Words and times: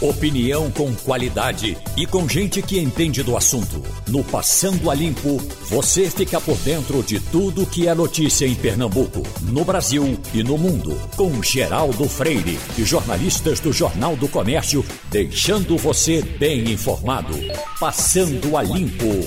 Opinião 0.00 0.70
com 0.70 0.94
qualidade 0.94 1.74
e 1.96 2.06
com 2.06 2.28
gente 2.28 2.60
que 2.60 2.78
entende 2.78 3.22
do 3.22 3.34
assunto. 3.34 3.82
No 4.06 4.22
Passando 4.22 4.90
a 4.90 4.94
Limpo, 4.94 5.38
você 5.70 6.10
fica 6.10 6.38
por 6.38 6.58
dentro 6.58 7.02
de 7.02 7.18
tudo 7.18 7.64
que 7.64 7.88
é 7.88 7.94
notícia 7.94 8.44
em 8.44 8.54
Pernambuco, 8.54 9.22
no 9.40 9.64
Brasil 9.64 10.20
e 10.34 10.42
no 10.42 10.58
mundo. 10.58 10.94
Com 11.16 11.42
Geraldo 11.42 12.06
Freire 12.10 12.58
e 12.76 12.84
jornalistas 12.84 13.58
do 13.58 13.72
Jornal 13.72 14.14
do 14.16 14.28
Comércio, 14.28 14.84
deixando 15.10 15.78
você 15.78 16.20
bem 16.20 16.70
informado. 16.70 17.32
Passando 17.80 18.54
a 18.54 18.62
Limpo. 18.62 19.26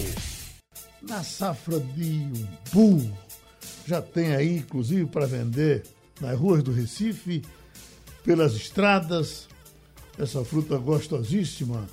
Na 1.01 1.23
safra 1.23 1.79
de 1.79 2.27
umbu, 2.75 3.11
já 3.87 4.03
tem 4.03 4.35
aí, 4.35 4.57
inclusive, 4.57 5.07
para 5.07 5.25
vender 5.25 5.81
nas 6.21 6.37
ruas 6.37 6.61
do 6.61 6.71
Recife, 6.71 7.41
pelas 8.23 8.53
estradas, 8.53 9.47
essa 10.19 10.43
fruta 10.43 10.77
gostosíssima, 10.77 11.87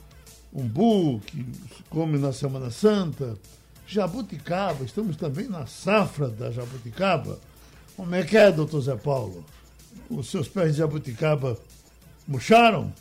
umbu, 0.52 1.20
que 1.20 1.36
se 1.38 1.82
come 1.88 2.18
na 2.18 2.32
Semana 2.32 2.70
Santa, 2.70 3.36
jabuticaba, 3.86 4.84
estamos 4.84 5.16
também 5.16 5.48
na 5.48 5.66
safra 5.66 6.28
da 6.28 6.50
jabuticaba. 6.50 7.38
Como 7.96 8.14
é 8.14 8.22
que 8.24 8.36
é, 8.36 8.50
doutor 8.52 8.80
Zé 8.82 8.96
Paulo? 8.96 9.44
Os 10.10 10.28
seus 10.28 10.48
pés 10.48 10.72
de 10.72 10.78
jabuticaba 10.78 11.56
murcharam? 12.26 12.92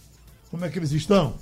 Como 0.49 0.63
é 0.63 0.69
que 0.69 0.79
eles 0.79 0.91
estão? 0.91 1.33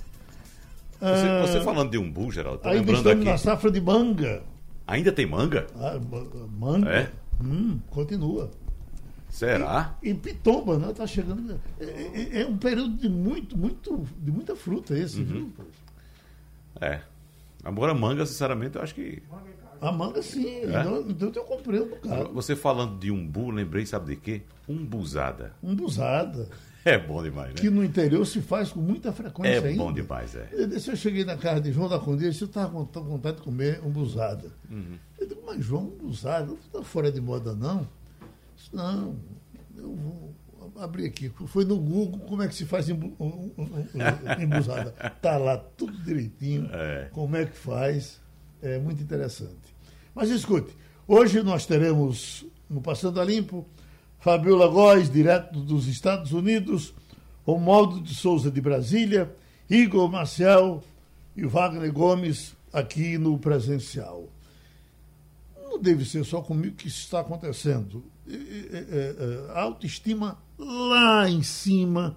Você, 1.00 1.40
você 1.58 1.60
falando 1.60 1.90
de 1.90 1.98
umbu, 1.98 2.32
Geraldo, 2.32 2.60
Ainda 2.64 2.78
lembrando 2.78 2.96
estamos 2.98 3.20
aqui. 3.20 3.30
na 3.30 3.38
safra 3.38 3.70
de 3.70 3.80
manga. 3.80 4.42
Ainda 4.86 5.12
tem 5.12 5.26
manga? 5.26 5.66
Ah, 5.76 5.98
ma- 6.10 6.46
manga. 6.70 6.88
É? 6.90 7.12
Hum, 7.42 7.78
continua. 7.90 8.50
Será? 9.34 9.96
E 10.00 10.14
Pitomba, 10.14 10.78
né? 10.78 10.92
Tá 10.92 11.06
chegando. 11.08 11.60
É, 11.80 11.84
é- 11.84 12.42
é 12.42 12.46
um 12.46 12.56
período 12.56 12.96
de 12.96 13.08
muito, 13.08 13.58
muito, 13.58 14.06
de 14.16 14.30
muita 14.30 14.54
fruta 14.54 14.96
esse, 14.96 15.18
Uhum. 15.18 15.24
viu? 15.24 15.52
É. 16.80 17.00
Agora 17.64 17.92
manga, 17.94 18.24
sinceramente, 18.26 18.76
eu 18.76 18.82
acho 18.82 18.94
que. 18.94 19.20
A 19.80 19.90
manga 19.90 20.22
sim. 20.22 20.46
É? 20.46 20.66
Então, 20.68 21.00
então 21.08 21.32
eu 21.34 21.44
comprei 21.44 21.80
um 21.80 21.88
bocado. 21.88 22.32
Você 22.32 22.54
falando 22.54 22.96
de 22.98 23.10
umbu, 23.10 23.50
lembrei, 23.50 23.84
sabe 23.84 24.14
de 24.14 24.20
quê? 24.20 24.42
Umbuzada. 24.68 25.52
Umbuzada. 25.62 26.48
É 26.86 26.98
bom 26.98 27.22
demais, 27.22 27.48
né? 27.48 27.54
Que 27.54 27.70
no 27.70 27.82
interior 27.82 28.26
se 28.26 28.42
faz 28.42 28.70
com 28.70 28.78
muita 28.78 29.10
frequência 29.10 29.54
É 29.54 29.68
ainda. 29.68 29.82
bom 29.82 29.90
demais, 29.90 30.34
é. 30.36 30.46
Eu, 30.52 30.66
disse, 30.68 30.90
eu 30.90 30.96
cheguei 30.96 31.24
na 31.24 31.34
casa 31.34 31.58
de 31.58 31.72
João 31.72 31.88
da 31.88 31.98
Condesa 31.98 32.26
e 32.26 32.30
disse, 32.32 32.42
eu 32.42 32.46
estava 32.46 32.72
com 32.74 32.84
tanta 32.84 33.06
vontade 33.08 33.36
de 33.38 33.42
comer 33.42 33.80
umbuzada. 33.82 34.50
Uhum. 34.70 34.98
Eu 35.18 35.26
digo, 35.26 35.40
mas 35.46 35.64
João, 35.64 35.84
umbuzada, 35.84 36.44
não 36.44 36.56
está 36.56 36.82
fora 36.82 37.10
de 37.10 37.22
moda, 37.22 37.54
não? 37.54 37.88
Disse, 38.64 38.74
não, 38.76 39.16
eu 39.76 39.94
vou 39.94 40.34
abrir 40.82 41.06
aqui. 41.06 41.30
Foi 41.46 41.64
no 41.64 41.76
Google 41.78 42.20
como 42.20 42.42
é 42.42 42.48
que 42.48 42.54
se 42.54 42.64
faz 42.64 42.88
embu- 42.88 43.14
embuzada. 44.40 44.94
Está 45.16 45.36
lá 45.36 45.56
tudo 45.56 45.96
direitinho, 46.02 46.68
É. 46.72 47.08
como 47.12 47.36
é 47.36 47.44
que 47.46 47.56
faz. 47.56 48.20
É 48.62 48.78
muito 48.78 49.02
interessante. 49.02 49.74
Mas 50.14 50.30
escute, 50.30 50.74
hoje 51.06 51.42
nós 51.42 51.66
teremos, 51.66 52.46
no 52.70 52.80
Passando 52.80 53.20
a 53.20 53.24
Limpo, 53.24 53.66
Fabiola 54.20 54.68
Góes, 54.68 55.10
direto 55.10 55.60
dos 55.60 55.86
Estados 55.86 56.32
Unidos, 56.32 56.94
Romualdo 57.44 58.00
de 58.00 58.14
Souza 58.14 58.50
de 58.50 58.60
Brasília, 58.60 59.30
Igor 59.68 60.10
Marcel 60.10 60.82
e 61.36 61.44
Wagner 61.44 61.92
Gomes 61.92 62.54
aqui 62.72 63.18
no 63.18 63.38
presencial. 63.38 64.28
Não 65.62 65.78
deve 65.78 66.04
ser 66.06 66.24
só 66.24 66.40
comigo 66.40 66.76
que 66.76 66.88
isso 66.88 67.00
está 67.00 67.20
acontecendo. 67.20 68.02
Autoestima 69.54 70.38
lá 70.58 71.28
em 71.28 71.42
cima 71.42 72.16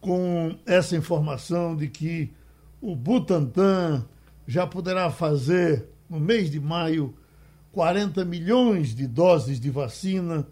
com 0.00 0.56
essa 0.66 0.96
informação 0.96 1.76
de 1.76 1.88
que 1.88 2.32
o 2.80 2.96
Butantan 2.96 4.04
já 4.46 4.66
poderá 4.66 5.10
fazer, 5.10 5.86
no 6.10 6.18
mês 6.18 6.50
de 6.50 6.58
maio, 6.58 7.14
40 7.70 8.24
milhões 8.24 8.94
de 8.94 9.06
doses 9.06 9.60
de 9.60 9.70
vacina, 9.70 10.46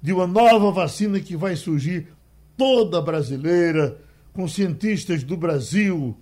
de 0.00 0.12
uma 0.12 0.26
nova 0.26 0.70
vacina 0.70 1.18
que 1.20 1.36
vai 1.36 1.56
surgir 1.56 2.08
toda 2.56 3.00
brasileira, 3.00 3.98
com 4.32 4.46
cientistas 4.46 5.24
do 5.24 5.36
Brasil 5.36 6.16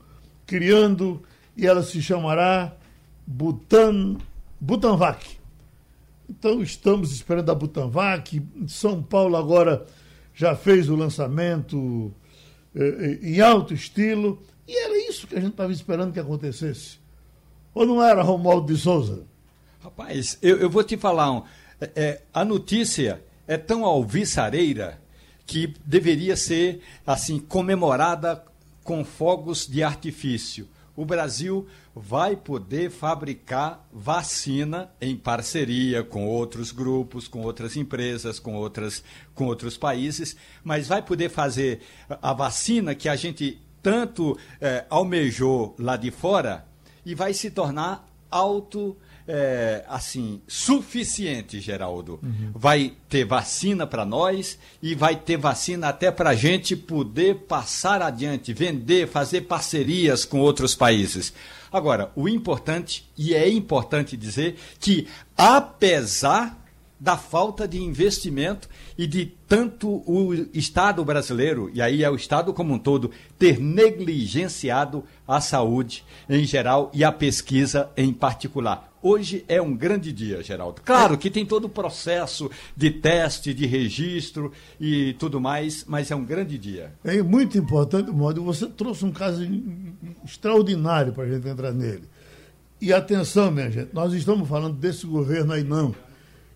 criando, 0.46 1.22
e 1.56 1.66
ela 1.66 1.82
se 1.82 2.00
chamará 2.00 2.74
Butan, 3.26 4.16
Butanvac. 4.58 5.37
Então 6.28 6.62
estamos 6.62 7.12
esperando 7.12 7.50
a 7.50 7.54
Butanvac. 7.54 8.42
São 8.66 9.02
Paulo 9.02 9.36
agora 9.36 9.86
já 10.34 10.54
fez 10.54 10.88
o 10.88 10.96
lançamento 10.96 12.12
eh, 12.74 13.18
eh, 13.22 13.28
em 13.28 13.40
alto 13.40 13.72
estilo. 13.72 14.42
E 14.66 14.76
era 14.76 15.10
isso 15.10 15.26
que 15.26 15.34
a 15.34 15.40
gente 15.40 15.52
estava 15.52 15.72
esperando 15.72 16.12
que 16.12 16.20
acontecesse. 16.20 16.98
Ou 17.74 17.86
não 17.86 18.02
era, 18.02 18.22
Romualdo 18.22 18.72
de 18.72 18.78
Souza? 18.78 19.24
Rapaz, 19.82 20.36
eu, 20.42 20.58
eu 20.58 20.68
vou 20.68 20.84
te 20.84 20.96
falar, 20.96 21.30
um, 21.32 21.42
é, 21.80 21.90
é, 21.94 22.22
a 22.34 22.44
notícia 22.44 23.22
é 23.46 23.56
tão 23.56 23.84
alvissareira 23.84 25.00
que 25.46 25.74
deveria 25.84 26.36
ser 26.36 26.82
assim 27.06 27.38
comemorada 27.38 28.44
com 28.84 29.04
fogos 29.04 29.66
de 29.66 29.82
artifício. 29.82 30.68
O 30.98 31.04
Brasil 31.04 31.64
vai 31.94 32.34
poder 32.34 32.90
fabricar 32.90 33.86
vacina 33.92 34.90
em 35.00 35.16
parceria 35.16 36.02
com 36.02 36.26
outros 36.26 36.72
grupos, 36.72 37.28
com 37.28 37.42
outras 37.42 37.76
empresas, 37.76 38.40
com, 38.40 38.56
outras, 38.56 39.04
com 39.32 39.46
outros 39.46 39.76
países, 39.76 40.36
mas 40.64 40.88
vai 40.88 41.00
poder 41.00 41.28
fazer 41.28 41.82
a 42.20 42.32
vacina 42.32 42.96
que 42.96 43.08
a 43.08 43.14
gente 43.14 43.60
tanto 43.80 44.36
eh, 44.60 44.86
almejou 44.90 45.76
lá 45.78 45.96
de 45.96 46.10
fora 46.10 46.66
e 47.06 47.14
vai 47.14 47.32
se 47.32 47.48
tornar 47.48 48.04
auto 48.28 48.96
é, 49.28 49.84
assim 49.86 50.40
suficiente, 50.48 51.60
Geraldo. 51.60 52.18
Vai 52.54 52.94
ter 53.10 53.26
vacina 53.26 53.86
para 53.86 54.06
nós 54.06 54.58
e 54.82 54.94
vai 54.94 55.14
ter 55.14 55.36
vacina 55.36 55.88
até 55.88 56.10
para 56.10 56.30
a 56.30 56.34
gente 56.34 56.74
poder 56.74 57.34
passar 57.46 58.00
adiante, 58.00 58.54
vender, 58.54 59.06
fazer 59.06 59.42
parcerias 59.42 60.24
com 60.24 60.40
outros 60.40 60.74
países. 60.74 61.34
Agora, 61.70 62.10
o 62.16 62.26
importante, 62.26 63.06
e 63.16 63.34
é 63.34 63.46
importante 63.48 64.16
dizer, 64.16 64.56
que 64.80 65.06
apesar 65.36 66.56
da 67.00 67.16
falta 67.16 67.66
de 67.66 67.80
investimento 67.80 68.68
e 68.96 69.06
de 69.06 69.26
tanto 69.46 70.02
o 70.06 70.34
Estado 70.52 71.04
brasileiro, 71.04 71.70
e 71.72 71.80
aí 71.80 72.02
é 72.02 72.10
o 72.10 72.16
Estado 72.16 72.52
como 72.52 72.74
um 72.74 72.78
todo, 72.78 73.10
ter 73.38 73.60
negligenciado 73.60 75.04
a 75.26 75.40
saúde 75.40 76.04
em 76.28 76.44
geral 76.44 76.90
e 76.92 77.04
a 77.04 77.12
pesquisa 77.12 77.90
em 77.96 78.12
particular. 78.12 78.88
Hoje 79.00 79.44
é 79.46 79.62
um 79.62 79.76
grande 79.76 80.12
dia, 80.12 80.42
Geraldo. 80.42 80.82
Claro 80.84 81.16
que 81.16 81.30
tem 81.30 81.46
todo 81.46 81.66
o 81.66 81.68
processo 81.68 82.50
de 82.76 82.90
teste, 82.90 83.54
de 83.54 83.64
registro 83.64 84.52
e 84.80 85.12
tudo 85.20 85.40
mais, 85.40 85.84
mas 85.86 86.10
é 86.10 86.16
um 86.16 86.24
grande 86.24 86.58
dia. 86.58 86.92
É 87.04 87.22
muito 87.22 87.56
importante, 87.56 88.10
Modo. 88.10 88.42
Você 88.42 88.66
trouxe 88.66 89.04
um 89.04 89.12
caso 89.12 89.46
extraordinário 90.24 91.12
para 91.12 91.24
a 91.24 91.28
gente 91.28 91.46
entrar 91.46 91.72
nele. 91.72 92.08
E 92.80 92.92
atenção, 92.92 93.52
minha 93.52 93.70
gente, 93.70 93.90
nós 93.92 94.12
estamos 94.12 94.48
falando 94.48 94.76
desse 94.76 95.06
governo 95.06 95.52
aí, 95.52 95.62
não. 95.62 95.94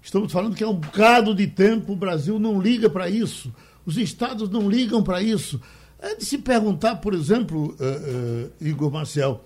Estamos 0.03 0.33
falando 0.33 0.57
que 0.57 0.65
há 0.65 0.69
um 0.69 0.75
bocado 0.75 1.33
de 1.35 1.47
tempo 1.47 1.93
o 1.93 1.97
Brasil 1.97 2.39
não 2.39 2.61
liga 2.61 2.91
para 2.91 3.09
isso. 3.09 3.55
Os 3.87 3.97
estados 3.97 4.51
não 4.51 4.69
ligam 4.69 5.03
para 5.03 5.23
isso. 5.23 5.61
É 5.99 6.17
de 6.17 6.25
se 6.25 6.39
perguntar, 6.39 6.97
por 6.97 7.15
exemplo, 7.15 7.77
uh, 7.79 8.49
uh, 8.49 8.53
Igor 8.61 8.91
Marcel, 8.91 9.45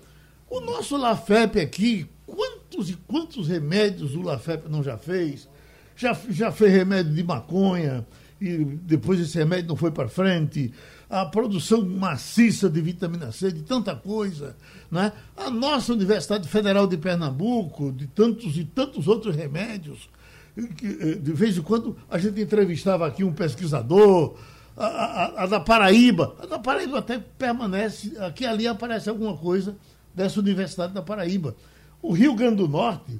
o 0.49 0.59
nosso 0.59 0.97
LAFEP 0.97 1.59
aqui, 1.59 2.09
quantos 2.25 2.89
e 2.89 2.95
quantos 2.95 3.47
remédios 3.47 4.15
o 4.15 4.21
LAFEP 4.23 4.67
não 4.67 4.81
já 4.81 4.97
fez? 4.97 5.47
Já, 5.95 6.17
já 6.29 6.51
fez 6.51 6.71
remédio 6.71 7.13
de 7.13 7.23
maconha 7.23 8.05
e 8.41 8.57
depois 8.57 9.19
esse 9.19 9.37
remédio 9.37 9.69
não 9.69 9.75
foi 9.75 9.91
para 9.91 10.07
frente. 10.07 10.73
A 11.09 11.25
produção 11.25 11.85
maciça 11.85 12.69
de 12.69 12.81
vitamina 12.81 13.31
C, 13.31 13.51
de 13.51 13.61
tanta 13.61 13.95
coisa. 13.95 14.55
Né? 14.89 15.11
A 15.35 15.49
nossa 15.49 15.93
Universidade 15.93 16.47
Federal 16.47 16.87
de 16.87 16.97
Pernambuco, 16.97 17.91
de 17.91 18.07
tantos 18.07 18.57
e 18.57 18.65
tantos 18.65 19.07
outros 19.07 19.35
remédios. 19.35 20.09
De 20.57 21.33
vez 21.33 21.55
em 21.57 21.61
quando 21.61 21.95
a 22.09 22.17
gente 22.17 22.41
entrevistava 22.41 23.05
aqui 23.05 23.23
um 23.23 23.31
pesquisador, 23.31 24.35
a, 24.75 24.85
a, 24.85 25.43
a, 25.43 25.45
da 25.45 25.59
Paraíba. 25.59 26.35
A 26.39 26.45
da 26.47 26.57
Paraíba 26.57 26.99
até 26.99 27.19
permanece, 27.19 28.17
aqui 28.19 28.45
ali 28.45 28.67
aparece 28.67 29.09
alguma 29.09 29.37
coisa 29.37 29.75
dessa 30.13 30.39
Universidade 30.39 30.93
da 30.93 31.01
Paraíba. 31.01 31.55
O 32.01 32.11
Rio 32.11 32.33
Grande 32.33 32.57
do 32.57 32.67
Norte, 32.67 33.19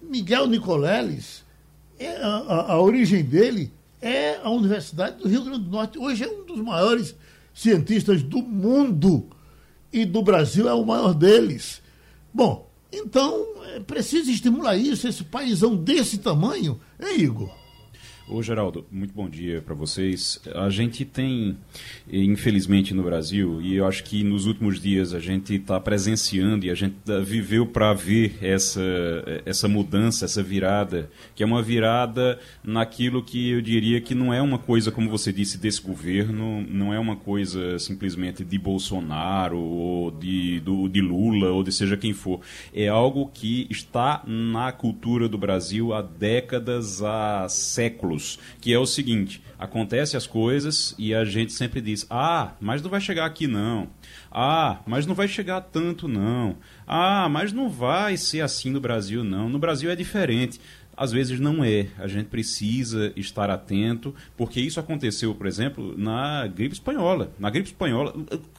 Miguel 0.00 0.46
Nicoleles, 0.46 1.44
é 1.98 2.16
a, 2.16 2.28
a, 2.28 2.72
a, 2.72 2.80
origem 2.80 3.24
dele 3.24 3.72
é 4.00 4.36
a 4.42 4.50
Universidade 4.50 5.16
do 5.16 5.28
Rio 5.28 5.42
Grande 5.42 5.64
do 5.64 5.70
Norte. 5.70 5.98
Hoje 5.98 6.24
é 6.24 6.28
um 6.28 6.44
dos 6.44 6.60
maiores 6.60 7.16
cientistas 7.54 8.22
do 8.22 8.42
mundo 8.42 9.28
e 9.92 10.04
do 10.04 10.22
Brasil 10.22 10.68
é 10.68 10.74
o 10.74 10.84
maior 10.84 11.14
deles. 11.14 11.82
Bom, 12.32 12.65
então 12.96 13.46
é 13.74 13.80
preciso 13.80 14.30
estimular 14.30 14.76
isso, 14.76 15.06
esse 15.06 15.24
paísão 15.24 15.76
desse 15.76 16.18
tamanho, 16.18 16.80
hein, 17.00 17.20
Igor? 17.20 17.65
Ô 18.28 18.42
Geraldo, 18.42 18.84
muito 18.90 19.14
bom 19.14 19.28
dia 19.28 19.62
para 19.62 19.72
vocês. 19.72 20.40
A 20.52 20.68
gente 20.68 21.04
tem, 21.04 21.56
infelizmente 22.12 22.92
no 22.92 23.04
Brasil, 23.04 23.62
e 23.62 23.76
eu 23.76 23.86
acho 23.86 24.02
que 24.02 24.24
nos 24.24 24.46
últimos 24.46 24.80
dias 24.80 25.14
a 25.14 25.20
gente 25.20 25.54
está 25.54 25.78
presenciando 25.78 26.66
e 26.66 26.70
a 26.70 26.74
gente 26.74 26.96
viveu 27.24 27.64
para 27.64 27.94
ver 27.94 28.36
essa, 28.42 28.82
essa 29.44 29.68
mudança, 29.68 30.24
essa 30.24 30.42
virada, 30.42 31.08
que 31.36 31.44
é 31.44 31.46
uma 31.46 31.62
virada 31.62 32.36
naquilo 32.64 33.22
que 33.22 33.50
eu 33.50 33.62
diria 33.62 34.00
que 34.00 34.12
não 34.12 34.34
é 34.34 34.42
uma 34.42 34.58
coisa, 34.58 34.90
como 34.90 35.08
você 35.08 35.32
disse, 35.32 35.56
desse 35.56 35.80
governo, 35.80 36.66
não 36.68 36.92
é 36.92 36.98
uma 36.98 37.14
coisa 37.14 37.78
simplesmente 37.78 38.44
de 38.44 38.58
Bolsonaro 38.58 39.56
ou 39.56 40.10
de, 40.10 40.58
do, 40.58 40.88
de 40.88 41.00
Lula 41.00 41.52
ou 41.52 41.62
de 41.62 41.70
seja 41.70 41.96
quem 41.96 42.12
for. 42.12 42.40
É 42.74 42.88
algo 42.88 43.30
que 43.32 43.68
está 43.70 44.24
na 44.26 44.72
cultura 44.72 45.28
do 45.28 45.38
Brasil 45.38 45.94
há 45.94 46.02
décadas, 46.02 47.00
há 47.04 47.48
séculos 47.48 48.15
que 48.60 48.72
é 48.72 48.78
o 48.78 48.86
seguinte: 48.86 49.42
acontece 49.58 50.16
as 50.16 50.26
coisas 50.26 50.94
e 50.98 51.14
a 51.14 51.24
gente 51.24 51.52
sempre 51.52 51.80
diz: 51.80 52.06
"Ah, 52.10 52.52
mas 52.60 52.82
não 52.82 52.90
vai 52.90 53.00
chegar 53.00 53.26
aqui 53.26 53.46
não. 53.46 53.88
Ah, 54.30 54.80
mas 54.86 55.06
não 55.06 55.14
vai 55.14 55.28
chegar 55.28 55.60
tanto 55.60 56.08
não. 56.08 56.56
Ah, 56.86 57.28
mas 57.28 57.52
não 57.52 57.68
vai 57.68 58.16
ser 58.16 58.40
assim 58.40 58.70
no 58.70 58.80
Brasil 58.80 59.22
não. 59.22 59.48
No 59.48 59.58
Brasil 59.58 59.90
é 59.90 59.96
diferente." 59.96 60.60
Às 60.96 61.12
vezes 61.12 61.38
não 61.38 61.62
é. 61.62 61.88
A 61.98 62.08
gente 62.08 62.28
precisa 62.28 63.12
estar 63.16 63.50
atento, 63.50 64.14
porque 64.34 64.60
isso 64.60 64.80
aconteceu, 64.80 65.34
por 65.34 65.46
exemplo, 65.46 65.94
na 65.96 66.46
gripe 66.46 66.72
espanhola. 66.72 67.30
Na 67.38 67.50
gripe 67.50 67.68
espanhola, 67.68 68.14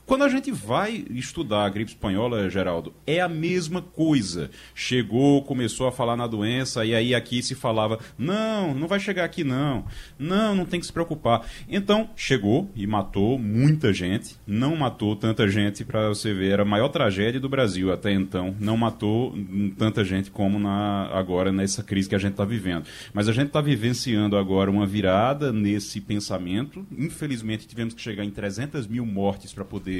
quando 0.07 0.23
a 0.23 0.29
gente 0.29 0.49
vai 0.51 1.03
estudar 1.11 1.65
a 1.65 1.69
gripe 1.69 1.91
espanhola, 1.91 2.49
Geraldo, 2.49 2.93
é 3.05 3.19
a 3.19 3.27
mesma 3.27 3.81
coisa. 3.81 4.49
Chegou, 4.73 5.43
começou 5.43 5.85
a 5.85 5.91
falar 5.91 6.15
na 6.15 6.25
doença, 6.25 6.85
e 6.85 6.95
aí 6.95 7.13
aqui 7.13 7.43
se 7.43 7.53
falava: 7.53 7.99
não, 8.17 8.73
não 8.73 8.87
vai 8.87 9.01
chegar 9.01 9.25
aqui 9.25 9.43
não. 9.43 9.83
Não, 10.17 10.55
não 10.55 10.65
tem 10.65 10.79
que 10.79 10.85
se 10.85 10.93
preocupar. 10.93 11.45
Então, 11.67 12.09
chegou 12.15 12.71
e 12.73 12.87
matou 12.87 13.37
muita 13.37 13.91
gente. 13.91 14.37
Não 14.47 14.77
matou 14.77 15.13
tanta 15.13 15.45
gente, 15.45 15.83
para 15.83 16.07
você 16.07 16.33
ver, 16.33 16.53
era 16.53 16.61
a 16.61 16.65
maior 16.65 16.87
tragédia 16.87 17.39
do 17.39 17.49
Brasil 17.49 17.91
até 17.91 18.13
então. 18.13 18.55
Não 18.61 18.77
matou 18.77 19.35
tanta 19.77 20.05
gente 20.05 20.31
como 20.31 20.57
na, 20.57 21.09
agora 21.11 21.51
nessa 21.51 21.83
crise 21.83 22.07
que 22.07 22.15
a 22.15 22.19
gente 22.19 22.31
está 22.31 22.45
vivendo. 22.45 22.85
Mas 23.13 23.27
a 23.27 23.33
gente 23.33 23.47
está 23.47 23.59
vivenciando 23.59 24.37
agora 24.37 24.71
uma 24.71 24.85
virada 24.85 25.51
nesse 25.51 25.99
pensamento. 25.99 26.87
Infelizmente, 26.97 27.67
tivemos 27.67 27.93
que 27.93 28.01
chegar 28.01 28.23
em 28.23 28.31
300 28.31 28.87
mil 28.87 29.05
mortes 29.05 29.51
para 29.51 29.65
poder 29.65 29.96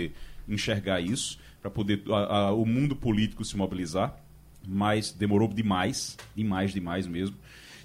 enxergar 0.48 1.02
isso, 1.02 1.40
para 1.62 1.70
poder 1.70 2.04
a, 2.10 2.38
a, 2.38 2.52
o 2.54 2.66
mundo 2.66 2.96
político 2.96 3.44
se 3.44 3.58
mobilizar. 3.58 4.18
Mas 4.68 5.12
demorou 5.12 5.48
demais, 5.48 6.18
demais, 6.36 6.74
demais 6.74 7.08
mesmo. 7.08 7.38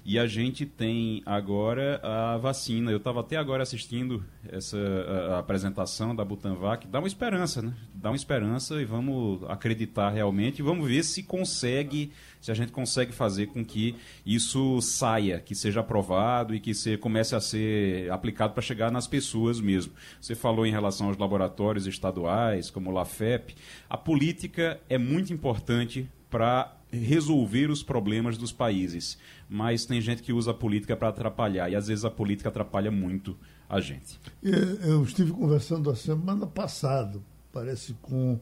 E 0.05 0.19
a 0.19 0.27
gente 0.27 0.65
tem 0.65 1.21
agora 1.25 1.99
a 2.03 2.37
vacina. 2.37 2.91
Eu 2.91 2.97
estava 2.97 3.21
até 3.21 3.37
agora 3.37 3.63
assistindo 3.63 4.21
essa 4.49 4.77
a, 4.77 5.35
a 5.35 5.39
apresentação 5.39 6.13
da 6.13 6.25
Butanvac. 6.25 6.85
Dá 6.87 6.99
uma 6.99 7.07
esperança, 7.07 7.61
né? 7.61 7.73
Dá 7.93 8.09
uma 8.09 8.15
esperança 8.15 8.81
e 8.81 8.85
vamos 8.85 9.41
acreditar 9.49 10.09
realmente. 10.09 10.59
E 10.59 10.61
vamos 10.61 10.89
ver 10.89 11.03
se 11.03 11.23
consegue, 11.23 12.11
se 12.41 12.51
a 12.51 12.53
gente 12.53 12.73
consegue 12.73 13.13
fazer 13.13 13.47
com 13.47 13.63
que 13.63 13.95
isso 14.25 14.81
saia, 14.81 15.39
que 15.39 15.55
seja 15.55 15.79
aprovado 15.79 16.53
e 16.53 16.59
que 16.59 16.73
se, 16.73 16.97
comece 16.97 17.33
a 17.33 17.39
ser 17.39 18.11
aplicado 18.11 18.53
para 18.53 18.61
chegar 18.61 18.91
nas 18.91 19.07
pessoas 19.07 19.61
mesmo. 19.61 19.93
Você 20.19 20.35
falou 20.35 20.65
em 20.65 20.71
relação 20.71 21.07
aos 21.07 21.17
laboratórios 21.17 21.87
estaduais, 21.87 22.69
como 22.69 22.89
o 22.89 22.93
LAFEP. 22.93 23.55
A 23.89 23.97
política 23.97 24.81
é 24.89 24.97
muito 24.97 25.31
importante 25.31 26.09
para 26.29 26.75
resolver 26.99 27.69
os 27.69 27.81
problemas 27.81 28.37
dos 28.37 28.51
países. 28.51 29.17
Mas 29.49 29.85
tem 29.85 29.99
gente 29.99 30.21
que 30.21 30.31
usa 30.31 30.51
a 30.51 30.53
política 30.53 30.95
para 30.95 31.09
atrapalhar, 31.09 31.69
e 31.69 31.75
às 31.75 31.87
vezes 31.87 32.05
a 32.05 32.11
política 32.11 32.49
atrapalha 32.49 32.91
muito 32.91 33.37
a 33.69 33.79
gente. 33.79 34.19
Eu 34.41 35.03
estive 35.03 35.31
conversando 35.31 35.89
a 35.89 35.95
semana 35.95 36.45
passada, 36.45 37.19
parece 37.51 37.93
com 38.01 38.39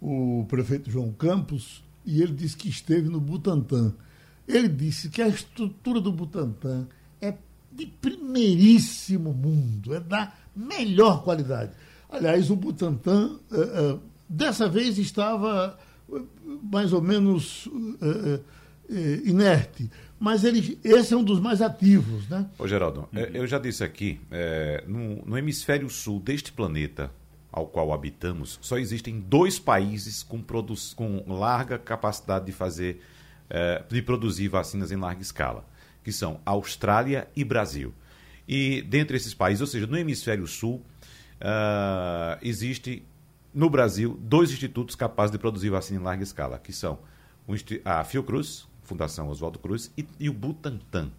o 0.00 0.44
prefeito 0.48 0.90
João 0.90 1.12
Campos, 1.12 1.82
e 2.04 2.22
ele 2.22 2.32
disse 2.32 2.56
que 2.56 2.68
esteve 2.68 3.08
no 3.08 3.20
Butantã. 3.20 3.94
Ele 4.46 4.68
disse 4.68 5.08
que 5.08 5.22
a 5.22 5.28
estrutura 5.28 6.00
do 6.00 6.12
Butantã 6.12 6.86
é 7.20 7.34
de 7.70 7.86
primeiríssimo 7.86 9.32
mundo, 9.32 9.94
é 9.94 10.00
da 10.00 10.32
melhor 10.54 11.22
qualidade. 11.22 11.72
Aliás, 12.10 12.50
o 12.50 12.56
Butantã, 12.56 13.38
eh, 13.52 13.56
eh, 13.56 13.98
dessa 14.28 14.68
vez, 14.68 14.98
estava 14.98 15.78
mais 16.62 16.92
ou 16.92 17.00
menos 17.00 17.66
uh, 17.66 17.70
uh, 17.70 19.28
inerte. 19.28 19.90
Mas 20.18 20.44
ele, 20.44 20.78
esse 20.84 21.14
é 21.14 21.16
um 21.16 21.24
dos 21.24 21.40
mais 21.40 21.62
ativos, 21.62 22.28
né? 22.28 22.46
Ô, 22.58 22.68
Geraldo, 22.68 23.08
uhum. 23.12 23.20
eu 23.32 23.46
já 23.46 23.58
disse 23.58 23.82
aqui, 23.82 24.20
é, 24.30 24.84
no, 24.86 25.24
no 25.24 25.38
hemisfério 25.38 25.88
sul 25.88 26.20
deste 26.20 26.52
planeta 26.52 27.10
ao 27.50 27.66
qual 27.66 27.92
habitamos, 27.92 28.58
só 28.60 28.78
existem 28.78 29.18
dois 29.18 29.58
países 29.58 30.22
com, 30.22 30.42
com 30.94 31.24
larga 31.32 31.78
capacidade 31.78 32.46
de 32.46 32.52
fazer, 32.52 33.02
de 33.88 34.00
produzir 34.02 34.46
vacinas 34.46 34.92
em 34.92 34.96
larga 34.96 35.20
escala, 35.20 35.64
que 36.04 36.12
são 36.12 36.38
Austrália 36.44 37.26
e 37.34 37.42
Brasil. 37.42 37.92
E 38.46 38.82
dentre 38.82 39.16
esses 39.16 39.32
países, 39.32 39.60
ou 39.60 39.66
seja, 39.66 39.86
no 39.86 39.96
hemisfério 39.96 40.46
sul, 40.46 40.84
uh, 41.40 42.38
existe 42.42 43.02
no 43.52 43.68
Brasil, 43.68 44.18
dois 44.22 44.50
institutos 44.50 44.94
capazes 44.94 45.32
de 45.32 45.38
produzir 45.38 45.70
vacina 45.70 46.00
em 46.00 46.02
larga 46.02 46.22
escala, 46.22 46.58
que 46.58 46.72
são 46.72 46.98
a 47.84 48.04
Fiocruz, 48.04 48.66
Fundação 48.82 49.28
Oswaldo 49.28 49.58
Cruz, 49.58 49.92
e, 49.96 50.06
e, 50.18 50.28
o 50.28 50.32
Butantan. 50.32 51.10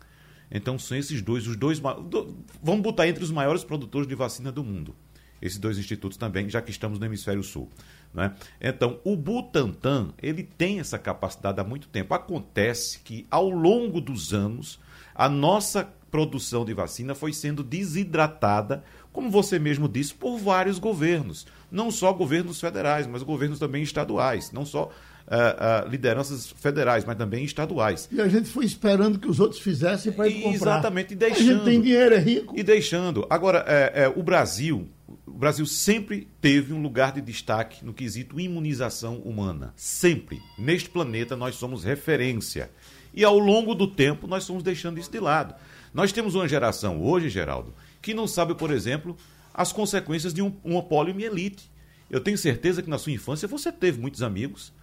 Então 0.49 0.79
são 0.79 0.97
esses 0.97 1.21
dois, 1.21 1.47
os 1.47 1.55
dois. 1.55 1.79
Do, 1.79 2.35
vamos 2.61 2.81
botar 2.81 3.07
entre 3.07 3.23
os 3.23 3.31
maiores 3.31 3.63
produtores 3.63 4.07
de 4.07 4.15
vacina 4.15 4.51
do 4.51 4.63
mundo. 4.63 4.95
Esses 5.41 5.57
dois 5.57 5.77
institutos 5.77 6.17
também, 6.17 6.49
já 6.49 6.61
que 6.61 6.71
estamos 6.71 6.99
no 6.99 7.05
hemisfério 7.05 7.43
sul. 7.43 7.67
Né? 8.13 8.33
Então, 8.59 8.99
o 9.03 9.15
Butantan, 9.15 10.13
ele 10.21 10.43
tem 10.43 10.79
essa 10.79 10.99
capacidade 10.99 11.59
há 11.59 11.63
muito 11.63 11.87
tempo. 11.87 12.13
Acontece 12.13 12.99
que, 12.99 13.25
ao 13.31 13.49
longo 13.49 13.99
dos 13.99 14.33
anos, 14.33 14.79
a 15.15 15.27
nossa 15.27 15.91
produção 16.11 16.63
de 16.63 16.73
vacina 16.73 17.15
foi 17.15 17.33
sendo 17.33 17.63
desidratada, 17.63 18.83
como 19.11 19.31
você 19.31 19.57
mesmo 19.57 19.87
disse, 19.87 20.13
por 20.13 20.37
vários 20.37 20.77
governos 20.77 21.47
não 21.71 21.89
só 21.89 22.11
governos 22.11 22.59
federais, 22.59 23.07
mas 23.07 23.23
governos 23.23 23.57
também 23.57 23.81
estaduais, 23.81 24.51
não 24.51 24.65
só 24.65 24.91
uh, 25.27 25.85
uh, 25.85 25.89
lideranças 25.89 26.51
federais, 26.57 27.05
mas 27.05 27.17
também 27.17 27.43
estaduais. 27.43 28.09
E 28.11 28.19
a 28.19 28.27
gente 28.27 28.49
foi 28.49 28.65
esperando 28.65 29.17
que 29.17 29.27
os 29.27 29.39
outros 29.39 29.61
fizessem 29.61 30.11
para 30.11 30.27
ir 30.27 30.41
comprar. 30.41 30.55
Exatamente, 30.55 31.13
e 31.13 31.15
deixando. 31.15 31.39
A 31.39 31.53
gente 31.53 31.63
tem 31.63 31.81
dinheiro, 31.81 32.15
é 32.15 32.19
rico. 32.19 32.53
E 32.57 32.63
deixando. 32.63 33.25
Agora, 33.29 33.63
é, 33.67 34.03
é, 34.03 34.07
o 34.09 34.21
Brasil, 34.21 34.87
o 35.25 35.31
Brasil 35.31 35.65
sempre 35.65 36.27
teve 36.41 36.73
um 36.73 36.81
lugar 36.81 37.13
de 37.13 37.21
destaque 37.21 37.85
no 37.85 37.93
quesito 37.93 38.39
imunização 38.39 39.15
humana. 39.19 39.73
Sempre. 39.75 40.41
Neste 40.57 40.89
planeta 40.89 41.35
nós 41.35 41.55
somos 41.55 41.83
referência. 41.83 42.69
E 43.13 43.23
ao 43.23 43.37
longo 43.37 43.73
do 43.75 43.87
tempo 43.87 44.27
nós 44.27 44.45
fomos 44.45 44.63
deixando 44.63 44.99
isso 44.99 45.11
de 45.11 45.19
lado. 45.19 45.55
Nós 45.93 46.13
temos 46.13 46.35
uma 46.35 46.47
geração 46.47 47.03
hoje, 47.03 47.27
Geraldo, 47.27 47.73
que 48.01 48.13
não 48.13 48.25
sabe, 48.25 48.55
por 48.55 48.71
exemplo, 48.71 49.17
as 49.53 49.71
consequências 49.71 50.33
de 50.33 50.41
um, 50.41 50.53
uma 50.63 50.83
poliomielite. 50.83 51.71
Eu 52.09 52.19
tenho 52.19 52.37
certeza 52.37 52.81
que 52.81 52.89
na 52.89 52.97
sua 52.97 53.11
infância 53.11 53.47
você 53.47 53.71
teve 53.71 53.99
muitos 53.99 54.21
amigos, 54.21 54.73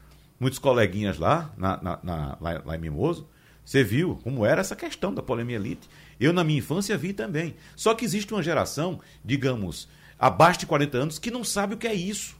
muitos 0.41 0.59
coleguinhas 0.59 1.19
lá, 1.19 1.53
na, 1.57 1.83
na, 1.83 1.99
na, 2.03 2.39
lá, 2.41 2.63
lá 2.65 2.77
em 2.77 2.81
Mimoso. 2.81 3.29
Você 3.65 3.85
viu 3.85 4.19
como 4.23 4.47
era 4.47 4.63
essa 4.63 4.75
questão 4.75 5.13
da 5.13 5.23
poliomielite. 5.23 5.89
Eu, 6.19 6.33
na 6.33 6.43
minha 6.43 6.59
infância, 6.59 6.97
vi 6.97 7.13
também. 7.13 7.55
Só 7.77 7.95
que 7.95 8.05
existe 8.05 8.33
uma 8.33 8.43
geração, 8.43 8.99
digamos, 9.23 9.89
abaixo 10.19 10.61
de 10.61 10.67
40 10.67 10.97
anos, 10.97 11.19
que 11.19 11.31
não 11.31 11.45
sabe 11.45 11.75
o 11.75 11.77
que 11.77 11.87
é 11.87 11.95
isso. 11.95 12.35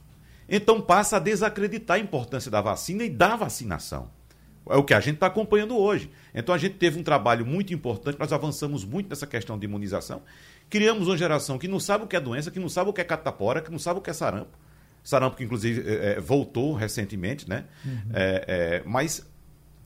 Então 0.49 0.81
passa 0.81 1.17
a 1.17 1.19
desacreditar 1.19 1.97
a 1.97 1.99
importância 1.99 2.49
da 2.49 2.59
vacina 2.59 3.03
e 3.03 3.09
da 3.09 3.35
vacinação. 3.35 4.09
É 4.67 4.75
o 4.75 4.83
que 4.83 4.93
a 4.93 4.99
gente 4.99 5.15
está 5.15 5.27
acompanhando 5.27 5.77
hoje. 5.77 6.09
Então 6.33 6.53
a 6.53 6.57
gente 6.57 6.75
teve 6.75 6.99
um 6.99 7.03
trabalho 7.03 7.45
muito 7.45 7.73
importante, 7.73 8.19
nós 8.19 8.33
avançamos 8.33 8.83
muito 8.83 9.09
nessa 9.09 9.27
questão 9.27 9.57
de 9.57 9.65
imunização 9.65 10.21
Criamos 10.69 11.07
uma 11.07 11.17
geração 11.17 11.57
que 11.57 11.67
não 11.67 11.79
sabe 11.79 12.03
o 12.03 12.07
que 12.07 12.15
é 12.15 12.19
doença, 12.19 12.51
que 12.51 12.59
não 12.59 12.69
sabe 12.69 12.89
o 12.89 12.93
que 12.93 13.01
é 13.01 13.03
catapora, 13.03 13.61
que 13.61 13.71
não 13.71 13.79
sabe 13.79 13.99
o 13.99 14.01
que 14.01 14.09
é 14.09 14.13
sarampo. 14.13 14.57
Sarampo 15.03 15.37
que, 15.37 15.43
inclusive, 15.43 15.81
é, 15.89 16.13
é 16.13 16.19
voltou 16.19 16.73
recentemente, 16.73 17.49
né? 17.49 17.65
Uhum. 17.83 18.11
É, 18.13 18.45
é, 18.47 18.83
mas 18.85 19.25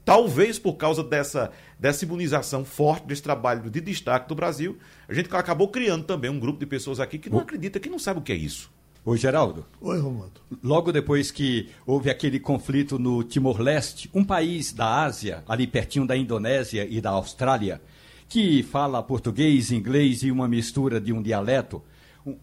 talvez 0.04 0.60
por 0.60 0.74
causa 0.74 1.04
dessa, 1.04 1.52
dessa 1.80 2.04
imunização 2.04 2.66
forte, 2.66 3.08
desse 3.08 3.24
trabalho 3.24 3.70
de 3.70 3.80
destaque 3.80 4.28
do 4.28 4.36
Brasil, 4.36 4.78
a 5.08 5.14
gente 5.14 5.34
acabou 5.34 5.70
criando 5.70 6.04
também 6.04 6.30
um 6.30 6.40
grupo 6.40 6.60
de 6.60 6.66
pessoas 6.66 7.00
aqui 7.00 7.18
que 7.18 7.30
não 7.30 7.40
acredita, 7.40 7.80
que 7.80 7.90
não 7.90 8.00
sabe 8.00 8.20
o 8.20 8.24
que 8.24 8.32
é 8.32 8.36
isso. 8.36 8.72
Oi, 9.06 9.18
Geraldo. 9.18 9.66
Oi, 9.82 10.00
Romualdo. 10.00 10.40
Logo 10.64 10.90
depois 10.92 11.30
que 11.30 11.70
houve 11.86 12.10
aquele 12.10 12.40
conflito 12.40 12.98
no 12.98 13.22
Timor-Leste, 13.22 14.10
um 14.14 14.24
país 14.24 14.72
da 14.72 15.04
Ásia, 15.04 15.44
ali 15.46 15.68
pertinho 15.68 16.08
da 16.08 16.16
Indonésia 16.16 16.88
e 16.90 17.02
da 17.02 17.10
Austrália, 17.10 17.82
que 18.34 18.64
fala 18.64 19.04
português, 19.04 19.72
inglês 19.72 20.24
e 20.24 20.32
uma 20.32 20.48
mistura 20.48 21.00
de 21.00 21.14
um 21.14 21.22
dialeto. 21.22 21.84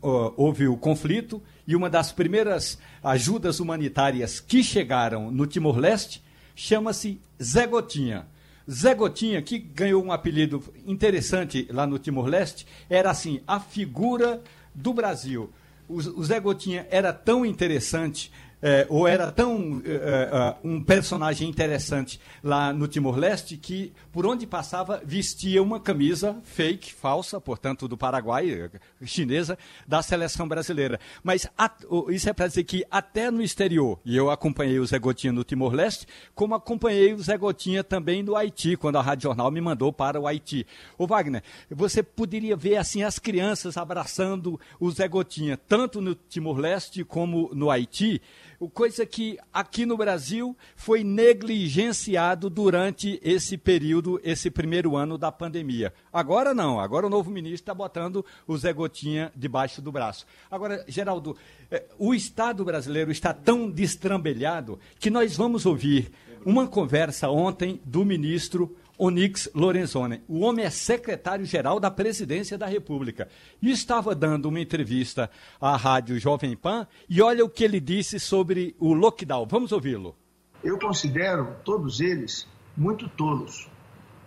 Houve 0.00 0.68
o 0.68 0.76
conflito 0.76 1.42
e 1.66 1.75
uma 1.75 1.90
das 1.90 2.12
primeiras 2.12 2.78
ajudas 3.02 3.59
humanitárias 3.59 4.38
que 4.38 4.62
chegaram 4.62 5.32
no 5.32 5.49
Timor-Leste 5.49 6.23
chama-se 6.54 7.20
Zé 7.42 7.66
Gotinha. 7.66 8.28
Zé 8.70 8.94
Gotinha, 8.94 9.42
que 9.42 9.59
ganhou 9.59 10.00
um 10.04 10.12
apelido 10.12 10.62
interessante 10.87 11.66
lá 11.73 11.88
no 11.88 11.99
Timor-Leste, 11.99 12.68
era 12.88 13.11
assim, 13.11 13.40
a 13.44 13.59
figura 13.59 14.40
do 14.73 14.94
Brasil. 14.94 15.50
O 15.88 16.23
Zé 16.23 16.38
Gotinha 16.38 16.87
era 16.88 17.12
tão 17.12 17.44
interessante 17.44 18.30
é, 18.62 18.87
ou 18.88 19.09
era 19.09 19.33
tão 19.33 19.83
é, 19.85 19.90
é, 19.90 20.57
um 20.62 20.83
personagem 20.83 21.49
interessante 21.49 22.21
lá 22.43 22.73
no 22.73 22.87
Timor-Leste 22.87 23.57
que, 23.57 23.93
por 24.12 24.26
onde 24.26 24.47
passava, 24.47 25.00
vestia 25.05 25.62
uma 25.62 25.81
camisa 25.81 26.40
fake, 26.45 26.93
falsa, 26.93 27.40
portanto, 27.40 27.88
do 27.88 27.97
Paraguai, 27.97 28.71
chinesa, 29.05 29.57
da 29.87 30.02
seleção 30.02 30.47
brasileira. 30.47 31.00
Mas 31.23 31.47
a, 31.57 31.71
isso 32.11 32.29
é 32.29 32.33
para 32.33 32.49
dizer 32.49 32.64
que 32.64 32.85
até 32.90 33.31
no 33.31 33.43
exterior, 33.43 33.99
e 34.05 34.17
eu 34.17 34.31
acompanhei 34.31 34.79
o 34.79 34.87
Zé 34.87 34.99
Gotinha 34.99 35.33
no 35.33 35.45
Timor-Leste, 35.45 36.07
como 36.35 36.55
acompanhei 36.55 37.14
o 37.14 37.23
Zé 37.23 37.37
Gotinha 37.37 37.83
também 37.83 38.23
no 38.23 38.37
Haiti, 38.37 38.76
quando 38.76 38.97
a 38.97 39.02
Rádio 39.02 39.25
Jornal 39.25 39.50
me 39.50 39.61
mandou 39.61 39.93
para 39.93 40.21
o 40.21 40.26
Haiti. 40.26 40.67
Ô 40.99 41.07
Wagner, 41.07 41.43
você 41.71 42.02
poderia 42.02 42.57
ver 42.57 42.76
assim 42.76 43.02
as 43.02 43.19
crianças 43.19 43.76
abraçando 43.76 44.61
o 44.79 44.90
Zé 44.90 45.09
Gotinha, 45.09 45.57
tanto 45.57 46.00
no 46.00 46.14
Timor-Leste 46.14 47.05
como 47.05 47.50
no 47.55 47.71
Haiti, 47.71 48.21
coisa 48.69 49.07
que 49.07 49.38
aqui 49.52 49.87
no 49.87 49.97
Brasil 49.97 50.57
foi 50.76 51.02
negligenciado 51.02 52.50
durante 52.50 53.19
esse 53.23 53.57
período, 53.57 54.21
esse 54.23 54.50
primeiro 54.50 54.97
ano 54.97 55.17
da 55.17 55.33
pandemia. 55.33 55.95
Agora 56.12 56.52
não, 56.52 56.79
agora 56.79 57.07
o 57.07 57.11
novo 57.11 57.31
ministro 57.31 57.62
está 57.62 57.75
botando 57.75 58.25
o 58.47 58.57
Zé 58.59 58.73
Gotinha 58.73 59.33
debaixo 59.35 59.81
do 59.81 59.90
braço. 59.90 60.26
Agora, 60.50 60.85
Geraldo, 60.87 61.37
eh, 61.71 61.85
o 61.99 62.12
Estado 62.12 62.64
brasileiro 62.64 63.11
está 63.11 63.33
tão 63.33 63.71
destrambelhado 63.71 64.79
que 64.99 65.09
nós 65.09 65.37
vamos 65.37 65.64
ouvir 65.64 66.11
uma 66.45 66.67
conversa 66.67 67.29
ontem 67.31 67.81
do 67.85 68.05
ministro 68.05 68.76
Onix 69.02 69.49
Lorenzoni. 69.54 70.23
O 70.28 70.40
homem 70.40 70.66
é 70.66 70.69
secretário-geral 70.69 71.80
da 71.80 71.90
Presidência 71.90 72.59
da 72.59 72.66
República. 72.66 73.28
E 73.62 73.71
estava 73.71 74.14
dando 74.14 74.50
uma 74.50 74.61
entrevista 74.61 75.30
à 75.59 75.75
rádio 75.75 76.21
Jovem 76.21 76.54
Pan 76.54 76.87
e 77.09 77.23
olha 77.23 77.42
o 77.42 77.49
que 77.49 77.64
ele 77.64 77.80
disse 77.80 78.21
sobre 78.21 78.76
o 78.78 78.92
lockdown. 78.92 79.47
Vamos 79.49 79.73
ouvi-lo. 79.73 80.14
Eu 80.62 80.78
considero 80.78 81.57
todos 81.64 82.00
eles 82.00 82.47
muito 82.76 83.09
tolos. 83.09 83.71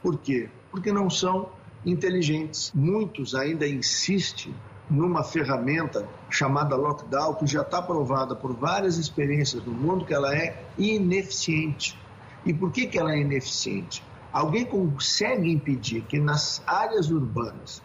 Por 0.02 0.18
quê? 0.18 0.50
Porque 0.72 0.92
não 0.92 1.08
são 1.08 1.52
inteligentes. 1.86 2.72
Muitos 2.74 3.36
ainda 3.36 3.68
insistem 3.68 4.56
numa 4.90 5.24
ferramenta 5.24 6.10
chamada 6.32 6.76
lockdown, 6.76 7.36
que 7.36 7.46
já 7.46 7.62
está 7.62 7.80
provada 7.80 8.36
por 8.36 8.56
várias 8.56 8.98
experiências 8.98 9.62
do 9.62 9.72
mundo 9.72 10.04
que 10.04 10.16
ela 10.16 10.36
é 10.36 10.66
ineficiente. 10.80 11.96
E 12.44 12.52
por 12.52 12.72
que, 12.72 12.88
que 12.88 12.98
ela 12.98 13.14
é 13.14 13.20
ineficiente? 13.20 14.04
Alguém 14.34 14.66
consegue 14.66 15.52
impedir 15.52 16.02
que 16.02 16.18
nas 16.20 16.64
áreas 16.66 17.12
urbanas 17.12 17.84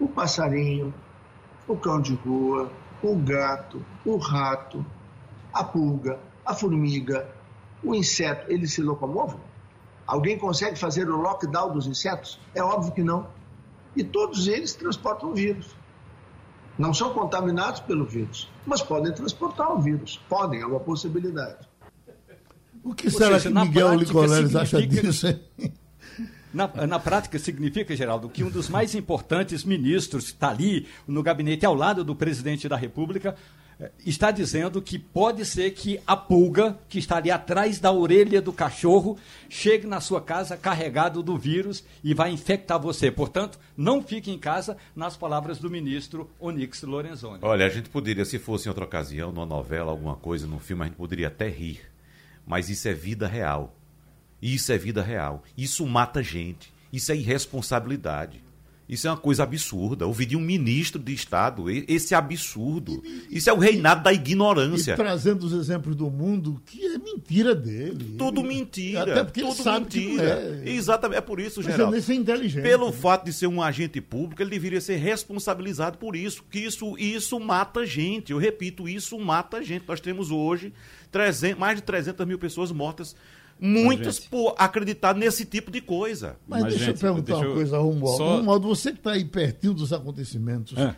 o 0.00 0.08
passarinho, 0.08 0.92
o 1.68 1.76
cão 1.76 2.00
de 2.00 2.14
rua, 2.16 2.68
o 3.00 3.14
gato, 3.14 3.80
o 4.04 4.16
rato, 4.16 4.84
a 5.52 5.62
pulga, 5.62 6.18
a 6.44 6.52
formiga, 6.52 7.28
o 7.80 7.94
inseto, 7.94 8.50
eles 8.50 8.72
se 8.72 8.82
locomovam? 8.82 9.38
Alguém 10.04 10.36
consegue 10.36 10.76
fazer 10.76 11.08
o 11.08 11.16
lockdown 11.16 11.72
dos 11.72 11.86
insetos? 11.86 12.40
É 12.54 12.62
óbvio 12.62 12.92
que 12.92 13.02
não. 13.02 13.28
E 13.94 14.02
todos 14.02 14.48
eles 14.48 14.74
transportam 14.74 15.30
o 15.30 15.34
vírus. 15.34 15.76
Não 16.76 16.92
são 16.92 17.14
contaminados 17.14 17.78
pelo 17.80 18.04
vírus, 18.04 18.50
mas 18.66 18.82
podem 18.82 19.14
transportar 19.14 19.72
o 19.72 19.80
vírus. 19.80 20.20
Podem, 20.28 20.60
é 20.60 20.66
uma 20.66 20.80
possibilidade. 20.80 21.68
O 22.82 22.94
que 22.94 23.06
Ou 23.06 23.12
será 23.12 23.38
seja, 23.38 23.48
que 23.48 23.58
Miguel 23.58 23.94
Nicoleles 23.94 24.56
acha 24.56 24.84
disso? 24.84 25.28
Hein? 25.28 25.72
Na, 26.54 26.86
na 26.86 27.00
prática, 27.00 27.36
significa, 27.36 27.96
Geraldo, 27.96 28.28
que 28.28 28.44
um 28.44 28.50
dos 28.50 28.68
mais 28.68 28.94
importantes 28.94 29.64
ministros 29.64 30.26
está 30.26 30.50
ali 30.50 30.86
no 31.06 31.20
gabinete 31.20 31.66
ao 31.66 31.74
lado 31.74 32.04
do 32.04 32.14
presidente 32.14 32.68
da 32.68 32.76
República 32.76 33.34
eh, 33.80 33.90
está 34.06 34.30
dizendo 34.30 34.80
que 34.80 34.96
pode 34.96 35.44
ser 35.44 35.72
que 35.72 36.00
a 36.06 36.16
pulga 36.16 36.78
que 36.88 37.00
está 37.00 37.16
ali 37.16 37.28
atrás 37.28 37.80
da 37.80 37.90
orelha 37.90 38.40
do 38.40 38.52
cachorro 38.52 39.18
chegue 39.48 39.84
na 39.84 40.00
sua 40.00 40.20
casa 40.20 40.56
carregado 40.56 41.24
do 41.24 41.36
vírus 41.36 41.84
e 42.04 42.14
vai 42.14 42.30
infectar 42.30 42.80
você. 42.80 43.10
Portanto, 43.10 43.58
não 43.76 44.00
fique 44.00 44.30
em 44.30 44.38
casa, 44.38 44.76
nas 44.94 45.16
palavras 45.16 45.58
do 45.58 45.68
ministro 45.68 46.30
Onix 46.38 46.82
Lorenzoni. 46.82 47.40
Olha, 47.42 47.66
a 47.66 47.68
gente 47.68 47.90
poderia, 47.90 48.24
se 48.24 48.38
fosse 48.38 48.68
em 48.68 48.70
outra 48.70 48.84
ocasião, 48.84 49.32
numa 49.32 49.46
novela, 49.46 49.90
alguma 49.90 50.14
coisa, 50.14 50.46
num 50.46 50.60
filme, 50.60 50.82
a 50.82 50.86
gente 50.86 50.96
poderia 50.96 51.26
até 51.26 51.48
rir. 51.48 51.80
Mas 52.46 52.68
isso 52.68 52.86
é 52.86 52.92
vida 52.92 53.26
real. 53.26 53.74
Isso 54.44 54.70
é 54.70 54.76
vida 54.76 55.00
real. 55.00 55.42
Isso 55.56 55.86
mata 55.86 56.22
gente. 56.22 56.70
Isso 56.92 57.10
é 57.10 57.16
irresponsabilidade. 57.16 58.44
Isso 58.86 59.08
é 59.08 59.10
uma 59.10 59.16
coisa 59.16 59.42
absurda. 59.42 60.06
Ouvir 60.06 60.26
de 60.26 60.36
um 60.36 60.40
ministro 60.40 61.00
de 61.02 61.14
Estado 61.14 61.70
esse 61.70 62.14
absurdo. 62.14 63.02
Isso 63.30 63.48
é 63.48 63.52
o 63.54 63.58
reinado 63.58 64.02
da 64.02 64.12
ignorância. 64.12 64.92
E 64.92 64.96
trazendo 64.96 65.46
os 65.46 65.54
exemplos 65.54 65.96
do 65.96 66.10
mundo, 66.10 66.60
que 66.66 66.84
é 66.84 66.98
mentira 66.98 67.54
dele. 67.54 68.16
Tudo 68.18 68.44
mentira. 68.44 69.12
Até 69.12 69.24
porque 69.24 69.40
tudo 69.40 69.54
ele 69.54 69.62
sabe 69.62 69.80
mentira. 69.80 70.60
Que 70.62 70.68
é. 70.68 70.72
Exatamente. 70.74 71.16
É 71.16 71.20
por 71.22 71.40
isso, 71.40 71.62
Geraldo. 71.62 71.92
Mas 71.92 72.10
é 72.10 72.14
inteligente. 72.14 72.62
Pelo 72.62 72.92
fato 72.92 73.24
de 73.24 73.32
ser 73.32 73.46
um 73.46 73.62
agente 73.62 73.98
público, 74.02 74.42
ele 74.42 74.50
deveria 74.50 74.80
ser 74.82 74.96
responsabilizado 74.96 75.96
por 75.96 76.14
isso. 76.14 76.44
Que 76.50 76.58
isso, 76.58 76.98
isso 76.98 77.40
mata 77.40 77.86
gente. 77.86 78.32
Eu 78.32 78.38
repito, 78.38 78.86
isso 78.86 79.18
mata 79.18 79.62
gente. 79.62 79.84
Nós 79.88 80.00
temos 80.00 80.30
hoje 80.30 80.74
300, 81.10 81.58
mais 81.58 81.76
de 81.76 81.82
300 81.82 82.26
mil 82.26 82.38
pessoas 82.38 82.70
mortas 82.70 83.16
Muitos 83.60 84.18
por 84.18 84.54
acreditar 84.58 85.14
nesse 85.14 85.44
tipo 85.44 85.70
de 85.70 85.80
coisa. 85.80 86.36
Mas, 86.46 86.62
Mas 86.62 86.72
deixa 86.72 86.86
gente, 86.86 86.96
eu 86.96 87.00
perguntar 87.00 87.32
deixa 87.34 87.48
uma 87.48 87.54
coisa, 87.54 87.78
Romualdo. 87.78 88.18
Só... 88.18 88.36
Romualdo, 88.36 88.68
você 88.68 88.92
que 88.92 88.98
está 88.98 89.12
aí 89.12 89.24
pertinho 89.24 89.72
dos 89.72 89.92
acontecimentos, 89.92 90.76
é. 90.76 90.94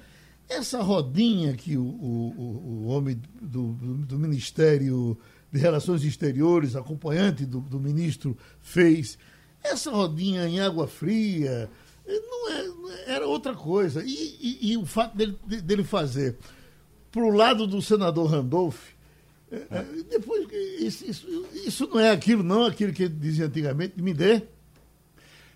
essa 0.49 0.83
rodinha 0.83 1.55
que 1.55 1.77
o, 1.77 1.85
o, 1.85 2.85
o 2.85 2.87
homem 2.87 3.21
do, 3.41 3.73
do, 3.73 4.19
Ministério 4.19 5.17
de 5.53 5.61
Relações 5.61 6.03
Exteriores, 6.03 6.75
acompanhante 6.75 7.45
do, 7.45 7.61
do 7.61 7.79
ministro, 7.79 8.37
fez, 8.61 9.19
essa 9.63 9.91
rodinha 9.91 10.49
em 10.49 10.61
água 10.61 10.89
fria, 10.89 11.71
não 12.07 12.51
é, 12.51 13.15
era 13.15 13.27
outra 13.27 13.55
coisa. 13.55 14.03
E, 14.05 14.37
e, 14.41 14.73
e 14.73 14.77
o 14.77 14.85
fato 14.85 15.17
dele, 15.17 15.39
dele 15.45 15.85
fazer 15.85 16.37
para 17.11 17.25
o 17.25 17.31
lado 17.31 17.67
do 17.67 17.81
senador 17.81 18.31
Randolph, 18.31 18.91
é, 19.51 19.57
é, 19.71 19.83
depois, 20.11 20.47
isso, 20.81 21.09
isso, 21.09 21.47
isso, 21.55 21.87
não 21.89 22.01
é 22.01 22.11
aquilo, 22.11 22.43
não, 22.43 22.67
aquilo 22.67 22.93
que 22.93 23.09
dizia 23.09 23.47
antigamente, 23.47 24.01
me 24.03 24.13
dê. 24.13 24.43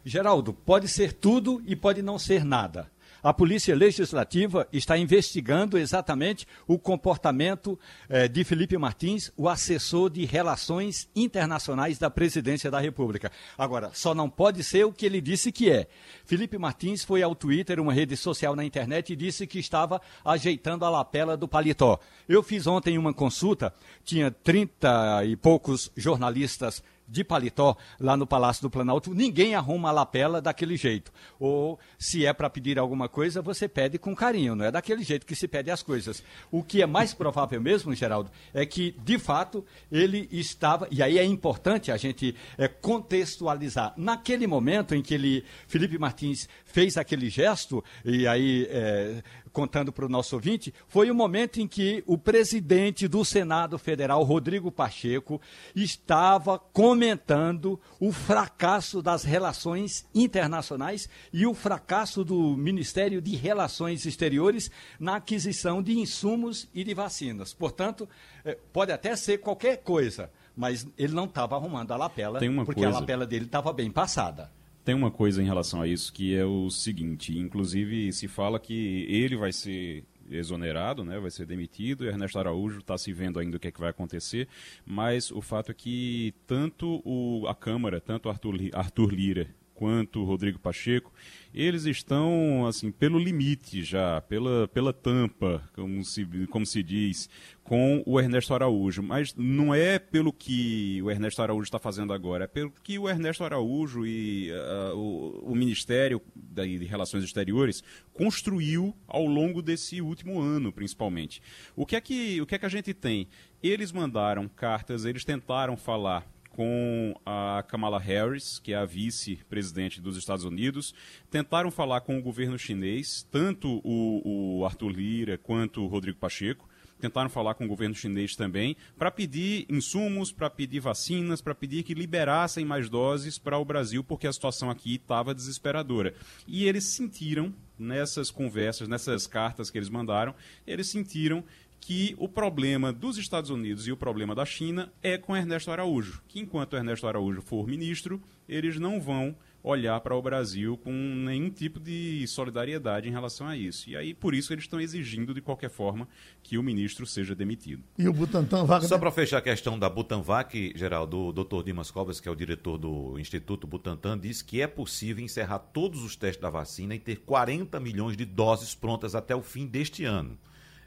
Geraldo, 0.05 0.53
pode 0.53 0.89
ser 0.89 1.13
tudo 1.13 1.61
e 1.67 1.75
pode 1.75 2.01
não 2.01 2.19
ser 2.19 2.45
nada. 2.45 2.91
A 3.23 3.35
Polícia 3.35 3.77
Legislativa 3.77 4.67
está 4.73 4.97
investigando 4.97 5.77
exatamente 5.77 6.47
o 6.67 6.79
comportamento 6.79 7.79
eh, 8.09 8.27
de 8.27 8.43
Felipe 8.45 8.79
Martins, 8.79 9.31
o 9.37 9.47
assessor 9.47 10.09
de 10.09 10.25
Relações 10.25 11.07
Internacionais 11.15 11.99
da 11.99 12.09
Presidência 12.09 12.71
da 12.71 12.81
República. 12.81 13.31
Agora, 13.59 13.91
só 13.93 14.15
não 14.15 14.31
pode 14.31 14.65
ser 14.65 14.87
o 14.87 14.93
que 14.93 15.05
ele 15.05 15.21
disse 15.21 15.53
que 15.53 15.71
é. 15.71 15.87
Felipe 16.25 16.57
Martins 16.57 17.05
foi 17.05 17.23
ao 17.23 17.35
Twitter, 17.35 17.79
uma 17.79 17.93
rede 17.93 18.17
social 18.17 18.57
na 18.57 18.65
internet, 18.65 19.13
e 19.13 19.17
disse 19.17 19.47
que 19.47 19.59
estava 19.59 20.01
ajeitando 20.25 20.87
a 20.87 20.91
lapela 20.91 21.37
do 21.37 21.47
paletó. 21.47 22.01
Eu 22.27 22.43
fiz 22.43 22.67
ontem 22.67 22.97
uma 22.97 23.13
consulta, 23.13 23.75
tinha 24.03 24.31
trinta 24.31 25.23
e 25.27 25.37
poucos 25.37 25.93
jornalistas 25.95 26.83
de 27.11 27.25
paletó 27.25 27.77
lá 27.99 28.17
no 28.17 28.27
Palácio 28.27 28.63
do 28.63 28.71
Planalto, 28.71 29.13
ninguém 29.13 29.55
arruma 29.55 29.89
a 29.89 29.93
lapela 29.93 30.41
daquele 30.41 30.77
jeito. 30.77 31.13
Ou 31.39 31.79
se 31.99 32.25
é 32.25 32.33
para 32.33 32.49
pedir 32.49 32.79
alguma 32.79 33.09
coisa, 33.09 33.43
você 33.43 33.69
pede 33.69 33.99
com 33.99 34.15
carinho, 34.15 34.55
não 34.55 34.65
é 34.65 34.71
daquele 34.71 35.03
jeito 35.03 35.27
que 35.27 35.35
se 35.35 35.49
pede 35.49 35.71
as 35.71 35.83
coisas. 35.83 36.23
O 36.51 36.63
que 36.63 36.81
é 36.81 36.87
mais 36.87 37.13
provável 37.13 37.61
mesmo, 37.61 37.95
Geraldo, 37.95 38.31
é 38.55 38.65
que, 38.65 38.95
de 39.03 39.19
fato, 39.19 39.65
ele 39.91 40.29
estava, 40.31 40.87
e 40.91 41.03
aí 41.03 41.19
é 41.19 41.25
importante 41.25 41.91
a 41.91 41.97
gente 41.97 42.35
é, 42.57 42.69
contextualizar, 42.69 43.93
naquele 43.97 44.47
momento 44.47 44.95
em 44.95 45.03
que 45.03 45.15
ele, 45.15 45.45
Felipe 45.67 45.99
Martins 45.99 46.49
fez 46.65 46.97
aquele 46.97 47.29
gesto, 47.29 47.83
e 48.05 48.27
aí 48.27 48.67
é, 48.71 49.23
contando 49.53 49.93
para 49.93 50.07
o 50.07 50.09
nosso 50.09 50.35
ouvinte, 50.37 50.73
foi 50.89 51.11
o 51.11 51.15
momento 51.15 51.61
em 51.61 51.67
que 51.67 52.03
o 52.07 52.17
presidente 52.17 53.09
do 53.09 53.25
Senado 53.25 53.79
Federal, 53.79 54.23
Rodrigo 54.23 54.71
Pacheco, 54.71 55.41
estava 55.75 56.59
comentando 56.59 57.81
o 57.99 58.13
fracasso 58.13 59.03
das 59.03 59.25
relações 59.25 60.07
internacionais 60.15 61.09
e 61.33 61.47
o 61.47 61.55
fracasso 61.55 62.25
do 62.25 62.57
Ministério 62.57 63.21
de 63.21 63.37
Relações 63.37 64.07
Exteriores 64.07 64.71
na 64.99 65.17
aquisição 65.17 65.83
de 65.83 65.99
insumos 65.99 66.69
e 66.75 66.85
de 66.85 66.95
vacinas. 66.95 67.53
Portanto, 67.53 68.09
eh, 68.45 68.57
pode 68.73 68.93
até 68.93 69.15
ser 69.17 69.39
qualquer 69.39 69.79
coisa, 69.79 70.31
mas 70.57 70.87
ele 70.97 71.15
não 71.15 71.25
estava 71.25 71.57
arrumando 71.57 71.93
a 71.93 71.97
lapela, 71.97 72.39
porque 72.39 72.83
coisa. 72.83 72.97
a 72.97 73.01
lapela 73.01 73.27
dele 73.27 73.47
estava 73.47 73.73
bem 73.73 73.91
passada. 73.91 74.51
Tem 74.85 74.95
uma 74.95 75.11
coisa 75.11 75.43
em 75.43 75.47
relação 75.47 75.83
a 75.83 75.87
isso 75.87 76.13
que 76.13 76.35
é 76.35 76.45
o 76.45 76.71
seguinte: 76.71 77.39
inclusive 77.39 78.13
se 78.13 78.27
fala 78.29 78.59
que 78.59 79.07
ele 79.09 79.37
vai 79.37 79.53
ser 79.53 80.05
exonerado, 80.31 81.05
né, 81.05 81.19
vai 81.19 81.31
ser 81.31 81.45
demitido. 81.47 82.07
Ernesto 82.07 82.39
Araújo 82.39 82.79
está 82.79 82.97
se 82.97 83.13
vendo 83.13 83.39
ainda 83.39 83.57
o 83.57 83.61
que, 83.61 83.69
é 83.69 83.71
que 83.71 83.81
vai 83.81 83.91
acontecer, 83.91 84.49
mas 84.87 85.31
o 85.31 85.41
fato 85.41 85.71
é 85.71 85.75
que 85.75 86.33
tanto 86.47 87.03
o, 87.05 87.47
a 87.49 87.55
Câmara, 87.55 88.01
tanto 88.01 88.29
Arthur, 88.29 88.57
Arthur 88.73 89.13
Lira 89.13 89.60
quanto 89.81 90.23
Rodrigo 90.25 90.59
Pacheco, 90.59 91.11
eles 91.55 91.87
estão 91.87 92.67
assim 92.67 92.93
pelo 92.93 93.19
limite 93.19 93.83
já, 93.83 94.21
pela, 94.21 94.69
pela 94.69 94.93
tampa, 94.93 95.67
como 95.75 96.05
se, 96.05 96.27
como 96.51 96.67
se 96.67 96.83
diz, 96.83 97.31
com 97.65 98.03
o 98.05 98.21
Ernesto 98.21 98.53
Araújo. 98.53 99.03
Mas 99.03 99.35
não 99.35 99.75
é 99.75 99.99
pelo 99.99 100.35
que 100.35 101.01
o 101.01 101.11
Ernesto 101.11 101.41
Araújo 101.41 101.65
está 101.65 101.79
fazendo 101.79 102.13
agora, 102.13 102.45
é 102.45 102.47
pelo 102.47 102.71
que 102.83 102.99
o 102.99 103.09
Ernesto 103.09 103.43
Araújo 103.43 104.05
e 104.05 104.51
uh, 104.53 104.95
o, 104.95 105.53
o, 105.53 105.57
Ministério 105.57 106.21
de 106.37 106.85
Relações 106.85 107.25
Exteriores 107.25 107.83
construiu 108.13 108.95
ao 109.09 109.25
longo 109.25 109.63
desse 109.63 110.03
último 110.03 110.43
ano, 110.43 110.71
principalmente. 110.71 111.41
O 111.75 111.87
que 111.87 111.97
é 111.97 112.03
que, 112.03 112.39
o 112.39 112.45
que, 112.45 112.55
é 112.55 112.59
que 112.59 112.67
a 112.67 112.71
gente 112.71 112.93
tem? 112.93 113.29
Eles 113.63 113.93
mandaram 113.93 114.47
cartas, 114.47 115.07
eles 115.07 115.25
tentaram 115.25 115.75
falar 115.75 116.31
com 116.51 117.15
a 117.25 117.65
Kamala 117.67 117.99
Harris, 117.99 118.59
que 118.59 118.73
é 118.73 118.77
a 118.77 118.85
vice-presidente 118.85 120.01
dos 120.01 120.17
Estados 120.17 120.45
Unidos, 120.45 120.95
tentaram 121.31 121.71
falar 121.71 122.03
com 122.03 122.19
o 122.19 122.23
governo 122.23 122.59
chinês, 122.59 123.27
tanto 123.31 123.81
o, 123.85 124.59
o 124.59 124.65
Arthur 124.65 124.91
Lira 124.91 125.39
quanto 125.39 125.83
o 125.83 125.87
Rodrigo 125.87 126.19
Pacheco, 126.19 126.69
tentaram 127.01 127.31
falar 127.31 127.55
com 127.55 127.65
o 127.65 127.69
governo 127.69 127.95
chinês 127.95 128.37
também, 128.37 128.77
para 128.99 129.11
pedir 129.11 129.65
insumos, 129.69 130.31
para 130.31 130.51
pedir 130.51 130.81
vacinas, 130.81 131.41
para 131.41 131.55
pedir 131.55 131.83
que 131.83 131.95
liberassem 131.95 132.65
mais 132.65 132.89
doses 132.89 133.39
para 133.39 133.59
o 133.59 133.65
Brasil, 133.65 134.05
porque 134.05 134.27
a 134.27 134.33
situação 134.33 134.71
aqui 134.71 134.97
estava 134.97 135.35
desesperadora. 135.35 136.15
E 136.47 136.67
eles 136.67 136.85
sentiram, 136.85 137.53
nessas 137.79 138.31
conversas, 138.31 138.87
nessas 138.87 139.27
cartas 139.27 139.71
que 139.71 139.79
eles 139.79 139.89
mandaram, 139.89 140.35
eles 140.67 140.89
sentiram 140.89 141.43
que 141.81 142.15
o 142.19 142.29
problema 142.29 142.93
dos 142.93 143.17
Estados 143.17 143.51
Unidos 143.51 143.89
e 143.89 143.93
o 143.93 143.97
problema 143.97 144.35
da 144.35 144.45
China 144.45 144.93
é 145.03 145.17
com 145.17 145.37
Ernesto 145.37 145.71
Araújo, 145.71 146.23
que 146.29 146.39
enquanto 146.39 146.77
Ernesto 146.77 147.07
Araújo 147.07 147.41
for 147.41 147.67
ministro, 147.67 148.23
eles 148.49 148.79
não 148.79 149.01
vão 149.01 149.35
olhar 149.63 150.01
para 150.01 150.15
o 150.15 150.23
Brasil 150.23 150.77
com 150.79 150.93
nenhum 150.93 151.51
tipo 151.51 151.79
de 151.79 152.27
solidariedade 152.27 153.09
em 153.09 153.13
relação 153.13 153.47
a 153.47 153.57
isso. 153.57 153.91
E 153.91 153.97
aí, 153.97 154.15
por 154.15 154.35
isso, 154.35 154.53
eles 154.53 154.65
estão 154.65 154.81
exigindo, 154.81 155.35
de 155.35 155.41
qualquer 155.41 155.69
forma, 155.69 156.09
que 156.43 156.57
o 156.57 156.63
ministro 156.63 157.07
seja 157.07 157.35
demitido. 157.35 157.83
E 157.99 158.09
o 158.09 158.13
Butantan 158.13 158.65
Vac... 158.65 158.85
Só 158.85 158.99
para 158.99 159.11
fechar 159.11 159.39
a 159.39 159.43
questão 159.43 159.79
da 159.79 159.89
Butanvac, 159.89 160.73
Geraldo, 160.75 161.27
o 161.27 161.33
doutor 161.33 161.63
Dimas 161.63 161.91
Covas, 161.91 162.21
que 162.21 162.29
é 162.29 162.33
o 162.33 162.37
diretor 162.37 162.79
do 162.79 163.19
Instituto 163.19 163.67
Butantan, 163.67 164.19
diz 164.19 164.41
que 164.43 164.61
é 164.61 164.67
possível 164.67 165.23
encerrar 165.23 165.59
todos 165.59 166.03
os 166.03 166.17
testes 166.17 166.41
da 166.41 166.51
vacina 166.51 166.95
e 166.95 166.99
ter 166.99 167.17
40 167.17 167.79
milhões 167.81 168.17
de 168.17 168.25
doses 168.25 168.75
prontas 168.75 169.15
até 169.15 169.35
o 169.35 169.43
fim 169.43 169.67
deste 169.67 170.05
ano. 170.05 170.39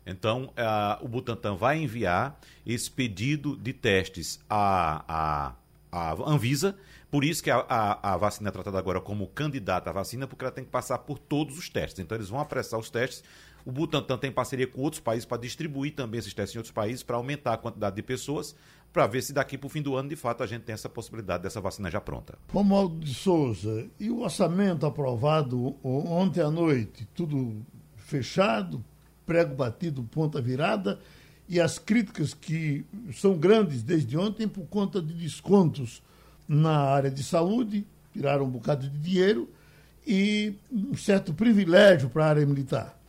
Então, 0.05 0.45
uh, 0.45 1.03
o 1.03 1.07
Butantan 1.07 1.55
vai 1.55 1.81
enviar 1.81 2.39
esse 2.65 2.91
pedido 2.91 3.55
de 3.55 3.73
testes 3.73 4.39
à, 4.49 5.03
à, 5.07 5.55
à 5.91 6.29
Anvisa, 6.29 6.75
por 7.09 7.23
isso 7.23 7.43
que 7.43 7.51
a, 7.51 7.57
a, 7.69 8.13
a, 8.13 8.17
vacina 8.17 8.49
é 8.49 8.51
tratada 8.51 8.79
agora 8.79 8.99
como 8.99 9.27
candidata 9.27 9.91
à 9.91 9.93
vacina, 9.93 10.27
porque 10.27 10.43
ela 10.43 10.51
tem 10.51 10.63
que 10.63 10.71
passar 10.71 10.97
por 10.97 11.19
todos 11.19 11.57
os 11.57 11.69
testes. 11.69 11.99
Então, 11.99 12.17
eles 12.17 12.29
vão 12.29 12.39
apressar 12.39 12.79
os 12.79 12.89
testes. 12.89 13.23
O 13.63 13.71
Butantan 13.71 14.17
tem 14.17 14.31
parceria 14.31 14.67
com 14.67 14.81
outros 14.81 14.99
países 14.99 15.23
para 15.23 15.37
distribuir 15.37 15.93
também 15.93 16.19
esses 16.19 16.33
testes 16.33 16.55
em 16.55 16.57
outros 16.57 16.73
países, 16.73 17.03
para 17.03 17.15
aumentar 17.15 17.53
a 17.53 17.57
quantidade 17.57 17.95
de 17.95 18.01
pessoas, 18.01 18.55
para 18.91 19.07
ver 19.07 19.21
se 19.21 19.31
daqui 19.31 19.57
para 19.57 19.67
o 19.67 19.69
fim 19.69 19.81
do 19.81 19.95
ano, 19.95 20.09
de 20.09 20.15
fato, 20.15 20.43
a 20.43 20.47
gente 20.47 20.63
tem 20.63 20.73
essa 20.73 20.89
possibilidade 20.89 21.43
dessa 21.43 21.61
vacina 21.61 21.89
já 21.89 22.01
pronta. 22.01 22.37
Romualdo 22.51 22.99
de 22.99 23.13
Souza, 23.13 23.87
e 23.99 24.09
o 24.09 24.21
orçamento 24.21 24.85
aprovado 24.85 25.75
ontem 25.83 26.41
à 26.41 26.51
noite? 26.51 27.07
Tudo 27.13 27.63
fechado, 27.95 28.83
prego 29.25 29.55
batido, 29.55 30.03
ponta 30.03 30.41
virada, 30.41 30.99
e 31.47 31.59
as 31.59 31.77
críticas 31.77 32.33
que 32.33 32.85
são 33.13 33.37
grandes 33.37 33.83
desde 33.83 34.17
ontem 34.17 34.47
por 34.47 34.65
conta 34.67 35.01
de 35.01 35.13
descontos 35.13 36.01
na 36.47 36.77
área 36.77 37.11
de 37.11 37.23
saúde, 37.23 37.85
tiraram 38.11 38.45
um 38.45 38.49
bocado 38.49 38.89
de 38.89 38.97
dinheiro, 38.97 39.49
e 40.05 40.53
um 40.71 40.95
certo 40.95 41.33
privilégio 41.33 42.09
para 42.09 42.25
a 42.25 42.29
área 42.29 42.45
militar. 42.45 42.99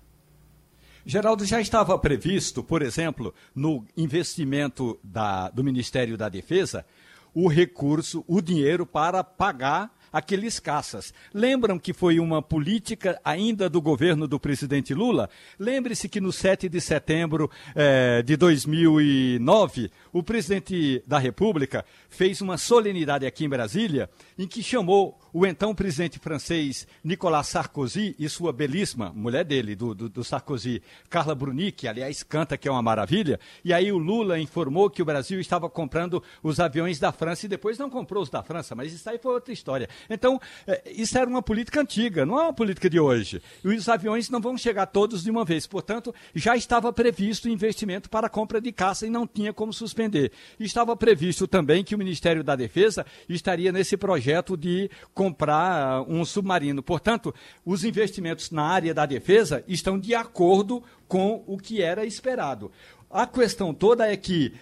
Geraldo, 1.04 1.44
já 1.44 1.60
estava 1.60 1.98
previsto, 1.98 2.62
por 2.62 2.80
exemplo, 2.80 3.34
no 3.54 3.84
investimento 3.96 4.98
da, 5.02 5.50
do 5.50 5.62
Ministério 5.62 6.16
da 6.16 6.28
Defesa, 6.28 6.86
o 7.34 7.48
recurso, 7.48 8.24
o 8.26 8.40
dinheiro 8.40 8.86
para 8.86 9.22
pagar 9.22 9.92
aqueles 10.14 10.60
caças. 10.60 11.12
Lembram 11.34 11.76
que 11.76 11.92
foi 11.92 12.20
uma 12.20 12.40
política 12.40 13.20
ainda 13.24 13.68
do 13.68 13.82
governo 13.82 14.28
do 14.28 14.38
presidente 14.38 14.94
Lula? 14.94 15.28
Lembre-se 15.58 16.08
que 16.08 16.20
no 16.20 16.32
7 16.32 16.68
de 16.68 16.80
setembro 16.80 17.50
eh, 17.74 18.22
de 18.22 18.36
2009, 18.36 19.90
o 20.12 20.22
presidente 20.22 21.02
da 21.04 21.18
República 21.18 21.84
fez 22.08 22.40
uma 22.40 22.56
solenidade 22.56 23.26
aqui 23.26 23.44
em 23.44 23.48
Brasília 23.48 24.08
em 24.38 24.46
que 24.46 24.62
chamou 24.62 25.18
o 25.34 25.44
então 25.44 25.74
presidente 25.74 26.20
francês 26.20 26.86
Nicolas 27.02 27.48
Sarkozy 27.48 28.14
e 28.20 28.28
sua 28.28 28.52
belíssima 28.52 29.12
mulher 29.12 29.44
dele, 29.44 29.74
do, 29.74 29.92
do, 29.92 30.08
do 30.08 30.22
Sarkozy, 30.22 30.80
Carla 31.10 31.34
Bruni, 31.34 31.72
que 31.72 31.88
aliás 31.88 32.22
canta 32.22 32.56
que 32.56 32.68
é 32.68 32.70
uma 32.70 32.80
maravilha, 32.80 33.40
e 33.64 33.72
aí 33.72 33.90
o 33.90 33.98
Lula 33.98 34.38
informou 34.38 34.88
que 34.88 35.02
o 35.02 35.04
Brasil 35.04 35.40
estava 35.40 35.68
comprando 35.68 36.22
os 36.40 36.60
aviões 36.60 37.00
da 37.00 37.10
França 37.10 37.46
e 37.46 37.48
depois 37.48 37.76
não 37.76 37.90
comprou 37.90 38.22
os 38.22 38.30
da 38.30 38.44
França, 38.44 38.76
mas 38.76 38.92
isso 38.92 39.10
aí 39.10 39.18
foi 39.18 39.34
outra 39.34 39.52
história. 39.52 39.88
Então, 40.08 40.40
é, 40.68 40.82
isso 40.94 41.18
era 41.18 41.28
uma 41.28 41.42
política 41.42 41.80
antiga, 41.80 42.24
não 42.24 42.38
é 42.38 42.44
uma 42.44 42.52
política 42.52 42.88
de 42.88 43.00
hoje. 43.00 43.42
E 43.64 43.68
os 43.68 43.88
aviões 43.88 44.30
não 44.30 44.40
vão 44.40 44.56
chegar 44.56 44.86
todos 44.86 45.24
de 45.24 45.32
uma 45.32 45.44
vez, 45.44 45.66
portanto, 45.66 46.14
já 46.32 46.56
estava 46.56 46.92
previsto 46.92 47.48
investimento 47.48 48.08
para 48.08 48.28
a 48.28 48.30
compra 48.30 48.60
de 48.60 48.70
caça 48.70 49.04
e 49.04 49.10
não 49.10 49.26
tinha 49.26 49.52
como 49.52 49.72
suspender. 49.72 50.30
Estava 50.60 50.96
previsto 50.96 51.48
também 51.48 51.82
que 51.82 51.96
o 51.96 51.98
Ministério 51.98 52.44
da 52.44 52.54
Defesa 52.54 53.04
estaria 53.28 53.72
nesse 53.72 53.96
projeto 53.96 54.56
de 54.56 54.88
comprar 55.24 56.02
uh, 56.02 56.06
um 56.06 56.22
submarino. 56.24 56.82
Portanto, 56.82 57.34
os 57.64 57.82
investimentos 57.82 58.50
na 58.50 58.62
área 58.62 58.92
da 58.92 59.06
defesa 59.06 59.64
estão 59.66 59.98
de 59.98 60.14
acordo 60.14 60.82
com 61.08 61.42
o 61.46 61.56
que 61.56 61.80
era 61.80 62.04
esperado. 62.04 62.70
A 63.10 63.26
questão 63.26 63.72
toda 63.72 64.10
é 64.10 64.16
que 64.16 64.52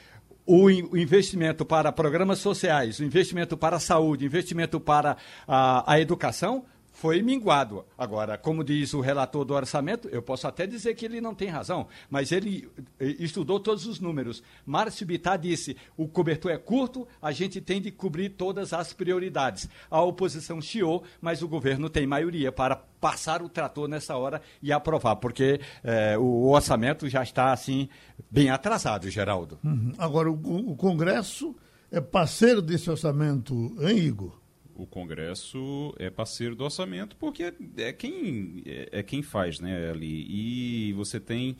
o 0.46 0.70
investimento 0.70 1.64
para 1.64 1.90
programas 1.90 2.38
sociais, 2.38 2.98
o 2.98 3.04
investimento 3.04 3.56
para 3.56 3.76
a 3.76 3.80
saúde, 3.80 4.24
o 4.24 4.26
investimento 4.26 4.78
para 4.78 5.16
a, 5.46 5.92
a 5.92 6.00
educação 6.00 6.64
foi 7.02 7.20
minguado. 7.20 7.84
Agora, 7.98 8.38
como 8.38 8.62
diz 8.62 8.94
o 8.94 9.00
relator 9.00 9.44
do 9.44 9.54
orçamento, 9.54 10.08
eu 10.10 10.22
posso 10.22 10.46
até 10.46 10.68
dizer 10.68 10.94
que 10.94 11.04
ele 11.04 11.20
não 11.20 11.34
tem 11.34 11.48
razão, 11.48 11.88
mas 12.08 12.30
ele 12.30 12.70
eh, 13.00 13.16
estudou 13.18 13.58
todos 13.58 13.86
os 13.86 13.98
números. 13.98 14.40
Márcio 14.64 15.04
Bittar 15.04 15.36
disse: 15.36 15.76
o 15.96 16.06
cobertor 16.06 16.52
é 16.52 16.58
curto, 16.58 17.08
a 17.20 17.32
gente 17.32 17.60
tem 17.60 17.82
de 17.82 17.90
cobrir 17.90 18.28
todas 18.28 18.72
as 18.72 18.92
prioridades. 18.92 19.68
A 19.90 20.00
oposição 20.00 20.60
chiou, 20.60 21.02
mas 21.20 21.42
o 21.42 21.48
governo 21.48 21.90
tem 21.90 22.06
maioria 22.06 22.52
para 22.52 22.76
passar 22.76 23.42
o 23.42 23.48
trator 23.48 23.88
nessa 23.88 24.16
hora 24.16 24.40
e 24.62 24.72
aprovar, 24.72 25.16
porque 25.16 25.60
eh, 25.82 26.16
o 26.16 26.50
orçamento 26.50 27.08
já 27.08 27.24
está 27.24 27.52
assim 27.52 27.88
bem 28.30 28.48
atrasado, 28.48 29.10
Geraldo. 29.10 29.58
Uhum. 29.64 29.92
Agora, 29.98 30.30
o, 30.30 30.70
o 30.70 30.76
Congresso 30.76 31.52
é 31.90 32.00
parceiro 32.00 32.62
desse 32.62 32.88
orçamento, 32.88 33.74
hein, 33.80 33.98
Igor? 33.98 34.41
O 34.74 34.86
Congresso 34.86 35.94
é 35.98 36.10
parceiro 36.10 36.54
do 36.54 36.64
orçamento 36.64 37.16
porque 37.16 37.52
é 37.76 37.92
quem, 37.92 38.62
é, 38.66 38.88
é 38.92 39.02
quem 39.02 39.22
faz 39.22 39.60
né, 39.60 39.90
ali. 39.90 40.26
E 40.28 40.92
você 40.92 41.20
tem 41.20 41.56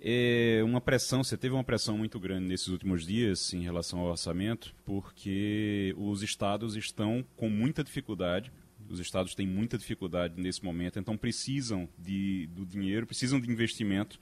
é, 0.00 0.60
uma 0.64 0.80
pressão, 0.80 1.24
você 1.24 1.36
teve 1.36 1.54
uma 1.54 1.64
pressão 1.64 1.98
muito 1.98 2.20
grande 2.20 2.46
nesses 2.46 2.68
últimos 2.68 3.06
dias 3.06 3.52
em 3.52 3.62
relação 3.62 4.00
ao 4.00 4.06
orçamento, 4.06 4.74
porque 4.84 5.94
os 5.96 6.22
estados 6.22 6.76
estão 6.76 7.24
com 7.36 7.48
muita 7.48 7.82
dificuldade. 7.82 8.52
Os 8.88 8.98
estados 9.00 9.34
têm 9.34 9.46
muita 9.46 9.76
dificuldade 9.76 10.40
nesse 10.40 10.64
momento, 10.64 10.98
então 10.98 11.16
precisam 11.16 11.88
de, 11.98 12.48
do 12.48 12.64
dinheiro, 12.64 13.06
precisam 13.06 13.40
de 13.40 13.50
investimento. 13.50 14.18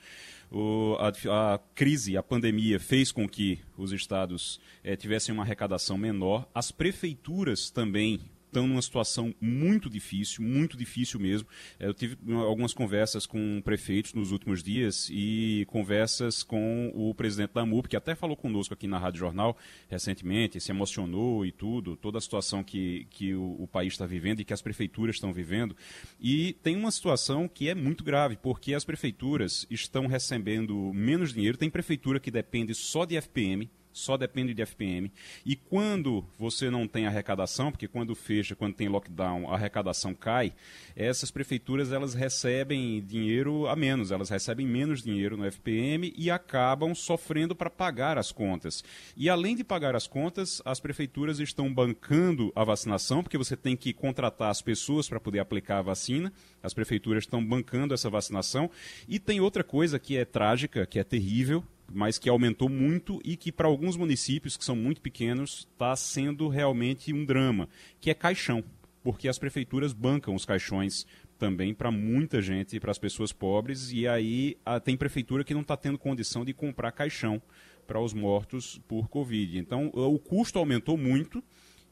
O, 0.51 0.97
a, 0.99 1.55
a, 1.55 1.59
crise, 1.75 2.17
a 2.17 2.23
pandemia 2.23 2.79
fez 2.81 3.13
com 3.13 3.29
que 3.29 3.59
os 3.77 3.93
estados 3.93 4.61
é, 4.83 4.97
tivessem 4.97 5.33
uma 5.33 5.43
arrecadação 5.43 5.97
menor, 5.97 6.49
as 6.55 6.71
prefeituras 6.71 7.71
também 7.71 8.21
estão 8.47 8.67
numa 8.67 8.83
situação 8.83 9.35
muito 9.41 9.91
difícil, 9.91 10.43
muito 10.43 10.77
difícil 10.77 11.21
mesmo. 11.21 11.49
Eu 11.79 11.93
tive 11.93 12.17
algumas 12.33 12.73
conversas 12.73 13.27
com 13.27 13.61
prefeitos 13.65 14.15
nos 14.15 14.33
últimos 14.33 14.63
dias 14.63 15.09
e 15.11 15.67
conversas 15.69 16.43
com 16.43 16.91
o 16.95 17.15
presidente 17.15 17.53
da 17.53 17.65
MUP, 17.67 17.89
que 17.89 17.97
até 17.97 18.15
falou 18.15 18.37
conosco 18.37 18.75
aqui 18.75 18.87
na 18.87 18.99
Rádio 18.99 19.21
Jornal 19.21 19.57
recentemente, 19.89 20.61
se 20.61 20.71
emocionou 20.71 21.45
e 21.45 21.53
tudo, 21.53 21.97
toda 21.97 22.19
a 22.19 22.21
situação 22.21 22.63
que, 22.63 23.07
que 23.11 23.35
o, 23.35 23.63
o 23.63 23.67
país 23.67 23.93
está 23.93 24.07
vivendo 24.07 24.41
e 24.41 24.45
que 24.45 24.53
as 24.53 24.63
prefeituras 24.63 25.17
estão 25.17 25.33
vivendo. 25.33 25.77
E 26.21 26.55
tem 26.63 26.77
uma 26.77 26.91
situação 26.91 27.49
que 27.49 27.69
é 27.69 27.75
muito 27.75 28.05
grave, 28.05 28.37
porque 28.37 28.75
as 28.75 28.85
prefeituras 28.85 29.67
estão 29.71 30.07
recebendo 30.07 30.93
menos 30.93 31.33
dinheiro. 31.33 31.59
Tem 31.59 31.71
prefeitura 31.71 32.21
que 32.21 32.31
depende 32.31 32.75
só 32.75 33.05
de 33.05 33.17
FPM, 33.17 33.71
só 33.97 34.17
depende 34.17 34.53
de 34.53 34.61
FPM. 34.61 35.11
E 35.45 35.57
quando 35.57 36.23
você 36.39 36.71
não 36.71 36.87
tem 36.87 37.07
arrecadação, 37.07 37.71
porque 37.73 37.89
quando 37.89 38.15
fecha, 38.15 38.55
quando 38.55 38.75
tem 38.75 38.89
lockdown, 38.89 39.51
a 39.51 39.55
arrecadação 39.55 40.15
cai, 40.15 40.53
essas 40.95 41.31
prefeituras 41.31 41.93
elas 41.93 42.13
recebem 42.13 43.03
dinheiro 43.03 43.67
a 43.67 43.75
menos, 43.75 44.11
elas 44.11 44.29
recebem 44.29 44.67
menos 44.67 45.03
dinheiro 45.03 45.37
no 45.37 45.51
FPM 45.51 46.13
e 46.15 46.31
acabam 46.31 46.95
sofrendo 46.95 47.57
para 47.57 47.71
pagar 47.71 48.19
as 48.19 48.31
contas. 48.31 48.85
E 49.17 49.31
além 49.31 49.57
de 49.57 49.65
pagar 49.65 49.97
as 49.97 50.07
contas, 50.07 50.61
as 50.65 50.79
prefeituras 50.79 51.41
estão 51.41 51.73
bancando 51.73 52.53
a 52.55 52.65
vacinação, 52.65 53.23
porque 53.23 53.39
você 53.39 53.57
tem 53.57 53.75
que 53.75 53.95
contratar 53.95 54.51
as 54.51 54.61
pessoas 54.61 55.09
para 55.09 55.19
poder 55.19 55.39
aplicar 55.39 55.79
a 55.79 55.83
vacina. 55.83 56.31
As 56.63 56.75
prefeituras 56.75 57.25
estão 57.25 57.43
bancando 57.43 57.95
essa 57.95 58.11
vacinação. 58.11 58.71
E 59.09 59.19
tem 59.19 59.41
outra 59.41 59.65
coisa 59.65 59.99
que 59.99 60.19
é 60.19 60.25
trágica, 60.25 60.85
que 60.85 60.99
é 60.99 61.05
terrível, 61.05 61.65
mas 61.93 62.19
que 62.19 62.29
aumentou 62.29 62.69
muito 62.69 63.21
e 63.25 63.37
que 63.37 63.53
para 63.53 63.69
alguns 63.69 63.97
municípios 63.97 64.57
que 64.57 64.65
são 64.65 64.77
muito 64.77 65.01
pequenos 65.01 65.69
está 65.73 65.95
sendo 65.97 66.49
realmente 66.49 67.13
um 67.13 67.25
drama, 67.25 67.69
que 68.01 68.11
é 68.11 68.15
caixão, 68.15 68.63
porque 69.03 69.29
as 69.29 69.39
prefeituras 69.39 69.93
bancam 69.93 70.35
os 70.35 70.45
caixões 70.45 71.07
também 71.39 71.75
para 71.75 71.91
muita 71.91 72.41
gente, 72.41 72.81
para 72.81 72.91
as 72.91 72.99
pessoas 72.99 73.33
pobres, 73.33 73.93
e 73.93 74.09
aí 74.09 74.57
a, 74.65 74.81
tem 74.81 74.97
prefeitura 74.97 75.45
que 75.45 75.55
não 75.55 75.61
está 75.61 75.77
tendo 75.77 75.99
condição 75.99 76.45
de 76.45 76.53
comprar 76.53 76.93
caixão 76.93 77.41
para 77.87 78.01
os 78.01 78.13
mortos 78.13 78.81
por 78.89 79.09
Covid. 79.09 79.59
Então 79.59 79.91
o 79.95 80.19
custo 80.19 80.59
aumentou 80.59 80.97
muito 80.97 81.43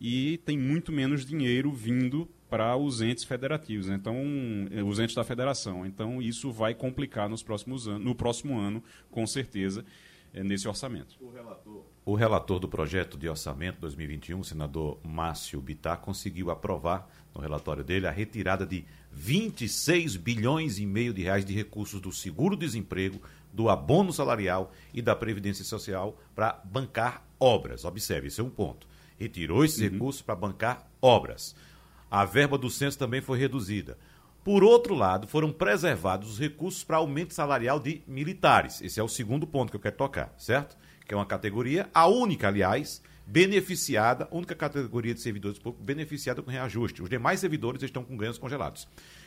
e 0.01 0.39
tem 0.45 0.59
muito 0.59 0.91
menos 0.91 1.25
dinheiro 1.25 1.73
vindo 1.73 2.29
para 2.55 2.77
os 2.77 3.01
entes 3.01 3.25
federativos, 3.25 3.89
então 3.89 4.17
os 4.87 5.01
entes 5.01 5.17
da 5.17 5.25
federação. 5.25 5.85
Então 5.85 6.23
isso 6.23 6.53
vai 6.53 6.73
complicar 6.73 7.29
nos 7.29 7.43
próximos 7.43 7.89
anos, 7.89 8.05
no 8.05 8.15
próximo 8.15 8.57
ano, 8.57 8.81
com 9.11 9.27
certeza, 9.27 9.85
é, 10.33 10.41
nesse 10.45 10.69
orçamento. 10.69 11.17
O 11.21 11.33
relator, 11.33 11.85
o 12.05 12.15
relator 12.15 12.61
do 12.61 12.69
projeto 12.69 13.19
de 13.19 13.29
orçamento 13.29 13.81
2021, 13.81 14.39
o 14.39 14.45
senador 14.45 15.01
Márcio 15.03 15.61
Bittar, 15.61 15.99
conseguiu 15.99 16.49
aprovar 16.49 17.11
no 17.35 17.41
relatório 17.41 17.83
dele 17.83 18.07
a 18.07 18.13
retirada 18.13 18.65
de 18.65 18.85
26 19.11 20.15
bilhões 20.15 20.79
e 20.79 20.87
meio 20.87 21.13
de 21.13 21.23
reais 21.25 21.45
de 21.45 21.53
recursos 21.53 22.01
do 22.01 22.13
seguro-desemprego, 22.13 23.21
do 23.53 23.69
abono 23.69 24.13
salarial 24.13 24.73
e 24.93 25.03
da 25.03 25.17
previdência 25.17 25.65
social 25.65 26.17
para 26.37 26.63
bancar 26.65 27.27
obras. 27.41 27.85
Observe, 27.85 28.29
esse 28.29 28.41
é 28.41 28.45
um 28.45 28.51
ponto. 28.51 28.87
Retirou 29.19 29.65
esses 29.65 29.81
uhum. 29.81 29.91
recursos 29.91 30.23
para 30.23 30.37
bancar 30.37 30.89
obras. 31.03 31.57
A 32.15 32.25
verba 32.25 32.57
do 32.57 32.71
censo 32.71 32.97
também 32.97 33.21
foi 33.21 33.41
reduzida. 33.41 33.99
Por 34.45 34.63
outro 34.63 34.95
lado, 34.95 35.27
foram 35.27 35.51
preservados 35.51 36.31
os 36.31 36.39
recursos 36.39 36.85
para 36.85 36.99
aumento 36.99 37.35
salarial 37.35 37.81
de 37.81 38.03
militares. 38.07 38.81
Esse 38.81 39.01
é 39.01 39.03
o 39.03 39.09
segundo 39.09 39.49
ponto 39.49 39.71
que 39.71 39.77
eu 39.77 39.81
quero 39.81 39.97
tocar, 39.97 40.33
certo? 40.39 40.77
Que 41.09 41.13
é 41.13 41.17
uma 41.17 41.27
categoria, 41.27 41.91
a 41.93 42.07
única, 42.07 42.47
aliás, 42.47 43.03
beneficiada, 43.27 44.29
única 44.31 44.55
categoria 44.55 45.13
de 45.13 45.21
servidores 45.21 45.59
públicos 45.59 45.85
beneficiada 45.85 46.41
com 46.41 46.53
reajuste. 46.53 47.03
Os 47.03 47.11
demais 47.11 47.41
servidores 47.41 47.83
estão 47.83 48.05
com 48.05 48.17
ganhos 48.17 48.39
congelados. 48.39 48.85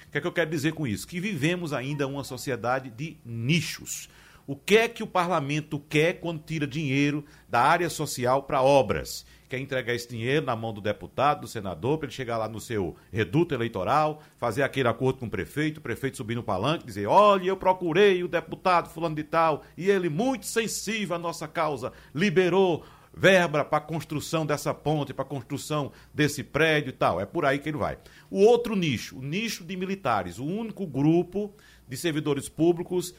O 0.07 0.11
que 0.13 0.19
é 0.19 0.21
que 0.21 0.27
eu 0.27 0.31
quero 0.31 0.49
dizer 0.49 0.71
com 0.71 0.87
isso? 0.87 1.05
Que 1.05 1.19
vivemos 1.19 1.73
ainda 1.73 2.07
uma 2.07 2.23
sociedade 2.23 2.89
de 2.89 3.17
nichos. 3.25 4.07
O 4.47 4.55
que 4.55 4.77
é 4.77 4.87
que 4.87 5.03
o 5.03 5.07
parlamento 5.07 5.77
quer 5.77 6.21
quando 6.21 6.41
tira 6.41 6.65
dinheiro 6.65 7.25
da 7.49 7.59
área 7.59 7.89
social 7.89 8.43
para 8.43 8.61
obras? 8.61 9.25
Quer 9.47 9.59
entregar 9.59 9.93
esse 9.93 10.07
dinheiro 10.07 10.45
na 10.45 10.55
mão 10.55 10.73
do 10.73 10.81
deputado, 10.81 11.41
do 11.41 11.47
senador, 11.47 11.97
para 11.97 12.07
ele 12.07 12.15
chegar 12.15 12.37
lá 12.37 12.47
no 12.47 12.59
seu 12.59 12.95
reduto 13.11 13.53
eleitoral, 13.53 14.21
fazer 14.37 14.63
aquele 14.63 14.87
acordo 14.87 15.19
com 15.19 15.25
o 15.25 15.29
prefeito, 15.29 15.77
o 15.77 15.81
prefeito 15.81 16.17
subir 16.17 16.35
no 16.35 16.43
palanque 16.43 16.83
e 16.83 16.87
dizer: 16.87 17.07
olha, 17.07 17.47
eu 17.47 17.57
procurei 17.57 18.23
o 18.23 18.27
deputado 18.27 18.89
fulano 18.89 19.15
de 19.15 19.23
tal, 19.23 19.63
e 19.77 19.89
ele, 19.89 20.09
muito 20.09 20.45
sensível 20.45 21.15
à 21.15 21.19
nossa 21.19 21.47
causa, 21.47 21.93
liberou 22.13 22.83
verba 23.13 23.65
para 23.65 23.79
a 23.79 23.81
construção 23.81 24.45
dessa 24.45 24.73
ponte, 24.73 25.13
para 25.13 25.25
a 25.25 25.27
construção 25.27 25.91
desse 26.13 26.43
prédio 26.43 26.89
e 26.89 26.93
tal. 26.93 27.19
É 27.19 27.25
por 27.25 27.45
aí 27.45 27.57
que 27.57 27.69
ele 27.69 27.77
vai. 27.77 27.97
O 28.29 28.41
outro 28.43 28.75
nicho, 28.75 29.17
o 29.17 29.21
nicho 29.21 29.63
de 29.63 29.75
militares, 29.75 30.37
o 30.37 30.45
único 30.45 30.85
grupo 30.85 31.51
de 31.87 31.97
servidores 31.97 32.47
públicos 32.47 33.15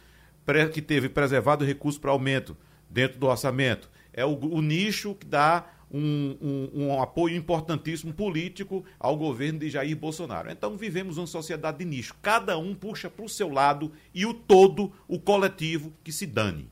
que 0.73 0.81
teve 0.81 1.09
preservado 1.09 1.65
recursos 1.65 2.01
para 2.01 2.11
aumento 2.11 2.57
dentro 2.89 3.19
do 3.19 3.27
orçamento. 3.27 3.91
É 4.13 4.25
o, 4.25 4.31
o 4.31 4.63
nicho 4.63 5.15
que 5.15 5.27
dá 5.27 5.67
um, 5.91 6.37
um, 6.41 6.85
um, 6.85 7.03
apoio 7.03 7.37
importantíssimo 7.37 8.13
político 8.13 8.85
ao 8.99 9.17
governo 9.17 9.59
de 9.59 9.71
Jair 9.71 9.97
Bolsonaro. 9.97 10.51
Então 10.51 10.77
vivemos 10.77 11.19
uma 11.19 11.27
sociedade 11.27 11.79
de 11.79 11.85
nicho. 11.85 12.15
Cada 12.21 12.59
um 12.59 12.75
puxa 12.75 13.09
para 13.09 13.25
o 13.25 13.29
seu 13.29 13.49
lado 13.49 13.93
e 14.15 14.27
o 14.27 14.35
todo, 14.35 14.93
o 15.07 15.19
coletivo, 15.19 15.93
que 16.05 16.13
se 16.13 16.27
dane. 16.27 16.69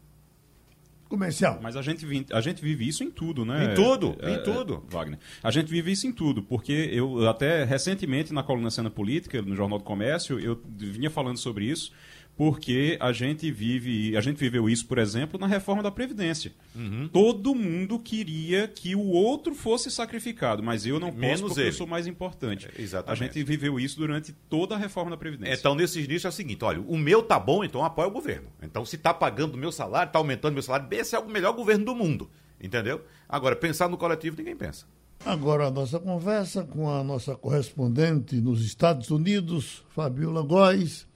Comercial. 1.08 1.60
Mas 1.62 1.76
a 1.76 1.82
gente, 1.82 2.04
vive, 2.04 2.26
a 2.32 2.40
gente 2.40 2.60
vive 2.60 2.86
isso 2.86 3.04
em 3.04 3.10
tudo, 3.10 3.44
né? 3.44 3.72
Em 3.72 3.74
tudo, 3.74 4.16
é, 4.20 4.34
em 4.34 4.42
tudo. 4.42 4.84
É, 4.88 4.92
Wagner. 4.92 5.18
A 5.40 5.52
gente 5.52 5.70
vive 5.70 5.92
isso 5.92 6.06
em 6.06 6.12
tudo, 6.12 6.42
porque 6.42 6.72
eu 6.92 7.28
até 7.28 7.62
recentemente 7.62 8.34
na 8.34 8.42
coluna 8.42 8.70
Cena 8.70 8.90
Política, 8.90 9.40
no 9.40 9.54
Jornal 9.54 9.78
do 9.78 9.84
Comércio, 9.84 10.40
eu 10.40 10.60
vinha 10.76 11.08
falando 11.08 11.36
sobre 11.36 11.64
isso 11.64 11.92
porque 12.36 12.98
a 13.00 13.12
gente 13.12 13.50
vive, 13.50 14.14
a 14.14 14.20
gente 14.20 14.36
viveu 14.36 14.68
isso, 14.68 14.86
por 14.86 14.98
exemplo, 14.98 15.40
na 15.40 15.46
reforma 15.46 15.82
da 15.82 15.90
Previdência. 15.90 16.52
Uhum. 16.74 17.08
Todo 17.10 17.54
mundo 17.54 17.98
queria 17.98 18.68
que 18.68 18.94
o 18.94 19.06
outro 19.06 19.54
fosse 19.54 19.90
sacrificado, 19.90 20.62
mas 20.62 20.84
eu 20.84 21.00
não 21.00 21.10
Menos 21.10 21.40
posso 21.40 21.54
porque 21.54 21.60
ele. 21.60 21.68
eu 21.70 21.72
sou 21.72 21.86
mais 21.86 22.06
importante. 22.06 22.68
É, 22.76 22.82
exatamente. 22.82 23.22
A 23.22 23.26
gente 23.26 23.42
viveu 23.42 23.80
isso 23.80 23.96
durante 23.96 24.32
toda 24.50 24.74
a 24.74 24.78
reforma 24.78 25.10
da 25.10 25.16
Previdência. 25.16 25.54
Então, 25.54 25.74
nesses 25.74 26.06
nichos 26.06 26.26
é 26.26 26.28
o 26.28 26.32
seguinte, 26.32 26.62
olha, 26.62 26.80
o 26.82 26.98
meu 26.98 27.22
tá 27.22 27.38
bom, 27.40 27.64
então 27.64 27.82
apoia 27.82 28.08
o 28.08 28.12
governo. 28.12 28.48
Então, 28.62 28.84
se 28.84 28.98
tá 28.98 29.14
pagando 29.14 29.54
o 29.54 29.58
meu 29.58 29.72
salário, 29.72 30.12
tá 30.12 30.18
aumentando 30.18 30.52
o 30.52 30.54
meu 30.54 30.62
salário, 30.62 30.86
esse 30.90 31.16
é 31.16 31.18
o 31.18 31.26
melhor 31.26 31.54
governo 31.54 31.86
do 31.86 31.94
mundo. 31.94 32.30
Entendeu? 32.60 33.00
Agora, 33.26 33.56
pensar 33.56 33.88
no 33.88 33.96
coletivo, 33.96 34.36
ninguém 34.36 34.56
pensa. 34.56 34.84
Agora 35.24 35.68
a 35.68 35.70
nossa 35.70 35.98
conversa 35.98 36.64
com 36.64 36.90
a 36.90 37.02
nossa 37.02 37.34
correspondente 37.34 38.36
nos 38.36 38.62
Estados 38.62 39.10
Unidos, 39.10 39.82
Fabiola 39.88 40.42
Góes 40.42 41.06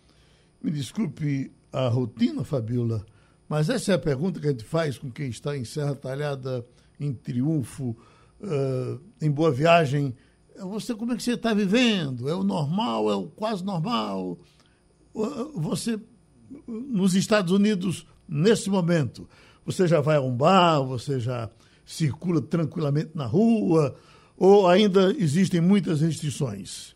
me 0.63 0.71
desculpe 0.71 1.51
a 1.73 1.89
rotina, 1.89 2.45
Fabiola, 2.45 3.05
mas 3.49 3.69
essa 3.69 3.93
é 3.93 3.95
a 3.95 3.99
pergunta 3.99 4.39
que 4.39 4.47
a 4.47 4.51
gente 4.51 4.65
faz 4.65 4.99
com 4.99 5.11
quem 5.11 5.29
está 5.29 5.57
em 5.57 5.65
Serra 5.65 5.95
Talhada, 5.95 6.65
em 6.99 7.13
Triunfo, 7.13 7.97
uh, 8.41 9.01
em 9.21 9.31
Boa 9.31 9.51
Viagem. 9.51 10.15
Você, 10.57 10.95
como 10.95 11.13
é 11.13 11.17
que 11.17 11.23
você 11.23 11.33
está 11.33 11.55
vivendo? 11.55 12.29
É 12.29 12.35
o 12.35 12.45
normal? 12.45 13.11
É 13.11 13.15
o 13.15 13.27
quase 13.27 13.65
normal? 13.65 14.39
Você, 15.55 15.99
nos 16.69 17.15
Estados 17.15 17.53
Unidos, 17.53 18.07
nesse 18.29 18.71
momento, 18.71 19.29
você 19.65 19.89
já 19.89 20.01
vai 20.01 20.17
a 20.17 20.21
um 20.21 20.37
bar, 20.37 20.83
você 20.83 21.19
já 21.19 21.51
circula 21.85 22.41
tranquilamente 22.41 23.11
na 23.15 23.27
rua, 23.27 23.97
ou 24.37 24.69
ainda 24.69 25.13
existem 25.19 25.61
muitas 25.61 26.01
restrições? 26.01 26.95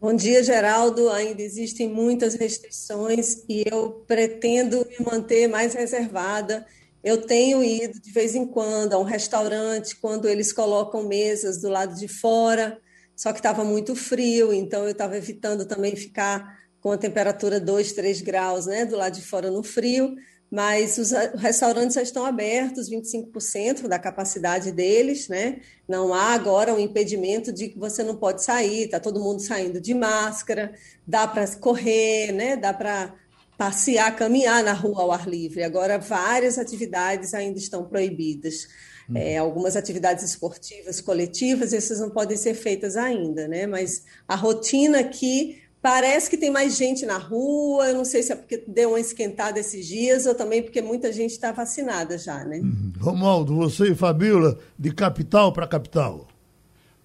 Bom 0.00 0.14
dia, 0.14 0.44
Geraldo. 0.44 1.10
Ainda 1.10 1.42
existem 1.42 1.88
muitas 1.88 2.34
restrições 2.34 3.42
e 3.48 3.64
eu 3.68 4.04
pretendo 4.06 4.86
me 4.86 5.04
manter 5.04 5.48
mais 5.48 5.74
reservada. 5.74 6.64
Eu 7.02 7.22
tenho 7.22 7.64
ido 7.64 8.00
de 8.00 8.12
vez 8.12 8.36
em 8.36 8.46
quando 8.46 8.92
a 8.92 8.98
um 8.98 9.02
restaurante 9.02 9.96
quando 9.96 10.28
eles 10.28 10.52
colocam 10.52 11.02
mesas 11.02 11.60
do 11.60 11.68
lado 11.68 11.96
de 11.96 12.06
fora, 12.06 12.80
só 13.16 13.32
que 13.32 13.40
estava 13.40 13.64
muito 13.64 13.96
frio, 13.96 14.52
então 14.52 14.84
eu 14.84 14.90
estava 14.90 15.16
evitando 15.16 15.66
também 15.66 15.96
ficar 15.96 16.56
com 16.80 16.92
a 16.92 16.98
temperatura 16.98 17.58
2, 17.58 17.92
3 17.92 18.22
graus 18.22 18.66
né, 18.66 18.84
do 18.84 18.96
lado 18.96 19.14
de 19.14 19.22
fora 19.22 19.50
no 19.50 19.64
frio 19.64 20.14
mas 20.50 20.96
os 20.96 21.10
restaurantes 21.34 21.94
já 21.94 22.02
estão 22.02 22.24
abertos, 22.24 22.88
25% 22.88 23.86
da 23.86 23.98
capacidade 23.98 24.72
deles, 24.72 25.28
né? 25.28 25.60
Não 25.86 26.14
há 26.14 26.32
agora 26.32 26.72
um 26.72 26.78
impedimento 26.78 27.52
de 27.52 27.68
que 27.68 27.78
você 27.78 28.02
não 28.02 28.16
pode 28.16 28.42
sair, 28.42 28.84
está 28.84 28.98
todo 28.98 29.20
mundo 29.20 29.40
saindo 29.40 29.78
de 29.78 29.92
máscara, 29.92 30.72
dá 31.06 31.26
para 31.26 31.46
correr, 31.56 32.32
né? 32.32 32.56
Dá 32.56 32.72
para 32.72 33.14
passear, 33.58 34.14
caminhar 34.16 34.62
na 34.64 34.72
rua 34.72 35.02
ao 35.02 35.12
ar 35.12 35.28
livre. 35.28 35.62
Agora, 35.62 35.98
várias 35.98 36.58
atividades 36.58 37.34
ainda 37.34 37.58
estão 37.58 37.84
proibidas. 37.84 38.68
Uhum. 39.08 39.16
É, 39.16 39.36
algumas 39.36 39.76
atividades 39.76 40.24
esportivas 40.24 41.00
coletivas, 41.00 41.72
essas 41.72 42.00
não 42.00 42.08
podem 42.08 42.36
ser 42.36 42.54
feitas 42.54 42.96
ainda, 42.96 43.48
né? 43.48 43.66
Mas 43.66 44.04
a 44.26 44.34
rotina 44.34 45.00
aqui 45.00 45.60
Parece 45.80 46.28
que 46.28 46.36
tem 46.36 46.50
mais 46.50 46.76
gente 46.76 47.06
na 47.06 47.18
rua, 47.18 47.88
eu 47.88 47.94
não 47.94 48.04
sei 48.04 48.22
se 48.22 48.32
é 48.32 48.36
porque 48.36 48.64
deu 48.66 48.90
uma 48.90 49.00
esquentada 49.00 49.60
esses 49.60 49.86
dias 49.86 50.26
ou 50.26 50.34
também 50.34 50.60
porque 50.60 50.82
muita 50.82 51.12
gente 51.12 51.30
está 51.30 51.52
vacinada 51.52 52.18
já, 52.18 52.44
né? 52.44 52.58
Uhum. 52.58 52.92
Romualdo, 52.98 53.54
você 53.54 53.92
e 53.92 53.94
Fabiola, 53.94 54.58
de 54.76 54.92
capital 54.92 55.52
para 55.52 55.68
capital. 55.68 56.26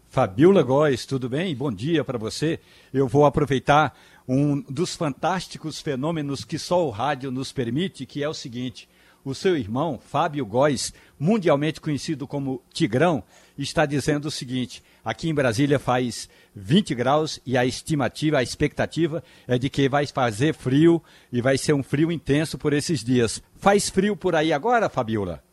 Fabiola 0.10 0.64
Góes, 0.64 1.06
tudo 1.06 1.30
bem? 1.30 1.56
Bom 1.56 1.72
dia 1.72 2.04
para 2.04 2.18
você. 2.18 2.60
Eu 2.92 3.08
vou 3.08 3.26
aproveitar 3.26 3.96
um 4.28 4.62
dos 4.62 4.96
fantásticos 4.96 5.80
fenômenos 5.80 6.44
que 6.44 6.58
só 6.58 6.86
o 6.86 6.90
rádio 6.90 7.32
nos 7.32 7.52
permite, 7.52 8.06
que 8.06 8.24
é 8.24 8.30
o 8.30 8.34
seguinte: 8.34 8.88
o 9.24 9.34
seu 9.34 9.58
irmão, 9.58 10.00
Fábio 10.00 10.46
Góes, 10.46 10.94
mundialmente 11.20 11.82
conhecido 11.82 12.28
como 12.28 12.62
Tigrão, 12.72 13.24
está 13.58 13.86
dizendo 13.86 14.26
o 14.26 14.32
seguinte: 14.32 14.84
aqui 15.04 15.30
em 15.30 15.34
Brasília 15.34 15.78
faz 15.78 16.30
20 16.56 16.96
graus 16.96 17.40
e 17.46 17.58
a 17.58 17.66
estimativa, 17.66 18.38
a 18.38 18.44
expectativa 18.44 19.24
é 19.48 19.58
de 19.58 19.70
que 19.70 19.90
vai 19.90 20.06
fazer 20.08 20.54
frio 20.54 21.02
e 21.32 21.42
vai 21.42 21.58
ser 21.58 21.74
um 21.74 21.84
frio 21.84 22.12
intenso 22.12 22.58
por 22.58 22.74
esses 22.74 23.04
dias. 23.04 23.42
Faz 23.58 23.90
frio 23.90 24.16
por 24.16 24.36
aí 24.36 24.54
agora, 24.54 24.90
Fabiola? 24.90 25.44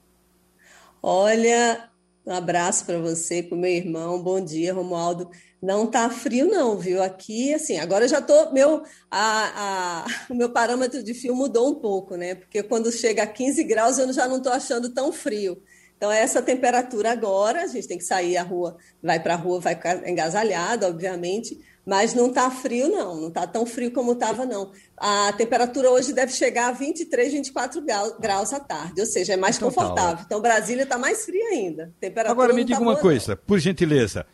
Olha, 1.03 1.89
um 2.27 2.33
abraço 2.33 2.85
para 2.85 2.99
você, 2.99 3.43
para 3.43 3.57
o 3.57 3.61
meu 3.61 3.71
irmão. 3.71 4.23
Bom 4.23 4.45
dia, 4.45 4.75
Romualdo. 4.75 5.31
Não 5.63 5.87
tá 5.87 6.09
frio, 6.09 6.47
não, 6.47 6.79
viu? 6.79 7.03
Aqui, 7.03 7.53
assim, 7.53 7.79
agora 7.79 8.09
já 8.09 8.21
tô. 8.21 8.51
Meu, 8.53 8.83
a, 9.11 10.05
a, 10.05 10.07
o 10.33 10.35
meu 10.35 10.51
parâmetro 10.51 11.03
de 11.03 11.13
frio 11.15 11.35
mudou 11.35 11.71
um 11.71 11.75
pouco, 11.75 12.17
né? 12.17 12.35
Porque 12.35 12.63
quando 12.63 12.93
chega 12.93 13.23
a 13.23 13.27
15 13.27 13.65
graus, 13.65 13.99
eu 13.99 14.13
já 14.13 14.29
não 14.29 14.39
estou 14.39 14.53
achando 14.53 14.91
tão 14.91 15.13
frio. 15.13 15.63
Então, 16.01 16.11
essa 16.11 16.41
temperatura 16.41 17.13
agora, 17.13 17.63
a 17.63 17.67
gente 17.67 17.87
tem 17.87 17.99
que 17.99 18.05
sair 18.05 18.39
à 18.39 18.43
rua, 18.43 18.79
vai 19.03 19.21
para 19.21 19.35
a 19.35 19.37
rua, 19.37 19.61
vai 19.61 19.75
ficar 19.75 20.09
engasalhado, 20.09 20.87
obviamente, 20.87 21.61
mas 21.85 22.15
não 22.15 22.29
está 22.29 22.51
frio, 22.51 22.89
não, 22.89 23.21
não 23.21 23.29
está 23.29 23.47
tão 23.47 23.67
frio 23.67 23.93
como 23.93 24.13
estava, 24.13 24.47
não. 24.47 24.73
A 24.97 25.31
temperatura 25.35 25.91
hoje 25.91 26.15
deve 26.15 26.33
chegar 26.33 26.69
a 26.69 26.73
23, 26.73 27.35
24 27.35 27.85
graus 28.19 28.51
à 28.55 28.61
tarde, 28.61 28.99
ou 28.99 29.07
seja, 29.07 29.35
é 29.35 29.37
mais 29.37 29.59
então, 29.59 29.71
tá 29.71 29.75
confortável. 29.75 30.17
Tá, 30.17 30.23
então, 30.25 30.41
Brasília 30.41 30.85
está 30.85 30.97
mais 30.97 31.27
fria 31.27 31.49
ainda. 31.49 31.93
Agora, 32.27 32.55
me 32.55 32.65
diga 32.65 32.79
tá 32.79 32.83
uma 32.83 32.97
coisa, 32.97 33.33
não. 33.33 33.43
por 33.47 33.59
gentileza. 33.59 34.25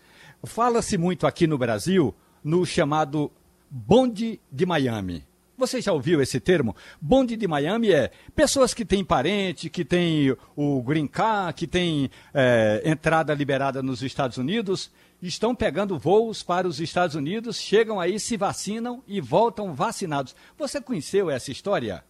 Fala-se 0.44 0.96
muito 0.96 1.26
aqui 1.26 1.48
no 1.48 1.58
Brasil 1.58 2.14
no 2.44 2.64
chamado 2.64 3.28
bonde 3.68 4.40
de 4.52 4.64
Miami. 4.64 5.26
Você 5.56 5.80
já 5.80 5.92
ouviu 5.92 6.20
esse 6.20 6.38
termo? 6.38 6.74
Bonde 7.00 7.36
de 7.36 7.46
Miami 7.46 7.92
é 7.92 8.10
pessoas 8.34 8.74
que 8.74 8.84
têm 8.84 9.04
parente, 9.04 9.70
que 9.70 9.84
têm 9.84 10.36
o 10.54 10.82
green 10.82 11.06
card, 11.06 11.54
que 11.54 11.66
têm 11.66 12.10
é, 12.34 12.82
entrada 12.84 13.32
liberada 13.34 13.82
nos 13.82 14.02
Estados 14.02 14.36
Unidos, 14.36 14.90
estão 15.20 15.54
pegando 15.54 15.98
voos 15.98 16.42
para 16.42 16.68
os 16.68 16.80
Estados 16.80 17.14
Unidos, 17.14 17.60
chegam 17.60 17.98
aí, 17.98 18.20
se 18.20 18.36
vacinam 18.36 19.02
e 19.06 19.20
voltam 19.20 19.74
vacinados. 19.74 20.34
Você 20.58 20.80
conheceu 20.80 21.30
essa 21.30 21.50
história? 21.50 22.04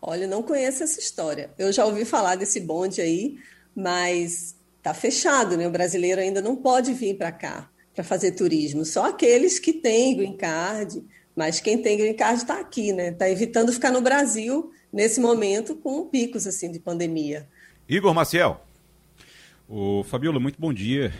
Olha, 0.00 0.26
não 0.26 0.42
conheço 0.42 0.82
essa 0.82 0.98
história. 0.98 1.50
Eu 1.58 1.70
já 1.72 1.84
ouvi 1.84 2.04
falar 2.04 2.36
desse 2.36 2.58
bonde 2.60 3.00
aí, 3.02 3.38
mas 3.76 4.58
Está 4.80 4.94
fechado, 4.94 5.58
né? 5.58 5.68
O 5.68 5.70
brasileiro 5.70 6.22
ainda 6.22 6.40
não 6.40 6.56
pode 6.56 6.94
vir 6.94 7.14
para 7.14 7.30
cá 7.30 7.70
para 7.94 8.02
fazer 8.02 8.32
turismo. 8.32 8.82
Só 8.82 9.06
aqueles 9.06 9.58
que 9.58 9.74
têm 9.74 10.16
green 10.16 10.36
card, 10.38 11.04
mas 11.34 11.60
quem 11.60 11.80
tem 11.80 11.96
green 11.96 12.14
card 12.14 12.40
está 12.40 12.60
aqui, 12.60 12.92
né? 12.92 13.08
Está 13.08 13.28
evitando 13.28 13.72
ficar 13.72 13.90
no 13.90 14.00
Brasil 14.00 14.72
nesse 14.92 15.20
momento 15.20 15.74
com 15.74 16.06
picos 16.06 16.46
assim 16.46 16.70
de 16.70 16.78
pandemia. 16.78 17.48
Igor 17.88 18.14
Maciel. 18.14 18.60
O 19.68 20.02
Fabiola, 20.04 20.40
muito 20.40 20.60
bom 20.60 20.72
dia. 20.72 21.12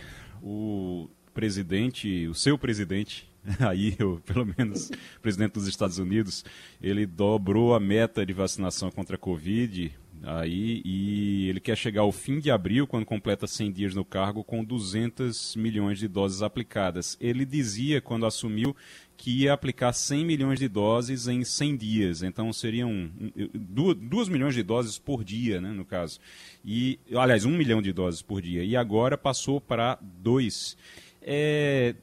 O 0.43 1.09
presidente, 1.33 2.27
o 2.27 2.35
seu 2.35 2.57
presidente, 2.57 3.29
aí, 3.59 3.95
eu, 3.97 4.21
pelo 4.25 4.45
menos, 4.45 4.91
presidente 5.21 5.53
dos 5.53 5.67
Estados 5.67 5.97
Unidos, 5.97 6.43
ele 6.81 7.05
dobrou 7.05 7.73
a 7.73 7.79
meta 7.79 8.25
de 8.25 8.33
vacinação 8.33 8.91
contra 8.91 9.15
a 9.15 9.19
Covid 9.19 9.97
aí 10.23 10.81
e 10.85 11.49
ele 11.49 11.59
quer 11.59 11.75
chegar 11.75 12.01
ao 12.01 12.11
fim 12.11 12.39
de 12.39 12.51
abril, 12.51 12.85
quando 12.85 13.05
completa 13.05 13.47
100 13.47 13.71
dias 13.71 13.95
no 13.95 14.05
cargo, 14.05 14.43
com 14.43 14.63
200 14.63 15.55
milhões 15.55 15.97
de 15.97 16.07
doses 16.07 16.41
aplicadas. 16.41 17.17
Ele 17.19 17.45
dizia, 17.45 18.01
quando 18.01 18.25
assumiu, 18.25 18.75
que 19.21 19.43
ia 19.43 19.53
aplicar 19.53 19.93
100 19.93 20.25
milhões 20.25 20.57
de 20.57 20.67
doses 20.67 21.27
em 21.27 21.43
100 21.43 21.77
dias. 21.77 22.23
Então 22.23 22.51
seriam 22.51 23.11
2 23.55 24.27
milhões 24.27 24.55
de 24.55 24.63
doses 24.63 24.97
por 24.97 25.23
dia, 25.23 25.61
né, 25.61 25.69
no 25.69 25.85
caso. 25.85 26.19
E, 26.65 26.99
aliás, 27.13 27.45
1 27.45 27.51
milhão 27.51 27.83
de 27.83 27.93
doses 27.93 28.23
por 28.23 28.41
dia. 28.41 28.63
E 28.63 28.75
agora 28.75 29.15
passou 29.15 29.61
para 29.61 29.99
2. 30.01 30.75
É, 31.21 31.93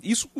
isso 0.00 0.30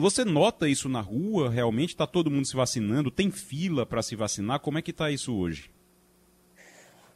você 0.00 0.24
nota 0.24 0.68
isso 0.68 0.88
na 0.88 1.00
rua? 1.00 1.50
Realmente 1.50 1.90
está 1.90 2.06
todo 2.06 2.30
mundo 2.30 2.46
se 2.46 2.54
vacinando? 2.54 3.10
Tem 3.10 3.28
fila 3.32 3.84
para 3.84 4.04
se 4.04 4.14
vacinar? 4.14 4.60
Como 4.60 4.78
é 4.78 4.82
que 4.82 4.92
está 4.92 5.10
isso 5.10 5.34
hoje? 5.34 5.68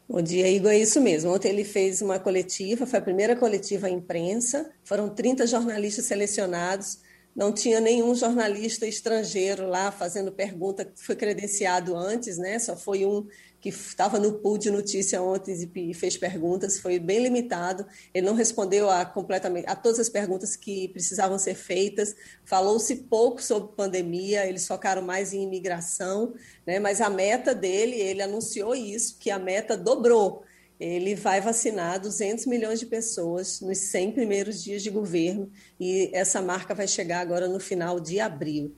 Bom 0.08 0.20
dia, 0.20 0.50
Igor. 0.50 0.72
É 0.72 0.78
isso 0.80 1.00
mesmo. 1.00 1.32
Ontem 1.32 1.50
ele 1.50 1.62
fez 1.62 2.02
uma 2.02 2.18
coletiva, 2.18 2.84
foi 2.84 2.98
a 2.98 3.02
primeira 3.02 3.36
coletiva 3.36 3.86
à 3.86 3.90
imprensa. 3.90 4.72
Foram 4.82 5.08
30 5.08 5.46
jornalistas 5.46 6.06
selecionados. 6.06 6.98
Não 7.34 7.52
tinha 7.52 7.80
nenhum 7.80 8.14
jornalista 8.14 8.86
estrangeiro 8.86 9.68
lá 9.68 9.92
fazendo 9.92 10.32
pergunta 10.32 10.84
que 10.84 11.02
foi 11.02 11.14
credenciado 11.14 11.96
antes, 11.96 12.38
né? 12.38 12.58
Só 12.58 12.76
foi 12.76 13.06
um 13.06 13.26
que 13.60 13.68
estava 13.68 14.18
no 14.18 14.32
pool 14.32 14.56
de 14.56 14.70
notícia 14.70 15.20
ontem 15.20 15.70
e 15.76 15.94
fez 15.94 16.16
perguntas, 16.16 16.78
foi 16.78 16.98
bem 16.98 17.22
limitado. 17.22 17.86
Ele 18.12 18.26
não 18.26 18.34
respondeu 18.34 18.88
a, 18.88 19.04
completamente 19.04 19.68
a 19.68 19.76
todas 19.76 20.00
as 20.00 20.08
perguntas 20.08 20.56
que 20.56 20.88
precisavam 20.88 21.38
ser 21.38 21.54
feitas. 21.54 22.16
Falou-se 22.44 22.96
pouco 22.96 23.42
sobre 23.42 23.74
pandemia, 23.76 24.46
eles 24.46 24.66
focaram 24.66 25.02
mais 25.02 25.34
em 25.34 25.42
imigração, 25.42 26.32
né? 26.66 26.78
mas 26.78 27.00
a 27.00 27.10
meta 27.10 27.54
dele, 27.54 27.96
ele 27.96 28.22
anunciou 28.22 28.74
isso, 28.74 29.18
que 29.18 29.30
a 29.30 29.38
meta 29.38 29.76
dobrou. 29.76 30.42
Ele 30.80 31.14
vai 31.14 31.42
vacinar 31.42 32.00
200 32.00 32.46
milhões 32.46 32.80
de 32.80 32.86
pessoas 32.86 33.60
nos 33.60 33.76
100 33.76 34.12
primeiros 34.12 34.64
dias 34.64 34.82
de 34.82 34.88
governo 34.88 35.52
e 35.78 36.10
essa 36.14 36.40
marca 36.40 36.74
vai 36.74 36.88
chegar 36.88 37.20
agora 37.20 37.46
no 37.46 37.60
final 37.60 38.00
de 38.00 38.18
abril. 38.18 38.74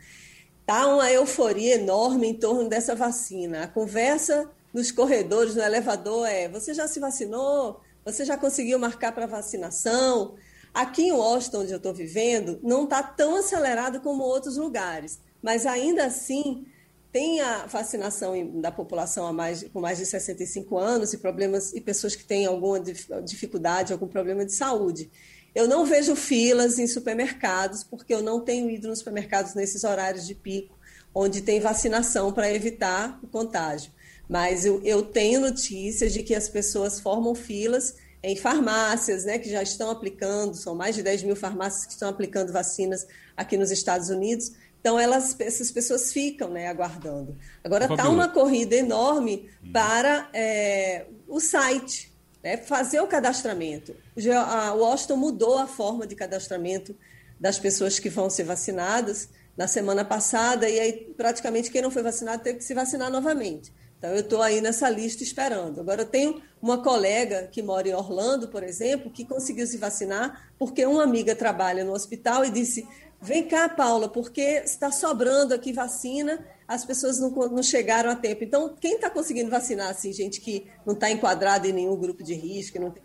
Tá 0.67 0.89
uma 0.89 1.09
euforia 1.13 1.77
enorme 1.77 2.27
em 2.27 2.35
torno 2.35 2.69
dessa 2.69 2.97
vacina. 2.97 3.63
A 3.63 3.69
conversa 3.69 4.51
nos 4.75 4.91
corredores, 4.91 5.55
no 5.55 5.63
elevador, 5.63 6.27
é: 6.27 6.49
você 6.49 6.75
já 6.75 6.89
se 6.89 6.99
vacinou? 6.99 7.81
Você 8.05 8.25
já 8.25 8.37
conseguiu 8.37 8.81
marcar 8.81 9.13
para 9.13 9.27
vacinação? 9.27 10.35
Aqui 10.75 11.03
em 11.03 11.13
Washington, 11.13 11.61
onde 11.61 11.73
eu 11.73 11.77
estou 11.77 11.95
vivendo, 11.95 12.59
não 12.63 12.85
está 12.85 13.01
tão 13.03 13.37
acelerado 13.37 14.01
como 14.01 14.25
outros 14.25 14.57
lugares, 14.57 15.21
mas 15.41 15.67
ainda 15.67 16.07
assim 16.07 16.67
tem 17.13 17.43
a 17.43 17.67
vacinação 17.67 18.61
da 18.61 18.73
população 18.73 19.27
a 19.27 19.33
mais, 19.33 19.63
com 19.65 19.81
mais 19.81 19.99
de 19.99 20.07
65 20.07 20.79
anos 20.79 21.13
e 21.13 21.19
problemas 21.19 21.73
e 21.75 21.81
pessoas 21.81 22.17
que 22.17 22.25
têm 22.25 22.47
alguma 22.47 22.81
dificuldade, 23.23 23.93
algum 23.93 24.09
problema 24.09 24.47
de 24.47 24.55
saúde. 24.55 25.11
Eu 25.55 25.69
não 25.69 25.85
vejo 25.85 26.17
filas 26.17 26.79
em 26.79 26.87
supermercados, 26.87 27.85
porque 27.85 28.15
eu 28.15 28.23
não 28.23 28.41
tenho 28.41 28.71
ido 28.71 28.89
nos 28.89 29.01
supermercados 29.01 29.53
nesses 29.55 29.85
horários 29.85 30.27
de 30.27 30.35
pico, 30.35 30.79
onde 31.15 31.43
tem 31.43 31.61
vacinação 31.61 32.33
para 32.33 32.51
evitar 32.51 33.21
o 33.23 33.27
contágio. 33.27 33.93
Mas 34.27 34.65
eu, 34.65 34.81
eu 34.83 35.03
tenho 35.03 35.43
notícias 35.43 36.15
de 36.15 36.23
que 36.23 36.35
as 36.35 36.49
pessoas 36.49 36.99
formam 36.99 37.35
filas 37.35 37.97
em 38.23 38.37
farmácias, 38.37 39.25
né, 39.25 39.39
que 39.39 39.51
já 39.51 39.63
estão 39.63 39.91
aplicando, 39.91 40.55
são 40.55 40.75
mais 40.75 40.95
de 40.95 41.03
10 41.03 41.25
mil 41.25 41.37
farmácias 41.37 41.85
que 41.85 41.93
estão 41.93 42.09
aplicando 42.09 42.53
vacinas 42.53 43.07
aqui 43.37 43.59
nos 43.59 43.71
Estados 43.71 44.09
Unidos. 44.09 44.53
Então, 44.83 44.99
elas, 44.99 45.37
essas 45.39 45.71
pessoas 45.71 46.13
ficam 46.13 46.51
né, 46.51 46.67
aguardando. 46.67 47.39
Agora, 47.63 47.85
está 47.85 48.09
uma 48.09 48.29
corrida 48.29 48.75
enorme 48.75 49.49
para 49.73 50.29
é, 50.35 51.07
o 51.29 51.39
site, 51.39 52.13
né, 52.43 52.57
fazer 52.57 53.01
o 53.01 53.07
cadastramento. 53.07 53.95
O 54.17 54.79
Washington 54.79 55.17
mudou 55.17 55.57
a 55.57 55.69
forma 55.69 56.05
de 56.05 56.17
cadastramento 56.17 56.97
das 57.39 57.61
pessoas 57.61 58.01
que 58.01 58.11
vão 58.11 58.29
ser 58.29 58.43
vacinadas 58.43 59.29
na 59.57 59.69
semana 59.69 60.05
passada, 60.05 60.69
e 60.69 60.81
aí 60.81 61.15
praticamente 61.17 61.71
quem 61.71 61.81
não 61.81 61.91
foi 61.91 62.03
vacinado 62.03 62.43
teve 62.43 62.59
que 62.59 62.65
se 62.65 62.75
vacinar 62.75 63.09
novamente. 63.09 63.73
Então, 63.99 64.11
eu 64.11 64.19
estou 64.19 64.43
aí 64.43 64.61
nessa 64.61 64.91
lista 64.91 65.23
esperando. 65.23 65.81
Agora, 65.81 66.03
eu 66.03 66.07
tenho 66.07 66.43
uma 66.61 66.83
colega 66.83 67.49
que 67.53 67.63
mora 67.63 67.89
em 67.89 67.95
Orlando, 67.95 68.49
por 68.49 68.65
exemplo, 68.65 69.13
que 69.13 69.25
conseguiu 69.25 69.65
se 69.65 69.79
vacinar 69.79 70.51
porque 70.59 70.85
uma 70.85 71.05
amiga 71.05 71.37
trabalha 71.37 71.85
no 71.85 71.93
hospital 71.93 72.45
e 72.45 72.51
disse: 72.51 72.85
Vem 73.23 73.47
cá, 73.47 73.69
Paula, 73.69 74.09
porque 74.09 74.41
está 74.41 74.91
sobrando 74.91 75.55
aqui 75.55 75.73
vacina, 75.73 76.45
as 76.67 76.85
pessoas 76.85 77.21
não, 77.21 77.31
não 77.31 77.63
chegaram 77.63 78.11
a 78.11 78.17
tempo. 78.17 78.43
Então, 78.43 78.75
quem 78.81 78.97
está 78.97 79.09
conseguindo 79.09 79.49
vacinar, 79.49 79.91
assim, 79.91 80.13
gente 80.13 80.41
que 80.41 80.67
não 80.85 80.95
está 80.95 81.09
enquadrada 81.09 81.69
em 81.69 81.73
nenhum 81.73 81.97
grupo 81.97 82.25
de 82.25 82.35
risco, 82.35 82.81
não 82.81 82.91
tem... 82.91 83.01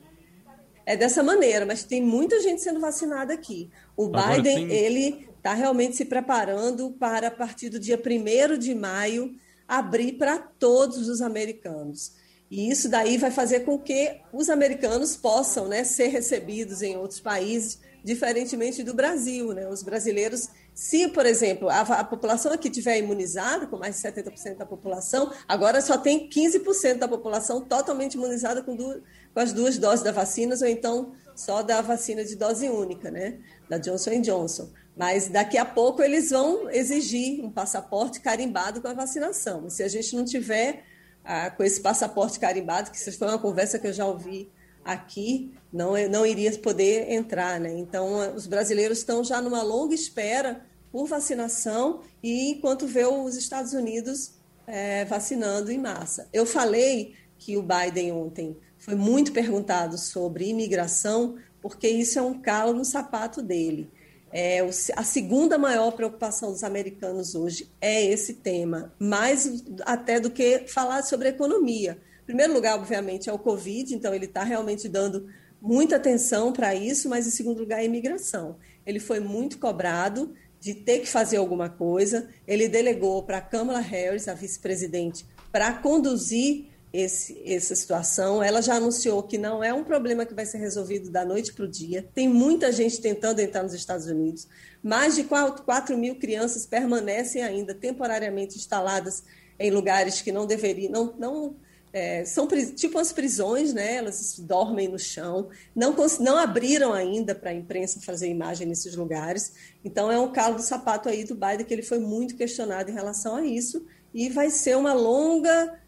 é 0.87 0.97
dessa 0.97 1.21
maneira, 1.21 1.67
mas 1.67 1.83
tem 1.83 2.01
muita 2.01 2.41
gente 2.41 2.63
sendo 2.63 2.79
vacinada 2.79 3.31
aqui. 3.31 3.69
O 3.95 4.07
Agora 4.07 4.41
Biden, 4.41 4.67
tem... 4.67 4.75
ele 4.75 5.29
está 5.37 5.53
realmente 5.53 5.95
se 5.95 6.03
preparando 6.03 6.89
para, 6.93 7.27
a 7.27 7.31
partir 7.31 7.69
do 7.69 7.79
dia 7.79 8.01
1 8.03 8.57
de 8.57 8.73
maio, 8.73 9.35
abrir 9.67 10.13
para 10.13 10.39
todos 10.39 11.07
os 11.07 11.21
americanos. 11.21 12.13
E 12.49 12.69
isso 12.69 12.87
daí 12.87 13.17
vai 13.17 13.29
fazer 13.29 13.61
com 13.61 13.77
que 13.77 14.21
os 14.31 14.49
americanos 14.49 15.17
possam 15.17 15.67
né, 15.67 15.83
ser 15.83 16.07
recebidos 16.07 16.81
em 16.81 16.95
outros 16.95 17.19
países, 17.19 17.79
diferentemente 18.03 18.83
do 18.83 18.93
Brasil. 18.93 19.53
Né? 19.53 19.67
Os 19.67 19.83
brasileiros, 19.83 20.49
se, 20.73 21.09
por 21.09 21.25
exemplo, 21.25 21.69
a, 21.69 21.81
a 21.81 22.03
população 22.05 22.53
aqui 22.53 22.69
tiver 22.69 22.97
imunizada, 22.99 23.67
com 23.67 23.77
mais 23.77 24.01
de 24.01 24.07
70% 24.07 24.55
da 24.55 24.65
população, 24.65 25.31
agora 25.47 25.81
só 25.81 25.97
tem 25.97 26.29
15% 26.29 26.99
da 26.99 27.07
população 27.07 27.59
totalmente 27.59 28.13
imunizada 28.13 28.63
com, 28.63 28.75
duas, 28.75 29.01
com 29.33 29.39
as 29.39 29.51
duas 29.51 29.77
doses 29.77 30.03
da 30.03 30.13
vacina, 30.13 30.55
ou 30.59 30.67
então 30.67 31.11
só 31.35 31.61
da 31.61 31.81
vacina 31.81 32.23
de 32.23 32.35
dose 32.35 32.69
única, 32.69 33.11
né? 33.11 33.39
da 33.69 33.77
Johnson 33.77 34.21
Johnson. 34.21 34.69
Mas 34.95 35.27
daqui 35.27 35.57
a 35.57 35.65
pouco 35.65 36.01
eles 36.01 36.31
vão 36.31 36.69
exigir 36.69 37.43
um 37.43 37.51
passaporte 37.51 38.19
carimbado 38.19 38.81
com 38.81 38.87
a 38.87 38.93
vacinação. 38.93 39.69
Se 39.69 39.83
a 39.83 39.87
gente 39.87 40.15
não 40.15 40.25
tiver 40.25 40.83
ah, 41.27 41.51
com 41.51 41.61
esse 41.61 41.81
passaporte 41.81 42.39
carimbado, 42.39 42.89
que 42.89 43.11
foi 43.11 43.27
uma 43.27 43.37
conversa 43.37 43.77
que 43.77 43.87
eu 43.87 43.93
já 43.93 44.05
ouvi 44.05 44.49
aqui, 44.85 45.53
não, 45.71 45.91
não 46.09 46.25
iria 46.25 46.57
poder 46.59 47.11
entrar. 47.11 47.59
Né? 47.59 47.77
Então, 47.77 48.33
os 48.33 48.47
brasileiros 48.47 48.99
estão 48.99 49.21
já 49.25 49.41
numa 49.41 49.61
longa 49.61 49.93
espera 49.93 50.65
por 50.89 51.05
vacinação 51.05 51.99
e 52.23 52.51
enquanto 52.51 52.87
vê 52.87 53.05
os 53.05 53.35
Estados 53.35 53.73
Unidos 53.73 54.31
é, 54.65 55.03
vacinando 55.03 55.69
em 55.69 55.77
massa. 55.77 56.29
Eu 56.31 56.45
falei 56.45 57.13
que 57.37 57.57
o 57.57 57.61
Biden 57.61 58.13
ontem 58.13 58.55
foi 58.77 58.95
muito 58.95 59.33
perguntado 59.33 59.97
sobre 59.97 60.47
imigração, 60.47 61.35
porque 61.61 61.89
isso 61.89 62.17
é 62.17 62.21
um 62.21 62.39
calo 62.39 62.71
no 62.71 62.85
sapato 62.85 63.41
dele. 63.41 63.91
É, 64.39 64.59
a 64.95 65.03
segunda 65.03 65.57
maior 65.57 65.89
preocupação 65.93 66.51
dos 66.51 66.63
americanos 66.63 67.33
hoje 67.33 67.71
é 67.81 68.05
esse 68.05 68.35
tema, 68.35 68.93
mais 68.99 69.63
até 69.81 70.19
do 70.19 70.29
que 70.29 70.67
falar 70.67 71.01
sobre 71.01 71.29
economia. 71.29 71.97
Em 72.21 72.25
primeiro 72.27 72.53
lugar, 72.53 72.75
obviamente, 72.75 73.27
é 73.27 73.33
o 73.33 73.39
Covid, 73.39 73.95
então 73.95 74.13
ele 74.13 74.25
está 74.25 74.43
realmente 74.43 74.87
dando 74.87 75.27
muita 75.59 75.95
atenção 75.95 76.53
para 76.53 76.75
isso, 76.75 77.09
mas 77.09 77.25
em 77.25 77.31
segundo 77.31 77.61
lugar, 77.61 77.79
é 77.79 77.81
a 77.81 77.85
imigração. 77.85 78.57
Ele 78.85 78.99
foi 78.99 79.19
muito 79.19 79.57
cobrado 79.57 80.35
de 80.59 80.75
ter 80.75 80.99
que 80.99 81.07
fazer 81.07 81.37
alguma 81.37 81.67
coisa, 81.67 82.29
ele 82.47 82.67
delegou 82.67 83.23
para 83.23 83.39
a 83.39 83.41
Kamala 83.41 83.79
Harris, 83.79 84.27
a 84.27 84.35
vice-presidente, 84.35 85.25
para 85.51 85.73
conduzir 85.73 86.67
esse, 86.91 87.41
essa 87.45 87.75
situação. 87.75 88.41
Ela 88.41 88.61
já 88.61 88.75
anunciou 88.75 89.21
que 89.23 89.37
não 89.37 89.63
é 89.63 89.73
um 89.73 89.83
problema 89.83 90.25
que 90.25 90.33
vai 90.33 90.45
ser 90.45 90.57
resolvido 90.57 91.09
da 91.09 91.25
noite 91.25 91.53
para 91.53 91.65
o 91.65 91.67
dia. 91.67 92.07
Tem 92.13 92.27
muita 92.27 92.71
gente 92.71 93.01
tentando 93.01 93.39
entrar 93.39 93.63
nos 93.63 93.73
Estados 93.73 94.07
Unidos. 94.07 94.47
Mais 94.81 95.15
de 95.15 95.23
4, 95.23 95.63
4 95.63 95.97
mil 95.97 96.15
crianças 96.15 96.65
permanecem 96.65 97.43
ainda 97.43 97.73
temporariamente 97.73 98.57
instaladas 98.57 99.23
em 99.59 99.71
lugares 99.71 100.21
que 100.21 100.31
não 100.31 100.45
deveriam, 100.45 100.91
não, 100.91 101.13
não 101.17 101.55
é, 101.91 102.23
são 102.25 102.47
tipo 102.75 102.99
as 102.99 103.11
prisões, 103.11 103.73
né? 103.73 103.95
Elas 103.95 104.37
dormem 104.37 104.87
no 104.87 104.99
chão, 104.99 105.49
não, 105.75 105.95
não 106.19 106.37
abriram 106.37 106.93
ainda 106.93 107.33
para 107.33 107.49
a 107.49 107.53
imprensa 107.53 107.99
fazer 108.01 108.27
imagem 108.27 108.67
nesses 108.67 108.95
lugares. 108.95 109.53
Então 109.83 110.11
é 110.11 110.19
um 110.19 110.31
calo 110.31 110.55
do 110.55 110.61
sapato 110.61 111.09
aí 111.09 111.23
do 111.23 111.33
Biden 111.33 111.65
que 111.65 111.73
ele 111.73 111.81
foi 111.81 111.99
muito 111.99 112.35
questionado 112.35 112.91
em 112.91 112.93
relação 112.93 113.35
a 113.35 113.45
isso 113.45 113.85
e 114.13 114.29
vai 114.29 114.49
ser 114.49 114.77
uma 114.77 114.93
longa 114.93 115.79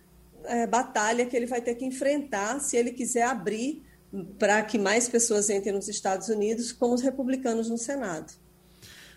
é, 0.49 0.67
batalha 0.67 1.25
que 1.25 1.35
ele 1.35 1.45
vai 1.45 1.61
ter 1.61 1.75
que 1.75 1.85
enfrentar 1.85 2.59
se 2.59 2.75
ele 2.75 2.91
quiser 2.91 3.23
abrir 3.23 3.83
para 4.37 4.61
que 4.63 4.77
mais 4.77 5.07
pessoas 5.07 5.49
entrem 5.49 5.73
nos 5.73 5.87
Estados 5.87 6.29
Unidos 6.29 6.71
com 6.71 6.93
os 6.93 7.01
republicanos 7.01 7.69
no 7.69 7.77
Senado. 7.77 8.33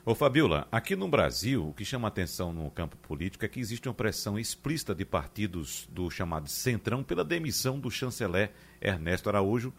Ô 0.05 0.15
Fabiola, 0.17 0.67
aqui 0.71 0.97
no 0.97 1.07
Brasil, 1.07 1.69
o 1.69 1.73
que 1.73 1.85
chama 1.85 2.09
atenção 2.09 2.53
no 2.53 2.69
campo 2.73 2.97
político 2.97 3.45
é 3.45 3.49
que 3.49 3.61
existe 3.61 3.89
uma 3.89 3.95
pressão 3.95 4.37
explícita 4.37 4.95
de 4.95 5.05
partidos 5.05 5.89
do 5.91 6.11
chamado 6.11 6.49
Centrão 6.49 7.05
pela 7.05 7.25
demissão 7.25 7.79
do 7.79 7.89
chanceler 7.89 8.51
Ernesto 8.81 9.29
Araújo. 9.29 9.73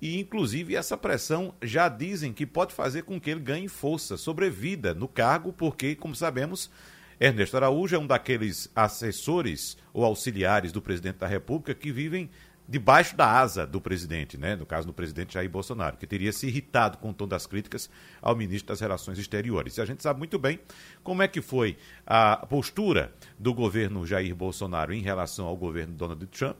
E, 0.00 0.20
inclusive, 0.20 0.76
essa 0.76 0.96
pressão 0.96 1.54
já 1.60 1.88
dizem 1.88 2.32
que 2.32 2.46
pode 2.46 2.72
fazer 2.72 3.02
com 3.02 3.20
que 3.20 3.30
ele 3.30 3.40
ganhe 3.40 3.66
força, 3.66 4.16
sobrevida 4.16 4.94
no 4.94 5.08
cargo, 5.08 5.52
porque, 5.52 5.96
como 5.96 6.14
sabemos, 6.14 6.70
Ernesto 7.18 7.56
Araújo 7.56 7.96
é 7.96 7.98
um 7.98 8.06
daqueles 8.06 8.70
assessores 8.74 9.76
ou 9.92 10.04
auxiliares 10.04 10.72
do 10.72 10.82
presidente 10.82 11.18
da 11.18 11.26
República 11.26 11.74
que 11.74 11.92
vivem 11.92 12.30
debaixo 12.66 13.14
da 13.14 13.30
asa 13.30 13.66
do 13.66 13.80
presidente, 13.80 14.38
né? 14.38 14.56
no 14.56 14.64
caso 14.64 14.86
do 14.86 14.92
presidente 14.92 15.34
Jair 15.34 15.50
Bolsonaro, 15.50 15.96
que 15.96 16.06
teria 16.06 16.32
se 16.32 16.46
irritado 16.46 16.98
com 16.98 17.10
o 17.10 17.14
tom 17.14 17.28
das 17.28 17.46
críticas 17.46 17.90
ao 18.22 18.34
ministro 18.34 18.68
das 18.68 18.80
Relações 18.80 19.18
Exteriores. 19.18 19.76
E 19.76 19.82
a 19.82 19.84
gente 19.84 20.02
sabe 20.02 20.18
muito 20.18 20.38
bem 20.38 20.58
como 21.02 21.22
é 21.22 21.28
que 21.28 21.42
foi 21.42 21.76
a 22.06 22.36
postura 22.46 23.12
do 23.38 23.52
governo 23.52 24.06
Jair 24.06 24.34
Bolsonaro 24.34 24.94
em 24.94 25.02
relação 25.02 25.46
ao 25.46 25.56
governo 25.56 25.94
Donald 25.94 26.26
Trump, 26.28 26.58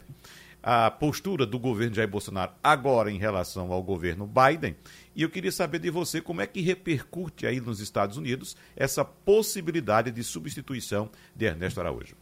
a 0.63 0.91
postura 0.91 1.45
do 1.45 1.59
governo 1.59 1.95
Jair 1.95 2.09
Bolsonaro 2.09 2.53
agora 2.63 3.11
em 3.11 3.19
relação 3.19 3.71
ao 3.73 3.83
governo 3.83 4.27
Biden. 4.27 4.77
E 5.15 5.23
eu 5.23 5.31
queria 5.31 5.53
saber 5.53 5.79
de 5.79 5.91
você 5.91 6.21
como 6.21 6.41
é 6.41 6.47
que 6.47 6.61
repercute 6.61 7.47
aí 7.47 7.61
nos 7.61 7.81
Estados 7.81 8.17
Unidos 8.17 8.57
essa 8.77 9.05
possibilidade 9.05 10.11
de 10.11 10.25
substituição 10.25 11.11
de 11.35 11.45
Ernesto 11.47 11.81
Araújo. 11.81 12.17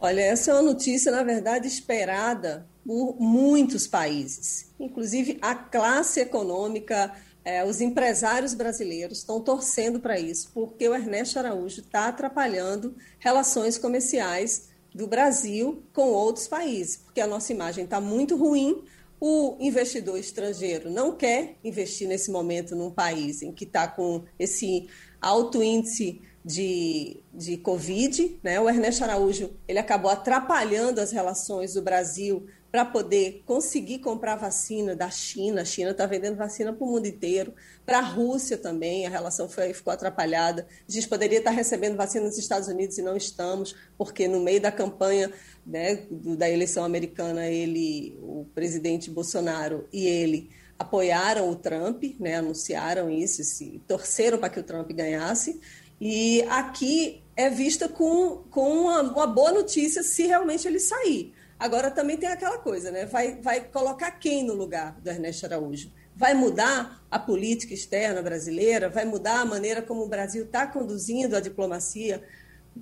Olha, 0.00 0.20
essa 0.20 0.50
é 0.50 0.54
uma 0.54 0.62
notícia, 0.62 1.12
na 1.12 1.22
verdade, 1.22 1.66
esperada 1.66 2.66
por 2.86 3.16
muitos 3.20 3.86
países. 3.86 4.70
Inclusive, 4.78 5.38
a 5.42 5.54
classe 5.54 6.20
econômica, 6.20 7.12
eh, 7.44 7.64
os 7.64 7.82
empresários 7.82 8.54
brasileiros 8.54 9.18
estão 9.18 9.40
torcendo 9.40 10.00
para 10.00 10.18
isso, 10.18 10.50
porque 10.54 10.88
o 10.88 10.94
Ernesto 10.94 11.38
Araújo 11.38 11.82
está 11.82 12.08
atrapalhando 12.08 12.96
relações 13.18 13.76
comerciais 13.76 14.70
do 14.94 15.06
Brasil 15.06 15.82
com 15.92 16.08
outros 16.08 16.48
países, 16.48 16.96
porque 16.96 17.20
a 17.20 17.26
nossa 17.26 17.52
imagem 17.52 17.84
está 17.84 18.00
muito 18.00 18.36
ruim. 18.36 18.82
O 19.20 19.56
investidor 19.60 20.18
estrangeiro 20.18 20.88
não 20.88 21.14
quer 21.14 21.56
investir 21.62 22.08
nesse 22.08 22.30
momento 22.30 22.74
num 22.74 22.90
país 22.90 23.42
em 23.42 23.52
que 23.52 23.64
está 23.64 23.86
com 23.86 24.24
esse 24.38 24.88
alto 25.20 25.62
índice 25.62 26.22
de, 26.42 27.22
de 27.32 27.58
Covid. 27.58 28.38
Né? 28.42 28.58
O 28.58 28.68
Ernesto 28.68 29.04
Araújo 29.04 29.50
ele 29.68 29.78
acabou 29.78 30.10
atrapalhando 30.10 31.00
as 31.00 31.12
relações 31.12 31.74
do 31.74 31.82
Brasil 31.82 32.46
para 32.70 32.84
poder 32.84 33.42
conseguir 33.44 33.98
comprar 33.98 34.36
vacina 34.36 34.94
da 34.94 35.10
China. 35.10 35.62
A 35.62 35.64
China 35.64 35.90
está 35.90 36.06
vendendo 36.06 36.36
vacina 36.36 36.72
para 36.72 36.84
o 36.84 36.90
mundo 36.90 37.06
inteiro. 37.06 37.52
Para 37.84 37.98
a 37.98 38.02
Rússia 38.02 38.56
também, 38.56 39.06
a 39.06 39.10
relação 39.10 39.48
foi, 39.48 39.74
ficou 39.74 39.92
atrapalhada. 39.92 40.66
A 40.88 40.92
gente 40.92 41.08
poderia 41.08 41.38
estar 41.38 41.50
recebendo 41.50 41.96
vacina 41.96 42.26
nos 42.26 42.38
Estados 42.38 42.68
Unidos 42.68 42.96
e 42.98 43.02
não 43.02 43.16
estamos, 43.16 43.74
porque 43.98 44.28
no 44.28 44.40
meio 44.40 44.60
da 44.60 44.70
campanha 44.70 45.32
né, 45.66 46.06
da 46.10 46.48
eleição 46.48 46.84
americana, 46.84 47.46
ele, 47.46 48.16
o 48.22 48.46
presidente 48.54 49.10
Bolsonaro 49.10 49.88
e 49.92 50.06
ele 50.06 50.50
apoiaram 50.78 51.50
o 51.50 51.56
Trump, 51.56 52.02
né, 52.18 52.36
anunciaram 52.36 53.10
isso, 53.10 53.44
se, 53.44 53.82
torceram 53.86 54.38
para 54.38 54.48
que 54.48 54.60
o 54.60 54.62
Trump 54.62 54.90
ganhasse. 54.92 55.60
E 56.00 56.42
aqui 56.48 57.22
é 57.36 57.50
vista 57.50 57.88
com, 57.88 58.44
com 58.50 58.84
uma, 58.84 59.02
uma, 59.02 59.26
boa 59.26 59.52
notícia 59.52 60.02
se 60.02 60.26
realmente 60.26 60.66
ele 60.66 60.80
sair. 60.80 61.34
Agora 61.60 61.90
também 61.90 62.16
tem 62.16 62.30
aquela 62.30 62.56
coisa, 62.56 62.90
né? 62.90 63.04
Vai, 63.04 63.36
vai 63.36 63.60
colocar 63.60 64.12
quem 64.12 64.42
no 64.42 64.54
lugar 64.54 64.98
do 64.98 65.10
Ernesto 65.10 65.44
Araújo? 65.44 65.92
Vai 66.16 66.32
mudar 66.32 67.04
a 67.10 67.18
política 67.18 67.74
externa 67.74 68.22
brasileira? 68.22 68.88
Vai 68.88 69.04
mudar 69.04 69.40
a 69.40 69.44
maneira 69.44 69.82
como 69.82 70.02
o 70.02 70.08
Brasil 70.08 70.44
está 70.44 70.66
conduzindo 70.66 71.36
a 71.36 71.40
diplomacia? 71.40 72.24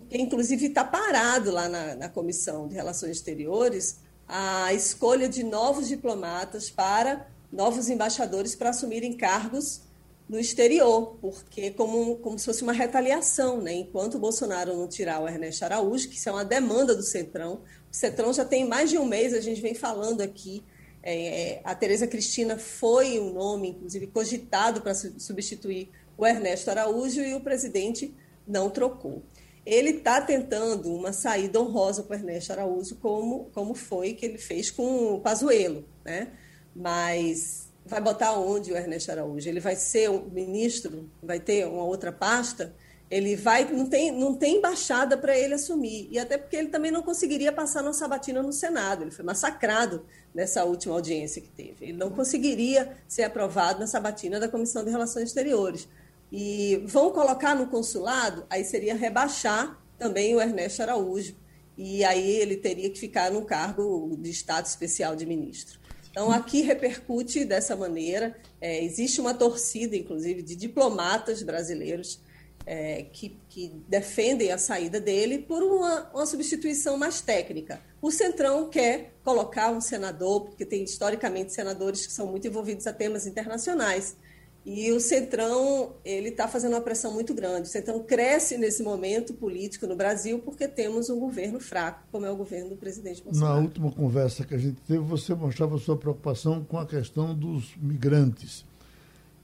Que 0.08 0.16
inclusive 0.16 0.66
está 0.66 0.84
parado 0.84 1.50
lá 1.50 1.68
na, 1.68 1.96
na 1.96 2.08
Comissão 2.08 2.68
de 2.68 2.76
Relações 2.76 3.16
Exteriores 3.16 3.98
a 4.28 4.72
escolha 4.72 5.28
de 5.28 5.42
novos 5.42 5.88
diplomatas 5.88 6.70
para 6.70 7.26
novos 7.50 7.88
embaixadores 7.88 8.54
para 8.54 8.70
assumirem 8.70 9.16
cargos 9.16 9.80
no 10.28 10.38
exterior, 10.38 11.16
porque 11.20 11.70
como, 11.70 12.16
como 12.18 12.38
se 12.38 12.44
fosse 12.44 12.62
uma 12.62 12.74
retaliação, 12.74 13.62
né? 13.62 13.72
Enquanto 13.72 14.16
o 14.16 14.18
Bolsonaro 14.18 14.76
não 14.76 14.86
tirar 14.86 15.20
o 15.20 15.26
Ernesto 15.26 15.64
Araújo, 15.64 16.08
que 16.08 16.16
isso 16.16 16.28
é 16.28 16.32
uma 16.32 16.44
demanda 16.44 16.94
do 16.94 17.02
Centrão, 17.02 17.62
o 17.90 17.94
Centrão 17.94 18.32
já 18.32 18.44
tem 18.44 18.66
mais 18.66 18.90
de 18.90 18.98
um 18.98 19.04
mês, 19.04 19.32
a 19.32 19.40
gente 19.40 19.60
vem 19.60 19.74
falando 19.74 20.20
aqui, 20.20 20.62
é 21.02 21.60
a 21.64 21.74
Tereza 21.74 22.06
Cristina 22.06 22.58
foi 22.58 23.18
um 23.18 23.32
nome, 23.32 23.70
inclusive, 23.70 24.06
cogitado 24.08 24.80
para 24.80 24.94
substituir 24.94 25.90
o 26.16 26.26
Ernesto 26.26 26.70
Araújo 26.70 27.20
e 27.22 27.34
o 27.34 27.40
presidente 27.40 28.14
não 28.46 28.68
trocou. 28.68 29.22
Ele 29.64 29.90
está 29.90 30.20
tentando 30.20 30.92
uma 30.92 31.12
saída 31.12 31.60
honrosa 31.60 32.02
para 32.02 32.16
o 32.16 32.18
Ernesto 32.18 32.52
Araújo, 32.52 32.96
como, 32.96 33.50
como 33.52 33.74
foi 33.74 34.14
que 34.14 34.26
ele 34.26 34.38
fez 34.38 34.70
com 34.70 35.14
o 35.14 35.20
Pazuello, 35.20 35.84
né? 36.04 36.32
Mas 36.74 37.68
vai 37.84 38.00
botar 38.00 38.32
onde 38.32 38.72
o 38.72 38.76
Ernesto 38.76 39.10
Araújo? 39.10 39.48
Ele 39.48 39.60
vai 39.60 39.76
ser 39.76 40.10
um 40.10 40.28
ministro? 40.30 41.10
Vai 41.22 41.38
ter 41.38 41.66
uma 41.66 41.84
outra 41.84 42.10
pasta? 42.10 42.74
Ele 43.10 43.36
vai 43.36 43.64
não 43.72 43.86
tem 43.86 44.12
não 44.12 44.34
tem 44.34 44.56
embaixada 44.56 45.16
para 45.16 45.36
ele 45.36 45.54
assumir 45.54 46.08
e 46.10 46.18
até 46.18 46.36
porque 46.36 46.56
ele 46.56 46.68
também 46.68 46.90
não 46.90 47.02
conseguiria 47.02 47.50
passar 47.50 47.82
na 47.82 47.92
sabatina 47.92 48.42
no 48.42 48.52
Senado. 48.52 49.02
Ele 49.02 49.10
foi 49.10 49.24
massacrado 49.24 50.04
nessa 50.34 50.64
última 50.64 50.94
audiência 50.94 51.40
que 51.40 51.48
teve. 51.48 51.86
Ele 51.86 51.96
não 51.96 52.10
conseguiria 52.10 52.96
ser 53.06 53.22
aprovado 53.22 53.80
na 53.80 53.86
sabatina 53.86 54.38
da 54.38 54.48
Comissão 54.48 54.84
de 54.84 54.90
Relações 54.90 55.28
Exteriores. 55.28 55.88
E 56.30 56.82
vão 56.84 57.10
colocar 57.10 57.54
no 57.54 57.68
consulado, 57.68 58.44
aí 58.50 58.62
seria 58.62 58.94
rebaixar 58.94 59.82
também 59.98 60.34
o 60.34 60.40
Ernesto 60.40 60.82
Araújo. 60.82 61.34
E 61.76 62.04
aí 62.04 62.30
ele 62.36 62.56
teria 62.56 62.90
que 62.90 62.98
ficar 62.98 63.30
no 63.30 63.42
cargo 63.42 64.16
de 64.20 64.30
Estado 64.30 64.66
Especial 64.66 65.16
de 65.16 65.24
Ministro. 65.24 65.78
Então, 66.10 66.32
aqui 66.32 66.62
repercute 66.62 67.44
dessa 67.44 67.76
maneira. 67.76 68.36
É, 68.60 68.82
existe 68.82 69.20
uma 69.20 69.32
torcida, 69.32 69.96
inclusive, 69.96 70.42
de 70.42 70.56
diplomatas 70.56 71.42
brasileiros 71.42 72.20
é, 72.68 73.06
que, 73.10 73.40
que, 73.48 73.72
defendem 73.88 74.52
a 74.52 74.58
saída 74.58 75.00
dele 75.00 75.38
por 75.38 75.62
uma, 75.62 76.10
uma, 76.12 76.26
substituição 76.26 76.98
mais 76.98 77.22
técnica. 77.22 77.80
O 78.00 78.10
Centrão 78.10 78.68
quer 78.68 79.14
colocar 79.24 79.70
um 79.70 79.80
senador, 79.80 80.42
porque 80.42 80.66
tem 80.66 80.84
historicamente 80.84 81.54
senadores 81.54 82.06
que 82.06 82.12
são 82.12 82.26
muito 82.26 82.46
envolvidos 82.46 82.86
a 82.86 82.92
temas 82.92 83.26
internacionais. 83.26 84.18
E 84.66 84.92
o 84.92 85.00
Centrão 85.00 85.94
ele 86.04 86.28
está 86.28 86.46
fazendo 86.46 86.74
uma 86.74 86.82
pressão 86.82 87.14
muito 87.14 87.32
grande. 87.32 87.68
O 87.68 87.72
Centrão 87.72 88.00
cresce 88.00 88.58
nesse 88.58 88.82
momento 88.82 89.32
político 89.32 89.86
no 89.86 89.96
Brasil 89.96 90.38
porque 90.40 90.68
temos 90.68 91.08
um 91.08 91.18
governo 91.18 91.58
fraco, 91.58 92.02
como 92.12 92.26
é 92.26 92.30
o 92.30 92.36
governo 92.36 92.68
do 92.68 92.76
presidente 92.76 93.22
Bolsonaro. 93.22 93.54
Na 93.54 93.62
última 93.62 93.90
conversa 93.90 94.44
que 94.44 94.54
a 94.54 94.58
gente 94.58 94.78
teve, 94.82 94.98
você 94.98 95.34
mostrava 95.34 95.78
sua 95.78 95.96
preocupação 95.96 96.62
com 96.62 96.76
a 96.76 96.84
questão 96.84 97.34
dos 97.34 97.74
migrantes. 97.78 98.67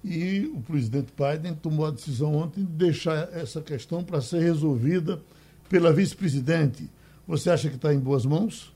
E 0.05 0.53
o 0.55 0.61
presidente 0.61 1.13
Biden 1.17 1.55
tomou 1.55 1.87
a 1.87 1.91
decisão 1.91 2.35
ontem 2.35 2.63
de 2.63 2.73
deixar 2.73 3.33
essa 3.33 3.61
questão 3.63 4.05
para 4.05 4.21
ser 4.21 4.41
resolvida 4.41 5.23
pela 5.69 5.93
vice-presidente. 5.93 6.91
Você 7.27 7.49
acha 7.49 7.71
que 7.71 7.77
está 7.77 7.93
em 7.93 7.99
boas 7.99 8.27
mãos? 8.27 8.75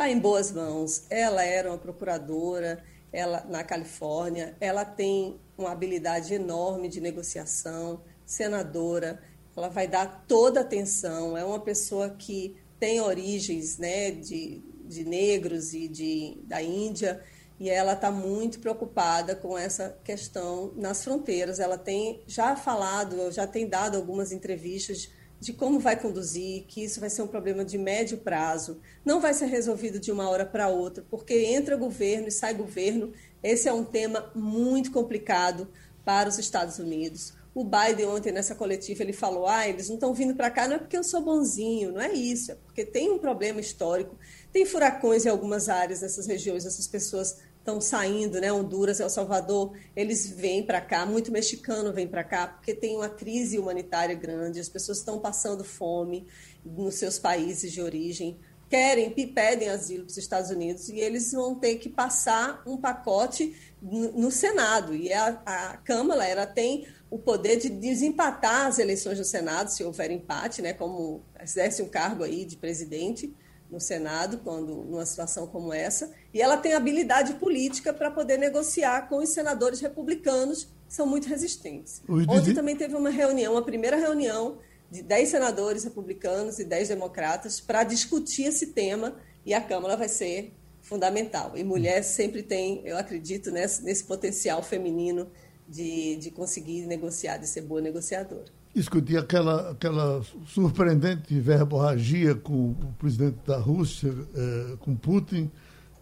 está 0.00 0.08
em 0.08 0.18
boas 0.18 0.50
mãos. 0.50 1.02
Ela 1.10 1.44
era 1.44 1.68
uma 1.68 1.76
procuradora 1.76 2.82
ela, 3.12 3.44
na 3.48 3.62
Califórnia, 3.62 4.56
ela 4.60 4.84
tem 4.84 5.38
uma 5.58 5.72
habilidade 5.72 6.32
enorme 6.32 6.88
de 6.88 7.00
negociação, 7.00 8.00
senadora, 8.24 9.20
ela 9.54 9.68
vai 9.68 9.86
dar 9.86 10.24
toda 10.26 10.60
a 10.60 10.62
atenção, 10.62 11.36
é 11.36 11.44
uma 11.44 11.58
pessoa 11.60 12.08
que 12.08 12.56
tem 12.78 13.00
origens 13.00 13.76
né, 13.76 14.12
de, 14.12 14.62
de 14.86 15.04
negros 15.04 15.74
e 15.74 15.88
de, 15.88 16.38
da 16.44 16.62
Índia, 16.62 17.20
e 17.60 17.68
ela 17.68 17.92
está 17.92 18.10
muito 18.10 18.58
preocupada 18.58 19.36
com 19.36 19.56
essa 19.56 19.98
questão 20.02 20.72
nas 20.76 21.04
fronteiras. 21.04 21.60
Ela 21.60 21.76
tem 21.76 22.22
já 22.26 22.56
falado, 22.56 23.30
já 23.30 23.46
tem 23.46 23.68
dado 23.68 23.98
algumas 23.98 24.32
entrevistas 24.32 25.10
de 25.38 25.52
como 25.52 25.78
vai 25.78 25.94
conduzir, 25.94 26.64
que 26.66 26.82
isso 26.82 27.00
vai 27.00 27.10
ser 27.10 27.20
um 27.20 27.26
problema 27.26 27.62
de 27.64 27.76
médio 27.76 28.18
prazo, 28.18 28.80
não 29.04 29.20
vai 29.20 29.34
ser 29.34 29.46
resolvido 29.46 29.98
de 29.98 30.10
uma 30.10 30.28
hora 30.28 30.44
para 30.44 30.68
outra, 30.68 31.04
porque 31.10 31.34
entra 31.34 31.76
governo 31.76 32.28
e 32.28 32.32
sai 32.32 32.54
governo. 32.54 33.12
Esse 33.42 33.68
é 33.68 33.72
um 33.72 33.84
tema 33.84 34.30
muito 34.34 34.90
complicado 34.90 35.68
para 36.04 36.28
os 36.30 36.38
Estados 36.38 36.78
Unidos. 36.78 37.34
O 37.54 37.64
Biden 37.64 38.06
ontem 38.06 38.32
nessa 38.32 38.54
coletiva 38.54 39.02
ele 39.02 39.12
falou: 39.12 39.46
"Ah, 39.46 39.68
eles 39.68 39.88
não 39.88 39.96
estão 39.96 40.14
vindo 40.14 40.34
para 40.34 40.50
cá 40.50 40.68
não 40.68 40.76
é 40.76 40.78
porque 40.78 40.96
eu 40.96 41.02
sou 41.02 41.20
bonzinho, 41.20 41.92
não 41.92 42.00
é 42.00 42.12
isso, 42.12 42.52
é 42.52 42.54
porque 42.54 42.84
tem 42.84 43.10
um 43.10 43.18
problema 43.18 43.60
histórico, 43.60 44.16
tem 44.52 44.64
furacões 44.64 45.26
em 45.26 45.28
algumas 45.28 45.68
áreas 45.68 46.00
dessas 46.00 46.26
regiões, 46.26 46.64
essas 46.64 46.86
pessoas 46.86 47.38
estão 47.60 47.80
saindo, 47.80 48.40
né? 48.40 48.52
Honduras, 48.52 49.00
El 49.00 49.08
Salvador, 49.08 49.72
eles 49.94 50.28
vêm 50.30 50.64
para 50.64 50.80
cá, 50.80 51.06
muito 51.06 51.30
mexicano 51.30 51.92
vem 51.92 52.08
para 52.08 52.24
cá, 52.24 52.48
porque 52.48 52.74
tem 52.74 52.96
uma 52.96 53.08
crise 53.08 53.58
humanitária 53.58 54.14
grande, 54.14 54.58
as 54.58 54.68
pessoas 54.68 54.98
estão 54.98 55.18
passando 55.18 55.62
fome 55.62 56.26
nos 56.64 56.96
seus 56.96 57.18
países 57.18 57.70
de 57.70 57.80
origem, 57.80 58.38
querem, 58.68 59.10
pedem 59.10 59.68
asilo 59.68 60.04
para 60.04 60.10
os 60.10 60.16
Estados 60.16 60.50
Unidos 60.50 60.88
e 60.88 61.00
eles 61.00 61.32
vão 61.32 61.56
ter 61.56 61.76
que 61.76 61.88
passar 61.88 62.62
um 62.64 62.76
pacote 62.76 63.54
no, 63.82 64.30
Senado. 64.30 64.94
E 64.94 65.12
a, 65.12 65.42
a 65.44 65.76
Câmara 65.78 66.24
ela 66.24 66.46
tem 66.46 66.86
o 67.10 67.18
poder 67.18 67.56
de 67.56 67.68
desempatar 67.68 68.66
as 68.66 68.78
eleições 68.78 69.18
do 69.18 69.24
Senado, 69.24 69.68
se 69.68 69.82
houver 69.82 70.10
empate, 70.12 70.62
né? 70.62 70.72
Como 70.72 71.24
exerce 71.42 71.82
um 71.82 71.88
cargo 71.88 72.22
aí 72.22 72.44
de 72.44 72.56
presidente 72.56 73.34
no 73.70 73.80
Senado, 73.80 74.38
quando 74.38 74.74
numa 74.84 75.06
situação 75.06 75.46
como 75.46 75.72
essa, 75.72 76.12
e 76.34 76.42
ela 76.42 76.56
tem 76.56 76.74
habilidade 76.74 77.34
política 77.34 77.92
para 77.92 78.10
poder 78.10 78.36
negociar 78.36 79.08
com 79.08 79.18
os 79.18 79.28
senadores 79.28 79.80
republicanos, 79.80 80.64
que 80.64 80.94
são 80.94 81.06
muito 81.06 81.28
resistentes. 81.28 82.02
Ontem 82.28 82.52
também 82.52 82.76
teve 82.76 82.96
uma 82.96 83.10
reunião, 83.10 83.52
uma 83.52 83.62
primeira 83.62 83.96
reunião 83.96 84.58
de 84.90 85.02
10 85.02 85.28
senadores 85.28 85.84
republicanos 85.84 86.58
e 86.58 86.64
10 86.64 86.88
democratas 86.88 87.60
para 87.60 87.84
discutir 87.84 88.44
esse 88.44 88.68
tema, 88.68 89.16
e 89.46 89.54
a 89.54 89.60
Câmara 89.60 89.96
vai 89.96 90.08
ser 90.08 90.52
fundamental. 90.82 91.56
E 91.56 91.62
mulher 91.62 92.02
sempre 92.02 92.42
tem, 92.42 92.82
eu 92.84 92.98
acredito, 92.98 93.50
nesse, 93.50 93.82
nesse 93.84 94.04
potencial 94.04 94.62
feminino 94.62 95.30
de, 95.68 96.16
de 96.16 96.30
conseguir 96.30 96.86
negociar, 96.86 97.36
de 97.36 97.46
ser 97.46 97.60
boa 97.60 97.80
negociadora 97.80 98.59
discutir 98.74 99.16
aquela, 99.16 99.70
aquela 99.70 100.22
surpreendente 100.46 101.38
verborragia 101.40 102.34
com 102.34 102.70
o 102.70 102.94
presidente 102.98 103.38
da 103.46 103.58
Rússia, 103.58 104.14
eh, 104.34 104.76
com 104.80 104.94
Putin. 104.94 105.50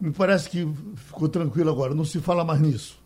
Me 0.01 0.13
parece 0.13 0.49
que 0.51 0.69
ficou 0.97 1.29
tranquilo 1.29 1.71
agora, 1.71 1.95
não 1.95 2.05
se 2.05 2.21
fala 2.21 2.45
mais 2.45 2.61
nisso. 2.61 3.03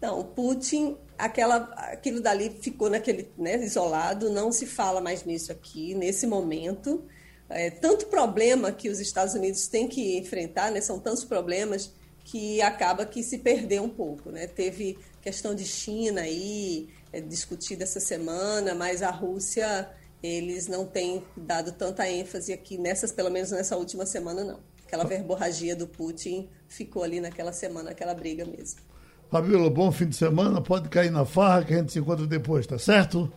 Não, 0.00 0.20
o 0.20 0.24
Putin, 0.24 0.96
aquela, 1.16 1.56
aquilo 1.92 2.20
dali 2.20 2.50
ficou 2.60 2.90
naquele 2.90 3.30
né, 3.38 3.64
isolado, 3.64 4.28
não 4.28 4.52
se 4.52 4.66
fala 4.66 5.00
mais 5.00 5.24
nisso 5.24 5.50
aqui, 5.50 5.94
nesse 5.94 6.26
momento. 6.26 7.02
É, 7.48 7.70
tanto 7.70 8.06
problema 8.06 8.72
que 8.72 8.88
os 8.88 9.00
Estados 9.00 9.34
Unidos 9.34 9.66
têm 9.66 9.88
que 9.88 10.18
enfrentar, 10.18 10.70
né, 10.70 10.80
são 10.80 10.98
tantos 10.98 11.24
problemas 11.24 11.92
que 12.24 12.60
acaba 12.62 13.06
que 13.06 13.22
se 13.22 13.38
perdeu 13.38 13.82
um 13.82 13.88
pouco. 13.88 14.30
Né? 14.30 14.46
Teve 14.46 14.98
questão 15.22 15.54
de 15.54 15.64
China 15.64 16.22
aí, 16.22 16.88
discutida 17.20 17.84
essa 17.84 18.00
semana, 18.00 18.74
mas 18.74 19.02
a 19.02 19.10
Rússia, 19.10 19.88
eles 20.22 20.66
não 20.66 20.86
têm 20.86 21.22
dado 21.36 21.72
tanta 21.72 22.08
ênfase 22.08 22.52
aqui, 22.52 22.78
nessas, 22.78 23.12
pelo 23.12 23.30
menos 23.30 23.50
nessa 23.50 23.76
última 23.76 24.06
semana, 24.06 24.44
não. 24.44 24.60
Aquela 24.86 25.04
verborragia 25.04 25.74
do 25.74 25.86
Putin 25.86 26.48
ficou 26.68 27.02
ali 27.02 27.20
naquela 27.20 27.52
semana, 27.52 27.90
aquela 27.90 28.14
briga 28.14 28.44
mesmo. 28.44 28.80
Fabiola, 29.30 29.68
bom 29.68 29.90
fim 29.90 30.08
de 30.08 30.16
semana. 30.16 30.60
Pode 30.60 30.88
cair 30.88 31.10
na 31.10 31.24
farra 31.24 31.64
que 31.64 31.74
a 31.74 31.78
gente 31.78 31.92
se 31.92 31.98
encontra 31.98 32.26
depois, 32.26 32.66
tá 32.66 32.78
certo? 32.78 33.32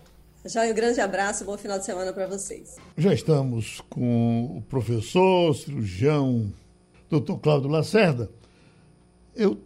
Já 0.45 0.63
um 0.63 0.73
grande 0.73 1.01
abraço, 1.01 1.43
bom 1.43 1.57
final 1.57 1.79
de 1.79 1.85
semana 1.85 2.13
para 2.13 2.27
vocês. 2.27 2.75
Já 2.95 3.13
estamos 3.13 3.81
com 3.89 4.57
o 4.57 4.61
professor, 4.69 5.55
cirurgião, 5.55 6.53
doutor 7.09 7.39
Cláudio 7.39 7.69
Lacerda. 7.69 8.29
Eu 9.37 9.59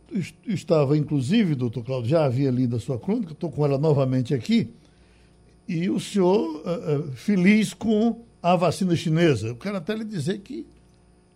estava, 0.46 0.98
inclusive, 0.98 1.56
doutor 1.56 1.86
Cláudio, 1.86 2.10
já 2.10 2.26
havia 2.26 2.52
lido 2.52 2.76
a 2.76 2.80
sua 2.80 3.00
crônica, 3.00 3.32
estou 3.32 3.50
com 3.50 3.66
ela 3.66 3.78
novamente 3.78 4.34
aqui, 4.34 4.70
e 5.66 5.90
o 5.90 5.98
senhor 5.98 6.62
uh, 6.62 7.12
feliz 7.14 7.74
com 7.74 8.22
a 8.44 8.58
vacina 8.58 8.94
chinesa. 8.98 9.48
Eu 9.48 9.56
quero 9.56 9.78
até 9.78 9.96
lhe 9.96 10.04
dizer 10.04 10.40
que 10.40 10.68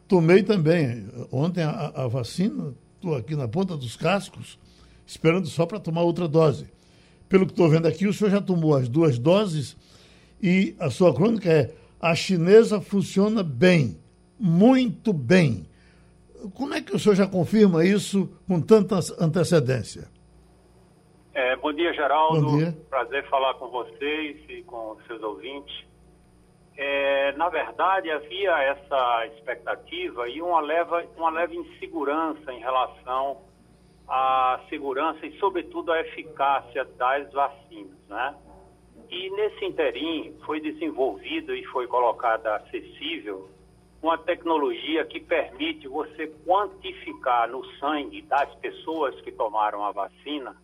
tomei 0.06 0.44
também. 0.44 1.06
Ontem 1.32 1.64
a, 1.64 1.94
a 1.96 2.08
vacina, 2.08 2.74
estou 2.96 3.16
aqui 3.16 3.38
na 3.38 3.48
ponta 3.48 3.78
dos 3.78 3.96
cascos, 3.96 4.60
esperando 5.08 5.48
só 5.48 5.66
para 5.66 5.80
tomar 5.80 6.02
outra 6.02 6.28
dose. 6.28 6.66
Pelo 7.30 7.46
que 7.46 7.54
estou 7.54 7.70
vendo 7.70 7.88
aqui, 7.88 8.06
o 8.06 8.14
senhor 8.14 8.30
já 8.32 8.42
tomou 8.42 8.76
as 8.76 8.90
duas 8.90 9.18
doses 9.18 9.78
e 10.44 10.76
a 10.78 10.90
sua 10.90 11.14
crônica 11.14 11.50
é: 11.50 11.74
a 12.02 12.14
chinesa 12.14 12.82
funciona 12.82 13.42
bem, 13.42 13.98
muito 14.38 15.14
bem. 15.14 15.66
Como 16.54 16.74
é 16.74 16.82
que 16.82 16.96
o 16.96 17.00
senhor 17.00 17.16
já 17.16 17.28
confirma 17.28 17.86
isso 17.86 18.30
com 18.48 18.62
tanta 18.62 19.00
antecedência? 19.20 20.08
É, 21.34 21.56
bom 21.58 21.74
dia, 21.74 21.94
Geraldo. 21.94 22.42
Bom 22.42 22.58
dia. 22.58 22.78
Prazer 22.90 23.28
falar 23.30 23.56
com 23.56 23.68
vocês 23.70 24.38
e 24.48 24.64
com 24.64 24.98
seus 25.08 25.22
ouvintes. 25.22 25.86
É, 26.78 27.32
na 27.34 27.50
verdade, 27.50 28.12
havia 28.12 28.52
essa 28.64 29.28
expectativa 29.28 30.30
e 30.30 30.42
uma 30.42 30.60
leve, 30.60 31.08
uma 31.18 31.30
leve 31.30 31.56
insegurança 31.56 32.54
em 32.54 32.60
relação 32.60 33.42
à 34.08 34.60
segurança 34.70 35.26
e, 35.26 35.38
sobretudo, 35.40 35.92
à 35.92 36.02
eficácia 36.02 36.86
das 36.98 37.32
vacinas, 37.32 37.98
né? 38.08 38.36
E 39.10 39.30
nesse 39.32 39.66
interim 39.66 40.36
foi 40.46 40.60
desenvolvido 40.60 41.56
e 41.56 41.64
foi 41.66 41.88
colocada 41.88 42.56
acessível 42.56 43.50
uma 44.06 44.20
tecnologia 44.20 45.04
que 45.04 45.20
permite 45.20 45.88
você 45.88 46.28
quantificar 46.46 47.50
no 47.50 47.66
sangue 47.80 48.22
das 48.22 48.54
pessoas 48.56 49.20
que 49.22 49.32
tomaram 49.32 49.84
a 49.84 49.92
vacina 49.92 50.56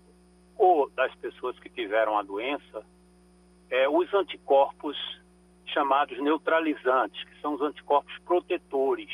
ou 0.56 0.88
das 0.92 1.14
pessoas 1.16 1.58
que 1.58 1.68
tiveram 1.68 2.20
a 2.20 2.22
doença 2.22 2.86
é, 3.72 3.90
os 3.90 4.14
anticorpos 4.14 4.96
chamados 5.66 6.22
neutralizantes, 6.22 7.24
que 7.24 7.42
são 7.42 7.56
os 7.56 7.62
anticorpos 7.62 8.14
protetores. 8.26 9.10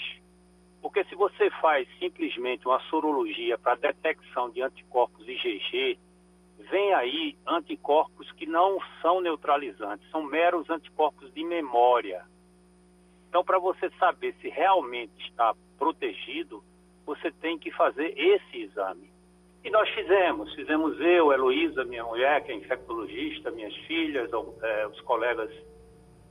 Porque 0.81 1.05
se 1.05 1.15
você 1.15 1.49
faz 1.61 1.87
simplesmente 1.97 2.67
uma 2.67 2.81
sorologia 2.89 3.57
para 3.57 3.75
detecção 3.75 4.49
de 4.49 4.61
anticorpos 4.61 5.25
IgG, 5.25 5.97
vem 6.69 6.93
aí 6.93 7.37
anticorpos 7.47 8.29
que 8.33 8.45
não 8.45 8.77
são 9.01 9.21
neutralizantes, 9.21 10.09
são 10.09 10.23
meros 10.23 10.69
anticorpos 10.69 11.33
de 11.33 11.45
memória. 11.45 12.25
Então, 13.29 13.43
para 13.43 13.59
você 13.59 13.89
saber 13.99 14.33
se 14.41 14.49
realmente 14.49 15.13
está 15.27 15.53
protegido, 15.77 16.63
você 17.05 17.31
tem 17.31 17.57
que 17.57 17.71
fazer 17.71 18.13
esse 18.17 18.57
exame. 18.57 19.11
E 19.63 19.69
nós 19.69 19.89
fizemos, 19.89 20.53
fizemos 20.55 20.99
eu, 20.99 21.31
Heloísa, 21.33 21.83
minha 21.83 22.03
mulher, 22.03 22.43
que 22.43 22.51
é 22.51 22.55
infectologista, 22.55 23.51
minhas 23.51 23.75
filhas, 23.85 24.29
é, 24.61 24.87
os 24.87 25.01
colegas 25.01 25.51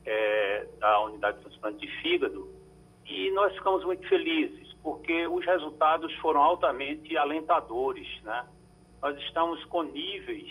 é, 0.04 0.66
da 0.78 1.00
unidade 1.00 1.38
de 1.38 1.44
transplante 1.44 1.86
de 1.86 2.02
fígado, 2.02 2.48
e 3.04 3.30
nós 3.32 3.54
ficamos 3.54 3.84
muito 3.84 4.06
felizes, 4.08 4.72
porque 4.82 5.26
os 5.26 5.44
resultados 5.44 6.12
foram 6.16 6.42
altamente 6.42 7.16
alentadores. 7.16 8.08
Né? 8.22 8.46
Nós 9.00 9.16
estamos 9.18 9.64
com 9.66 9.82
níveis 9.82 10.50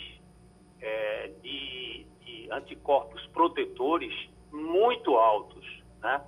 é, 0.81 1.31
de, 1.41 2.05
de 2.21 2.47
anticorpos 2.51 3.25
protetores 3.27 4.13
muito 4.51 5.15
altos. 5.15 5.65
Né? 6.01 6.21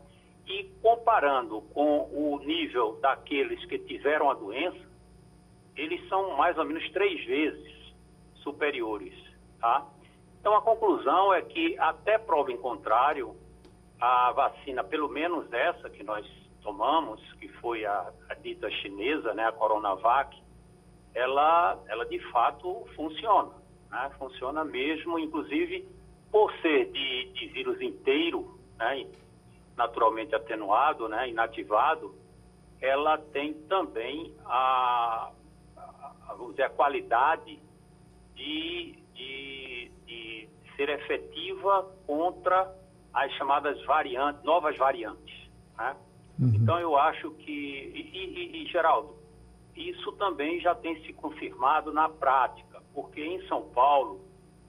E 0.48 0.64
comparando 0.82 1.62
com 1.74 2.10
o 2.12 2.40
nível 2.40 3.00
daqueles 3.02 3.64
que 3.66 3.78
tiveram 3.80 4.30
a 4.30 4.34
doença, 4.34 4.88
eles 5.76 6.08
são 6.08 6.36
mais 6.38 6.58
ou 6.58 6.66
menos 6.66 6.90
três 6.92 7.24
vezes 7.26 7.94
superiores, 8.36 9.14
tá? 9.60 9.86
Então 10.40 10.56
a 10.56 10.62
conclusão 10.62 11.34
é 11.34 11.42
que 11.42 11.78
até 11.78 12.18
prova 12.18 12.52
em 12.52 12.58
contrário, 12.58 13.36
a 14.00 14.32
vacina, 14.32 14.84
pelo 14.84 15.10
menos 15.10 15.52
essa 15.52 15.90
que 15.90 16.04
nós 16.04 16.26
tomamos, 16.62 17.22
que 17.34 17.48
foi 17.48 17.86
a, 17.86 18.12
a 18.30 18.34
dita 18.36 18.70
chinesa, 18.70 19.34
né, 19.34 19.46
a 19.46 19.52
Coronavac, 19.52 20.38
ela, 21.14 21.82
ela 21.88 22.06
de 22.06 22.20
fato 22.32 22.86
funciona, 22.96 23.52
né? 23.90 24.12
Funciona 24.20 24.64
mesmo, 24.64 25.18
inclusive 25.18 25.88
por 26.32 26.54
ser 26.62 26.92
de, 26.92 27.26
de 27.34 27.48
vírus 27.48 27.82
inteiro, 27.82 28.60
né? 28.78 29.08
Naturalmente 29.78 30.34
atenuado, 30.34 31.08
né, 31.08 31.30
inativado, 31.30 32.16
ela 32.82 33.18
tem 33.18 33.54
também 33.54 34.36
a, 34.46 35.32
a, 35.78 36.14
vamos 36.30 36.52
dizer, 36.52 36.64
a 36.64 36.70
qualidade 36.70 37.60
de, 38.36 38.96
de, 39.14 39.92
de 40.06 40.50
ser 40.76 40.90
efetiva 40.90 41.84
contra 42.06 42.76
as 43.14 43.32
chamadas 43.34 43.84
variantes, 43.86 44.44
novas 44.44 44.76
variantes. 44.78 45.50
Né? 45.78 45.96
Uhum. 46.40 46.54
Então 46.56 46.80
eu 46.80 46.98
acho 46.98 47.32
que, 47.32 47.52
e, 47.52 48.18
e, 48.18 48.64
e, 48.64 48.68
Geraldo, 48.68 49.16
isso 49.76 50.12
também 50.14 50.60
já 50.60 50.74
tem 50.74 51.04
se 51.04 51.14
confirmado 51.14 51.94
na 51.94 52.10
prática, 52.10 52.82
porque 52.94 53.24
em 53.24 53.48
São 53.48 53.70
Paulo 53.70 54.22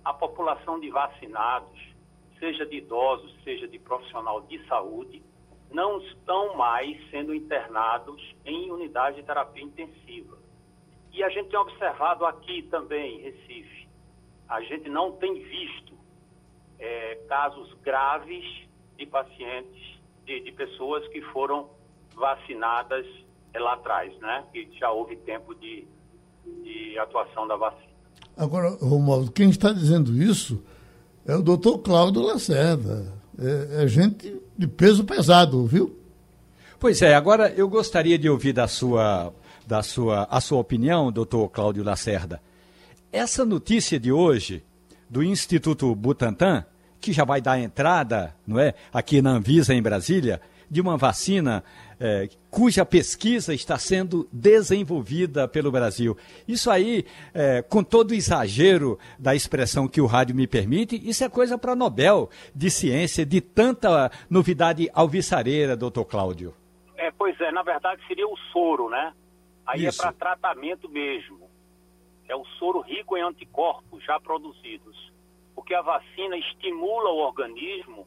a 0.05 0.13
população 0.13 0.79
de 0.81 0.91
vacinados, 0.91 1.88
seja 2.39 2.65
de 2.67 2.77
idosos, 2.79 3.35
seja 3.43 3.67
de 3.67 3.79
profissional 3.79 4.41
de 4.43 4.65
saúde, 4.67 5.23
não 5.71 6.01
estão 6.01 6.57
mais 6.57 6.99
sendo 7.11 7.35
internados 7.35 8.23
em 8.45 8.71
unidade 8.71 9.17
de 9.17 9.23
terapia 9.23 9.63
intensiva. 9.63 10.39
E 11.13 11.23
a 11.23 11.29
gente 11.29 11.51
tem 11.51 11.59
observado 11.59 12.25
aqui 12.25 12.63
também, 12.71 13.19
em 13.19 13.23
Recife, 13.23 13.89
a 14.49 14.61
gente 14.63 14.89
não 14.89 15.13
tem 15.13 15.35
visto 15.35 15.95
é, 16.79 17.17
casos 17.29 17.73
graves 17.83 18.45
de 18.97 19.07
pacientes, 19.07 19.99
de, 20.25 20.41
de, 20.41 20.53
pessoas 20.53 21.07
que 21.09 21.21
foram 21.33 21.69
vacinadas 22.15 23.07
é, 23.53 23.59
lá 23.59 23.75
atrás, 23.75 24.17
né? 24.19 24.45
Que 24.53 24.69
já 24.79 24.91
houve 24.91 25.17
tempo 25.17 25.55
de, 25.55 25.87
de 26.63 26.99
atuação 26.99 27.47
da 27.47 27.57
vacina. 27.57 27.89
Agora, 28.37 28.71
Romualdo, 28.81 29.33
quem 29.33 29.51
está 29.51 29.73
dizendo 29.73 30.13
isso 30.13 30.65
é 31.29 31.37
o 31.37 31.43
doutor 31.43 31.79
Cláudio 31.81 32.23
Lacerda. 32.23 33.13
É, 33.39 33.85
é 33.85 33.87
gente 33.87 34.35
de 34.57 34.67
peso 34.67 35.05
pesado, 35.05 35.65
viu? 35.67 35.95
Pois 36.81 37.03
é, 37.03 37.15
agora 37.15 37.53
eu 37.55 37.69
gostaria 37.69 38.19
de 38.19 38.31
ouvir 38.31 38.55
da 38.55 38.67
sua, 38.67 39.33
da 39.67 39.83
sua, 39.83 40.27
a 40.31 40.41
sua 40.41 40.59
opinião, 40.59 41.13
doutor 41.13 41.51
Cláudio 41.51 41.85
Lacerda. 41.85 42.41
Essa 43.13 43.45
notícia 43.45 44.01
de 44.01 44.11
hoje 44.11 44.65
do 45.09 45.23
Instituto 45.23 45.95
Butantan, 45.95 46.65
que 46.99 47.13
já 47.13 47.25
vai 47.25 47.43
dar 47.43 47.61
entrada, 47.61 48.35
não 48.47 48.59
é, 48.59 48.73
aqui 48.91 49.21
na 49.21 49.33
Anvisa 49.33 49.75
em 49.75 49.83
Brasília, 49.83 50.41
de 50.71 50.81
uma 50.81 50.97
vacina 50.97 51.63
é, 52.01 52.29
cuja 52.51 52.85
pesquisa 52.85 53.53
está 53.53 53.79
sendo 53.79 54.29
desenvolvida 54.33 55.49
pelo 55.49 55.71
Brasil. 55.71 56.17
Isso 56.47 56.71
aí, 56.71 57.05
é, 57.35 57.63
com 57.63 57.83
todo 57.83 58.13
o 58.13 58.15
exagero 58.15 58.99
da 59.19 59.35
expressão 59.35 59.89
que 59.89 60.01
o 60.01 60.07
rádio 60.07 60.35
me 60.35 60.47
permite, 60.47 60.97
isso 61.09 61.25
é 61.25 61.29
coisa 61.29 61.59
para 61.59 61.75
Nobel 61.75 62.31
de 62.55 62.71
ciência, 62.71 63.27
de 63.27 63.41
tanta 63.41 64.11
novidade 64.31 64.89
alvissareira, 64.95 65.77
doutor 65.77 66.05
Cláudio. 66.05 66.55
É, 66.97 67.11
pois 67.11 67.41
é, 67.41 67.51
na 67.53 67.63
verdade 67.63 68.01
seria 68.07 68.27
o 68.27 68.37
soro, 68.53 68.89
né? 68.89 69.13
Aí 69.67 69.85
é 69.85 69.89
isso. 69.89 70.01
é 70.01 70.05
para 70.05 70.13
tratamento 70.13 70.89
mesmo. 70.89 71.49
É 72.29 72.37
o 72.37 72.45
soro 72.59 72.81
rico 72.81 73.17
em 73.17 73.23
anticorpos 73.23 74.05
já 74.05 74.19
produzidos. 74.21 75.13
Porque 75.55 75.75
a 75.75 75.83
vacina 75.83 76.37
estimula 76.37 77.11
o 77.11 77.19
organismo 77.19 78.07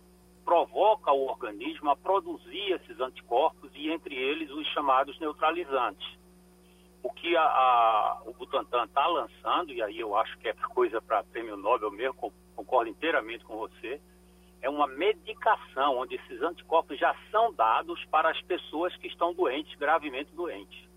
provoca 0.51 1.13
o 1.13 1.27
organismo 1.27 1.89
a 1.89 1.95
produzir 1.95 2.73
esses 2.73 2.99
anticorpos 2.99 3.71
e 3.73 3.89
entre 3.89 4.13
eles 4.13 4.51
os 4.51 4.67
chamados 4.73 5.17
neutralizantes. 5.17 6.05
O 7.01 7.09
que 7.09 7.37
a, 7.37 7.41
a, 7.41 8.21
o 8.25 8.33
Butantan 8.33 8.83
está 8.83 9.07
lançando, 9.07 9.71
e 9.71 9.81
aí 9.81 9.97
eu 9.97 10.13
acho 10.17 10.37
que 10.39 10.49
é 10.49 10.53
coisa 10.73 11.01
para 11.01 11.23
prêmio 11.23 11.55
Nobel 11.55 11.89
mesmo, 11.89 12.33
concordo 12.53 12.89
inteiramente 12.89 13.45
com 13.45 13.55
você, 13.55 14.01
é 14.61 14.69
uma 14.69 14.87
medicação 14.87 15.97
onde 15.99 16.15
esses 16.15 16.41
anticorpos 16.41 16.99
já 16.99 17.15
são 17.31 17.53
dados 17.53 18.03
para 18.11 18.29
as 18.29 18.41
pessoas 18.41 18.93
que 18.97 19.07
estão 19.07 19.33
doentes, 19.33 19.73
gravemente 19.79 20.35
doentes. 20.35 20.91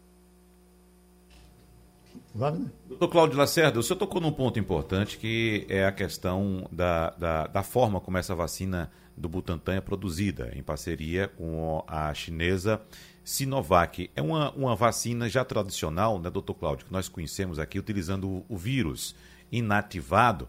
Wagner? 2.34 2.72
Doutor 2.88 3.08
Cláudio 3.08 3.38
Lacerda, 3.38 3.78
o 3.78 3.82
senhor 3.84 4.00
tocou 4.00 4.20
num 4.20 4.32
ponto 4.32 4.58
importante 4.58 5.16
que 5.16 5.64
é 5.70 5.84
a 5.84 5.92
questão 5.92 6.68
da, 6.72 7.10
da, 7.10 7.46
da 7.46 7.62
forma 7.62 8.00
como 8.00 8.18
essa 8.18 8.34
vacina 8.34 8.90
do 9.16 9.28
Butantan 9.28 9.74
é 9.74 9.80
produzida, 9.80 10.52
em 10.54 10.62
parceria 10.62 11.28
com 11.28 11.84
a 11.86 12.12
chinesa 12.14 12.80
Sinovac. 13.24 14.10
É 14.14 14.20
uma, 14.20 14.50
uma 14.52 14.76
vacina 14.76 15.28
já 15.28 15.44
tradicional, 15.44 16.20
né, 16.20 16.30
doutor 16.30 16.54
Cláudio, 16.54 16.86
que 16.86 16.92
nós 16.92 17.08
conhecemos 17.08 17.58
aqui, 17.58 17.78
utilizando 17.78 18.28
o, 18.28 18.46
o 18.48 18.56
vírus 18.56 19.14
inativado. 19.50 20.48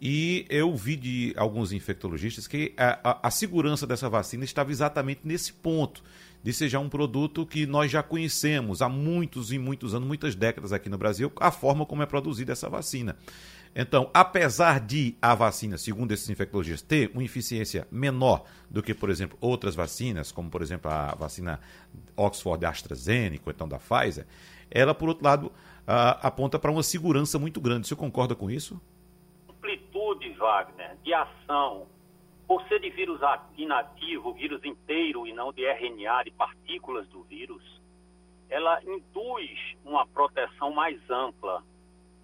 E 0.00 0.44
eu 0.50 0.74
vi 0.76 0.96
de 0.96 1.34
alguns 1.36 1.72
infectologistas 1.72 2.46
que 2.46 2.74
a, 2.76 3.10
a, 3.10 3.28
a, 3.28 3.30
segurança 3.30 3.86
dessa 3.86 4.10
vacina 4.10 4.44
estava 4.44 4.70
exatamente 4.70 5.20
nesse 5.24 5.52
ponto, 5.52 6.02
de 6.42 6.52
ser 6.52 6.68
já 6.68 6.78
um 6.78 6.88
produto 6.88 7.46
que 7.46 7.64
nós 7.66 7.90
já 7.90 8.02
conhecemos 8.02 8.82
há 8.82 8.88
muitos 8.88 9.52
e 9.52 9.58
muitos 9.58 9.94
anos, 9.94 10.06
muitas 10.06 10.34
décadas 10.34 10.72
aqui 10.72 10.90
no 10.90 10.98
Brasil, 10.98 11.32
a 11.40 11.50
forma 11.50 11.86
como 11.86 12.02
é 12.02 12.06
produzida 12.06 12.52
essa 12.52 12.68
vacina. 12.68 13.16
Então, 13.78 14.10
apesar 14.14 14.80
de 14.80 15.14
a 15.20 15.34
vacina, 15.34 15.76
segundo 15.76 16.10
esses 16.10 16.30
infectologistas, 16.30 16.80
ter 16.80 17.10
uma 17.12 17.22
eficiência 17.22 17.86
menor 17.90 18.46
do 18.70 18.82
que, 18.82 18.94
por 18.94 19.10
exemplo, 19.10 19.36
outras 19.38 19.74
vacinas, 19.74 20.32
como, 20.32 20.48
por 20.48 20.62
exemplo, 20.62 20.90
a 20.90 21.14
vacina 21.14 21.60
Oxford 22.16 22.64
AstraZeneca, 22.64 23.42
ou 23.44 23.52
então 23.52 23.68
da 23.68 23.78
Pfizer, 23.78 24.26
ela, 24.70 24.94
por 24.94 25.10
outro 25.10 25.22
lado, 25.22 25.52
aponta 25.86 26.58
para 26.58 26.70
uma 26.70 26.82
segurança 26.82 27.38
muito 27.38 27.60
grande. 27.60 27.86
Você 27.86 27.94
concorda 27.94 28.34
com 28.34 28.50
isso? 28.50 28.80
Amplitude, 29.46 30.30
Wagner, 30.30 30.96
de 31.04 31.12
ação. 31.12 31.86
Por 32.48 32.66
ser 32.68 32.80
de 32.80 32.88
vírus 32.88 33.20
inativo, 33.58 34.32
vírus 34.32 34.64
inteiro 34.64 35.26
e 35.26 35.34
não 35.34 35.52
de 35.52 35.66
RNA, 35.66 36.24
de 36.24 36.30
partículas 36.30 37.06
do 37.08 37.22
vírus, 37.24 37.62
ela 38.48 38.80
induz 38.84 39.50
uma 39.84 40.06
proteção 40.06 40.72
mais 40.72 40.98
ampla 41.10 41.62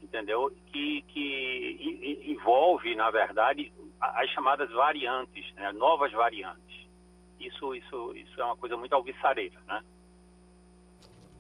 entendeu? 0.03 0.50
Que, 0.72 1.03
que 1.09 2.24
envolve, 2.26 2.94
na 2.94 3.11
verdade, 3.11 3.72
as 4.00 4.28
chamadas 4.30 4.70
variantes, 4.70 5.53
né? 5.55 5.72
novas 5.72 6.12
variantes. 6.12 6.86
Isso, 7.38 7.74
isso, 7.74 8.12
isso 8.14 8.40
é 8.40 8.44
uma 8.44 8.57
coisa 8.57 8.76
muito 8.76 8.94
alvissareira, 8.94 9.59
né? 9.66 9.82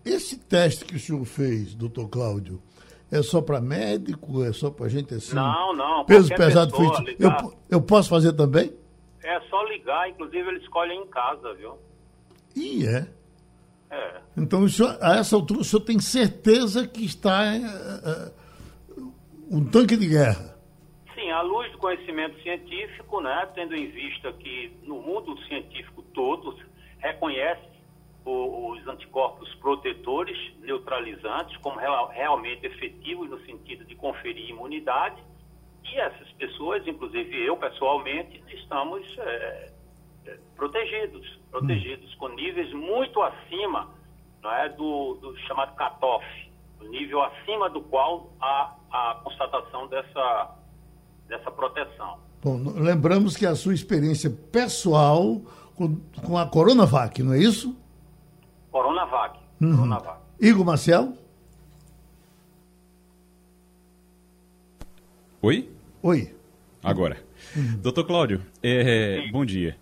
Esse 0.04 0.36
teste 0.36 0.84
que 0.84 0.96
o 0.96 0.98
senhor 0.98 1.24
fez, 1.24 1.74
doutor 1.74 2.08
Cláudio, 2.08 2.60
é 3.10 3.22
só 3.22 3.40
para 3.40 3.60
médico? 3.60 4.42
É 4.42 4.52
só 4.52 4.70
para 4.70 4.88
gente 4.88 5.14
assim? 5.14 5.34
Não, 5.34 5.72
não. 5.74 6.04
Peso 6.04 6.34
pesado 6.34 6.74
foi. 6.74 7.16
Eu, 7.20 7.54
eu 7.70 7.80
posso 7.80 8.08
fazer 8.08 8.32
também? 8.32 8.72
É 9.22 9.40
só 9.42 9.62
ligar, 9.64 10.08
inclusive 10.10 10.48
eles 10.48 10.62
escolhem 10.62 11.02
em 11.02 11.06
casa, 11.06 11.54
viu? 11.54 11.78
E 12.56 12.84
é. 12.84 13.06
É. 13.90 14.20
Então, 14.36 14.66
senhor, 14.66 14.96
a 15.00 15.18
essa 15.18 15.36
altura, 15.36 15.60
o 15.60 15.64
senhor 15.64 15.82
tem 15.82 16.00
certeza 16.00 16.88
que 16.88 17.04
está 17.04 17.52
uh, 17.54 18.32
um 19.52 19.62
tanque 19.70 19.96
de 19.98 20.08
guerra. 20.08 20.56
Sim, 21.14 21.30
à 21.30 21.42
luz 21.42 21.70
do 21.72 21.78
conhecimento 21.78 22.40
científico, 22.42 23.20
né, 23.20 23.46
tendo 23.54 23.76
em 23.76 23.90
vista 23.90 24.32
que 24.32 24.72
no 24.84 25.02
mundo 25.02 25.38
científico 25.44 26.02
todo 26.14 26.56
reconhece 26.98 27.70
os 28.24 28.86
anticorpos 28.86 29.52
protetores, 29.56 30.38
neutralizantes, 30.60 31.56
como 31.58 31.78
real, 31.78 32.08
realmente 32.08 32.64
efetivos 32.64 33.28
no 33.28 33.38
sentido 33.44 33.84
de 33.84 33.94
conferir 33.94 34.48
imunidade. 34.48 35.20
E 35.84 35.98
essas 35.98 36.30
pessoas, 36.32 36.86
inclusive 36.86 37.44
eu 37.44 37.56
pessoalmente, 37.56 38.42
estamos 38.48 39.04
é, 39.18 39.72
é, 40.26 40.38
protegidos, 40.56 41.40
protegidos 41.50 42.14
hum. 42.14 42.18
com 42.18 42.28
níveis 42.28 42.72
muito 42.72 43.20
acima 43.20 43.90
não 44.40 44.52
é, 44.52 44.68
do, 44.70 45.14
do 45.14 45.36
chamado 45.40 45.76
cutoff, 45.76 46.24
o 46.80 46.84
nível 46.84 47.22
acima 47.22 47.68
do 47.68 47.80
qual 47.82 48.32
a 48.40 48.76
a 48.92 49.20
constatação 49.24 49.88
dessa, 49.88 50.54
dessa 51.28 51.50
proteção. 51.50 52.18
Bom, 52.42 52.60
lembramos 52.76 53.36
que 53.36 53.46
a 53.46 53.54
sua 53.54 53.72
experiência 53.72 54.28
pessoal 54.30 55.40
com, 55.74 55.96
com 56.24 56.36
a 56.36 56.46
Coronavac, 56.46 57.22
não 57.22 57.32
é 57.32 57.38
isso? 57.38 57.74
Coronavac. 58.70 59.38
Uhum. 59.60 59.76
Coronavac. 59.76 60.20
Igor 60.40 60.64
Marcel? 60.64 61.16
Oi? 65.40 65.70
Oi. 66.02 66.34
Agora. 66.82 67.16
Uhum. 67.56 67.78
Doutor 67.78 68.04
Cláudio, 68.04 68.42
é, 68.62 69.28
bom 69.30 69.44
dia. 69.44 69.76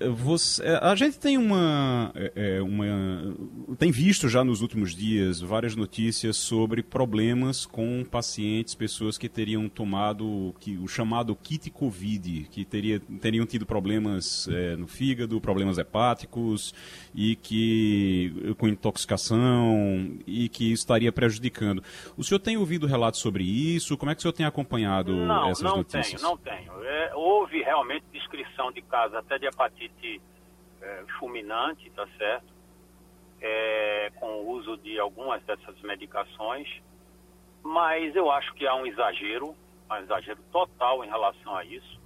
Você, 0.00 0.64
é, 0.64 0.78
a 0.82 0.94
gente 0.94 1.18
tem 1.18 1.36
uma, 1.36 2.10
é, 2.14 2.32
é, 2.34 2.62
uma, 2.62 3.36
tem 3.78 3.90
visto 3.90 4.30
já 4.30 4.42
nos 4.42 4.62
últimos 4.62 4.94
dias 4.94 5.42
várias 5.42 5.76
notícias 5.76 6.38
sobre 6.38 6.82
problemas 6.82 7.66
com 7.66 8.02
pacientes, 8.10 8.74
pessoas 8.74 9.18
que 9.18 9.28
teriam 9.28 9.68
tomado 9.68 10.54
que, 10.58 10.78
o 10.78 10.88
chamado 10.88 11.36
kit 11.36 11.70
Covid, 11.70 12.48
que 12.50 12.64
teria, 12.64 12.98
teriam 13.20 13.44
tido 13.44 13.66
problemas 13.66 14.48
é, 14.48 14.74
no 14.74 14.86
fígado, 14.86 15.38
problemas 15.38 15.76
hepáticos 15.76 16.74
e 17.14 17.36
que 17.36 18.54
com 18.56 18.68
intoxicação 18.68 20.18
e 20.26 20.48
que 20.48 20.64
isso 20.72 20.82
estaria 20.82 21.12
prejudicando. 21.12 21.82
O 22.16 22.24
senhor 22.24 22.38
tem 22.38 22.56
ouvido 22.56 22.86
relatos 22.86 23.20
sobre 23.20 23.44
isso? 23.44 23.98
Como 23.98 24.10
é 24.10 24.14
que 24.14 24.20
o 24.20 24.22
senhor 24.22 24.32
tem 24.32 24.46
acompanhado 24.46 25.14
não, 25.14 25.50
essas 25.50 25.62
não 25.62 25.76
notícias? 25.76 26.22
Não 26.22 26.38
tenho, 26.38 26.56
não 26.66 26.78
tenho. 26.78 26.84
É, 26.84 27.14
houve 27.14 27.62
realmente 27.62 28.04
descrição 28.20 28.70
de 28.70 28.82
casos 28.82 29.16
até 29.16 29.38
de 29.38 29.46
hepatite 29.46 30.20
é, 30.80 31.04
fulminante, 31.18 31.90
tá 31.90 32.06
certo? 32.16 32.46
É, 33.40 34.12
de 34.82 34.98
algumas 34.98 35.42
dessas 35.44 35.80
medicações, 35.82 36.68
mas 37.62 38.14
eu 38.14 38.30
acho 38.30 38.52
que 38.54 38.66
há 38.66 38.74
um 38.74 38.86
exagero, 38.86 39.54
um 39.90 39.96
exagero 39.96 40.40
total 40.50 41.04
em 41.04 41.08
relação 41.08 41.54
a 41.56 41.64
isso. 41.64 42.00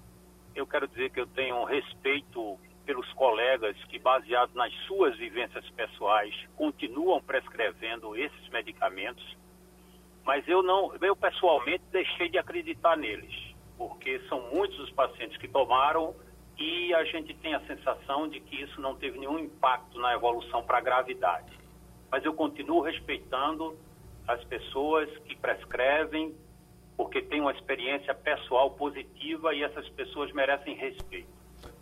Eu 0.54 0.66
quero 0.66 0.86
dizer 0.88 1.10
que 1.10 1.20
eu 1.20 1.26
tenho 1.26 1.56
um 1.56 1.64
respeito 1.64 2.58
pelos 2.84 3.10
colegas 3.14 3.76
que, 3.84 3.98
baseados 3.98 4.54
nas 4.54 4.72
suas 4.86 5.16
vivências 5.16 5.68
pessoais, 5.70 6.34
continuam 6.56 7.20
prescrevendo 7.22 8.14
esses 8.16 8.48
medicamentos, 8.50 9.36
mas 10.24 10.46
eu 10.48 10.62
não, 10.62 10.94
eu 11.00 11.16
pessoalmente 11.16 11.82
deixei 11.90 12.28
de 12.28 12.38
acreditar 12.38 12.96
neles, 12.96 13.53
porque 13.76 14.20
são 14.28 14.40
muitos 14.52 14.78
os 14.80 14.90
pacientes 14.90 15.36
que 15.38 15.48
tomaram 15.48 16.14
e 16.58 16.94
a 16.94 17.04
gente 17.04 17.34
tem 17.34 17.54
a 17.54 17.60
sensação 17.66 18.28
de 18.28 18.40
que 18.40 18.62
isso 18.62 18.80
não 18.80 18.94
teve 18.94 19.18
nenhum 19.18 19.38
impacto 19.38 19.98
na 19.98 20.14
evolução 20.14 20.62
para 20.62 20.78
a 20.78 20.80
gravidade. 20.80 21.52
Mas 22.10 22.24
eu 22.24 22.32
continuo 22.32 22.80
respeitando 22.80 23.76
as 24.26 24.42
pessoas 24.44 25.08
que 25.26 25.36
prescrevem, 25.36 26.34
porque 26.96 27.20
têm 27.22 27.40
uma 27.40 27.52
experiência 27.52 28.14
pessoal 28.14 28.70
positiva 28.70 29.52
e 29.52 29.62
essas 29.64 29.88
pessoas 29.90 30.32
merecem 30.32 30.76
respeito. 30.76 31.28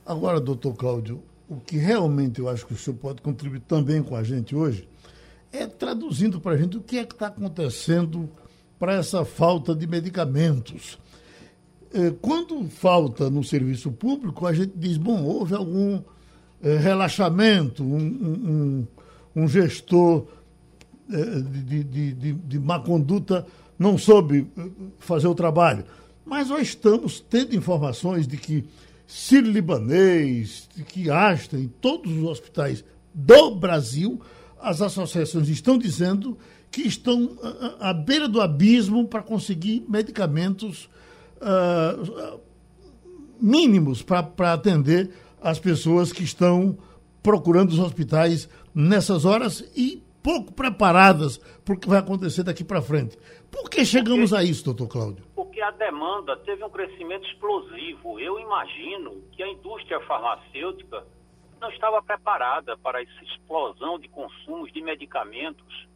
Agora, 0.06 0.40
doutor 0.40 0.74
Cláudio, 0.74 1.22
o 1.48 1.60
que 1.60 1.76
realmente 1.76 2.40
eu 2.40 2.48
acho 2.48 2.66
que 2.66 2.72
o 2.72 2.76
senhor 2.76 2.96
pode 2.96 3.20
contribuir 3.20 3.60
também 3.60 4.02
com 4.02 4.16
a 4.16 4.22
gente 4.22 4.56
hoje 4.56 4.88
é 5.52 5.66
traduzindo 5.66 6.40
para 6.40 6.52
a 6.52 6.56
gente 6.56 6.78
o 6.78 6.80
que 6.80 6.98
é 6.98 7.04
que 7.04 7.12
está 7.12 7.26
acontecendo 7.26 8.28
para 8.78 8.94
essa 8.94 9.24
falta 9.24 9.74
de 9.74 9.86
medicamentos. 9.86 10.98
É, 11.94 12.10
quando 12.22 12.68
falta 12.68 13.28
no 13.28 13.44
serviço 13.44 13.92
público, 13.92 14.46
a 14.46 14.52
gente 14.52 14.72
diz, 14.74 14.96
bom, 14.96 15.22
houve 15.24 15.54
algum 15.54 16.00
é, 16.62 16.76
relaxamento, 16.76 17.82
um, 17.82 17.96
um, 17.96 18.86
um 19.36 19.48
gestor 19.48 20.26
é, 21.10 21.40
de, 21.40 21.84
de, 21.84 22.12
de, 22.12 22.32
de 22.32 22.58
má 22.58 22.80
conduta 22.80 23.46
não 23.78 23.98
soube 23.98 24.46
fazer 24.98 25.26
o 25.26 25.34
trabalho. 25.34 25.84
Mas 26.24 26.48
nós 26.48 26.68
estamos 26.68 27.20
tendo 27.20 27.54
informações 27.54 28.26
de 28.26 28.36
que 28.36 28.64
Sírio-Libanês, 29.06 30.68
que 30.88 31.10
Asta, 31.10 31.58
em 31.58 31.68
todos 31.68 32.10
os 32.12 32.24
hospitais 32.24 32.84
do 33.12 33.56
Brasil, 33.56 34.20
as 34.60 34.80
associações 34.80 35.48
estão 35.48 35.76
dizendo 35.76 36.38
que 36.70 36.82
estão 36.82 37.36
à 37.78 37.92
beira 37.92 38.26
do 38.26 38.40
abismo 38.40 39.06
para 39.06 39.22
conseguir 39.22 39.84
medicamentos 39.86 40.88
uh, 41.42 42.40
mínimos 43.40 44.02
para 44.02 44.52
atender 44.52 45.10
as 45.40 45.58
pessoas 45.58 46.12
que 46.12 46.22
estão 46.22 46.78
procurando 47.22 47.70
os 47.70 47.78
hospitais 47.78 48.48
nessas 48.74 49.24
horas 49.24 49.60
e 49.76 50.02
pouco 50.22 50.52
preparadas 50.52 51.38
para 51.64 51.74
o 51.74 51.78
que 51.78 51.88
vai 51.88 51.98
acontecer 51.98 52.44
daqui 52.44 52.62
para 52.62 52.80
frente. 52.80 53.18
Por 53.50 53.68
que 53.68 53.84
chegamos 53.84 54.30
porque, 54.30 54.44
a 54.44 54.48
isso, 54.48 54.64
doutor 54.64 54.88
Cláudio? 54.88 55.24
Porque 55.34 55.60
a 55.60 55.70
demanda 55.72 56.36
teve 56.38 56.64
um 56.64 56.70
crescimento 56.70 57.26
explosivo. 57.28 58.18
Eu 58.18 58.38
imagino 58.38 59.20
que 59.32 59.42
a 59.42 59.48
indústria 59.48 60.00
farmacêutica 60.00 61.04
não 61.60 61.70
estava 61.70 62.02
preparada 62.02 62.76
para 62.78 63.02
essa 63.02 63.24
explosão 63.24 63.98
de 63.98 64.08
consumos 64.08 64.72
de 64.72 64.80
medicamentos 64.80 65.86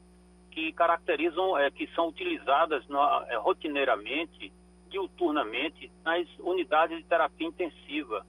que 0.50 0.72
caracterizam, 0.72 1.58
é, 1.58 1.70
que 1.70 1.86
são 1.94 2.08
utilizadas 2.08 2.86
na, 2.88 3.26
é, 3.28 3.36
rotineiramente 3.36 4.52
diuturnamente 4.88 5.90
nas 6.04 6.26
unidades 6.38 6.98
de 6.98 7.04
terapia 7.04 7.46
intensiva. 7.46 8.24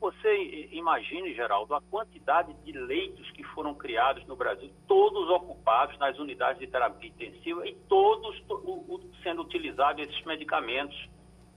Você 0.00 0.68
imagine, 0.72 1.34
Geraldo, 1.34 1.74
a 1.74 1.80
quantidade 1.82 2.54
de 2.64 2.72
leitos 2.72 3.30
que 3.32 3.44
foram 3.44 3.74
criados 3.74 4.26
no 4.26 4.34
Brasil, 4.34 4.70
todos 4.88 5.28
ocupados 5.28 5.98
nas 5.98 6.18
unidades 6.18 6.58
de 6.58 6.66
terapia 6.66 7.10
intensiva 7.10 7.66
e 7.66 7.74
todos 7.86 8.42
sendo 9.22 9.42
utilizados 9.42 10.02
esses 10.02 10.24
medicamentos, 10.24 10.96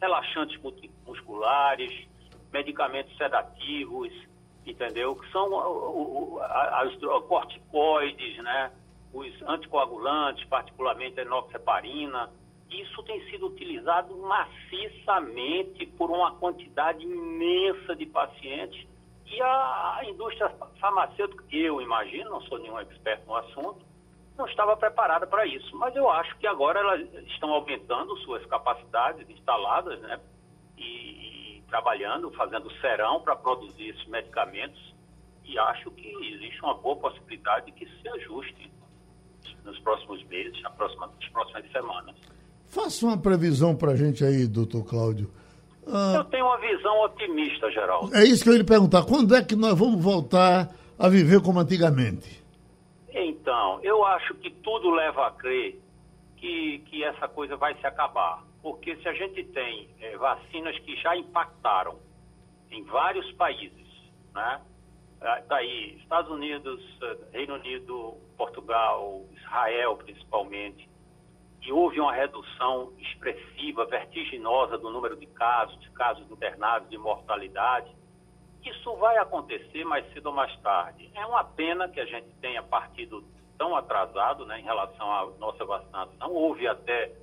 relaxantes 0.02 0.60
musculares, 1.08 2.08
medicamentos 2.52 3.16
sedativos, 3.16 4.12
entendeu? 4.66 5.16
Que 5.16 5.32
são 5.32 6.42
as 6.42 6.94
corticoides, 7.28 8.38
né? 8.44 8.72
Os 9.14 9.42
anticoagulantes, 9.44 10.44
particularmente 10.50 11.18
a 11.20 11.24
enoxaparina, 11.24 12.30
isso 12.82 13.04
tem 13.04 13.22
sido 13.30 13.48
utilizado 13.48 14.16
maciçamente 14.18 15.86
por 15.98 16.10
uma 16.10 16.36
quantidade 16.36 17.04
imensa 17.04 17.96
de 17.96 18.06
pacientes 18.06 18.88
e 19.34 19.42
a, 19.42 20.02
indústria 20.06 20.48
farmacêutica, 20.80 21.44
eu 21.52 21.82
imagino, 21.82 22.30
não 22.30 22.42
sou 22.42 22.60
nenhum 22.60 22.80
experto 22.82 23.26
no 23.26 23.36
assunto, 23.36 23.84
não 24.38 24.46
estava 24.46 24.78
preparada 24.78 25.26
para 25.26 25.46
isso. 25.48 25.76
Mas 25.76 25.96
eu 25.96 26.08
acho 26.10 26.38
que 26.38 26.46
agora 26.46 26.80
elas 26.80 27.02
estão 27.26 27.52
aumentando 27.52 28.16
suas 28.18 28.46
capacidades 28.46 29.28
instaladas, 29.30 30.00
né? 30.02 30.20
E, 30.78 31.58
e 31.58 31.64
trabalhando, 31.68 32.32
fazendo 32.32 32.72
serão 32.80 33.22
para 33.22 33.36
produzir 33.36 33.90
esses 33.90 34.06
medicamentos. 34.08 34.94
E 35.44 35.58
acho 35.58 35.90
que 35.92 36.08
existe 36.08 36.62
uma 36.62 36.76
boa 36.76 36.96
possibilidade 36.96 37.68
de 37.68 37.72
que 37.72 37.86
se 37.86 38.10
ajuste 38.10 38.72
nos 39.64 39.80
próximos 39.80 40.24
meses, 40.26 40.62
nas 40.62 40.74
próximas, 40.74 41.10
nas 41.16 41.30
próximas 41.30 41.72
semanas. 41.72 42.16
Faça 42.74 43.06
uma 43.06 43.16
previsão 43.16 43.76
para 43.76 43.92
a 43.92 43.96
gente 43.96 44.26
aí, 44.26 44.48
doutor 44.48 44.84
Cláudio. 44.84 45.30
Ah, 45.88 46.14
eu 46.16 46.24
tenho 46.24 46.44
uma 46.44 46.58
visão 46.58 47.04
otimista, 47.04 47.70
Geraldo. 47.70 48.16
É 48.16 48.24
isso 48.24 48.44
que 48.44 48.50
eu 48.50 48.54
ia 48.54 48.60
lhe 48.60 48.66
perguntar. 48.66 49.06
Quando 49.06 49.36
é 49.36 49.44
que 49.44 49.56
nós 49.56 49.78
vamos 49.78 50.04
voltar 50.04 50.70
a 50.98 51.08
viver 51.08 51.40
como 51.40 51.60
antigamente? 51.60 52.44
Então, 53.14 53.80
eu 53.84 54.04
acho 54.04 54.34
que 54.36 54.50
tudo 54.50 54.90
leva 54.90 55.28
a 55.28 55.32
crer 55.32 55.80
que, 56.38 56.80
que 56.88 57.04
essa 57.04 57.28
coisa 57.28 57.56
vai 57.56 57.76
se 57.76 57.86
acabar. 57.86 58.44
Porque 58.64 58.96
se 58.96 59.08
a 59.08 59.14
gente 59.14 59.44
tem 59.44 59.88
é, 60.02 60.18
vacinas 60.18 60.76
que 60.80 60.96
já 60.96 61.16
impactaram 61.16 62.00
em 62.72 62.84
vários 62.86 63.32
países, 63.34 63.88
né? 64.34 64.62
Daí, 65.48 65.96
Estados 66.02 66.32
Unidos, 66.32 66.82
Reino 67.32 67.54
Unido, 67.54 68.16
Portugal, 68.36 69.22
Israel 69.32 69.96
principalmente, 69.98 70.90
que 71.64 71.72
houve 71.72 72.00
uma 72.00 72.14
redução 72.14 72.92
expressiva, 73.00 73.86
vertiginosa 73.86 74.78
do 74.78 74.90
número 74.90 75.16
de 75.16 75.26
casos, 75.28 75.80
de 75.80 75.90
casos 75.92 76.30
internados, 76.30 76.90
de 76.90 76.98
mortalidade. 76.98 77.90
Isso 78.66 78.94
vai 78.98 79.18
acontecer 79.18 79.86
mais 79.86 80.06
cedo 80.12 80.28
ou 80.28 80.34
mais 80.34 80.54
tarde. 80.60 81.10
É 81.16 81.26
uma 81.26 81.44
pena 81.44 81.88
que 81.88 82.02
a 82.02 82.06
gente 82.06 82.28
tenha 82.42 82.62
partido 82.62 83.24
tão 83.58 83.76
atrasado 83.78 84.46
né, 84.46 84.60
em 84.60 84.64
relação 84.64 85.10
à 85.10 85.26
nossa 85.40 85.64
vacinação. 85.64 86.34
Houve 86.34 86.68
até 86.68 87.14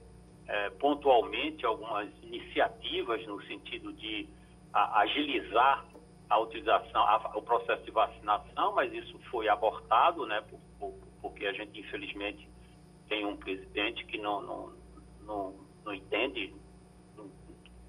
é, 0.48 0.70
pontualmente 0.70 1.66
algumas 1.66 2.08
iniciativas 2.22 3.24
no 3.26 3.42
sentido 3.42 3.92
de 3.92 4.26
a, 4.72 5.00
agilizar 5.00 5.84
a 6.30 6.38
utilização, 6.38 7.02
a, 7.02 7.30
o 7.34 7.42
processo 7.42 7.84
de 7.84 7.90
vacinação, 7.90 8.72
mas 8.74 8.90
isso 8.90 9.18
foi 9.30 9.48
abortado, 9.48 10.24
né, 10.24 10.42
por, 10.48 10.60
por, 10.78 10.94
porque 11.20 11.44
a 11.46 11.52
gente 11.52 11.78
infelizmente 11.78 12.48
tem 13.10 13.26
um 13.26 13.36
presidente 13.36 14.06
que 14.06 14.16
não, 14.16 14.40
não, 14.40 14.72
não, 15.26 15.54
não 15.84 15.92
entende 15.92 16.54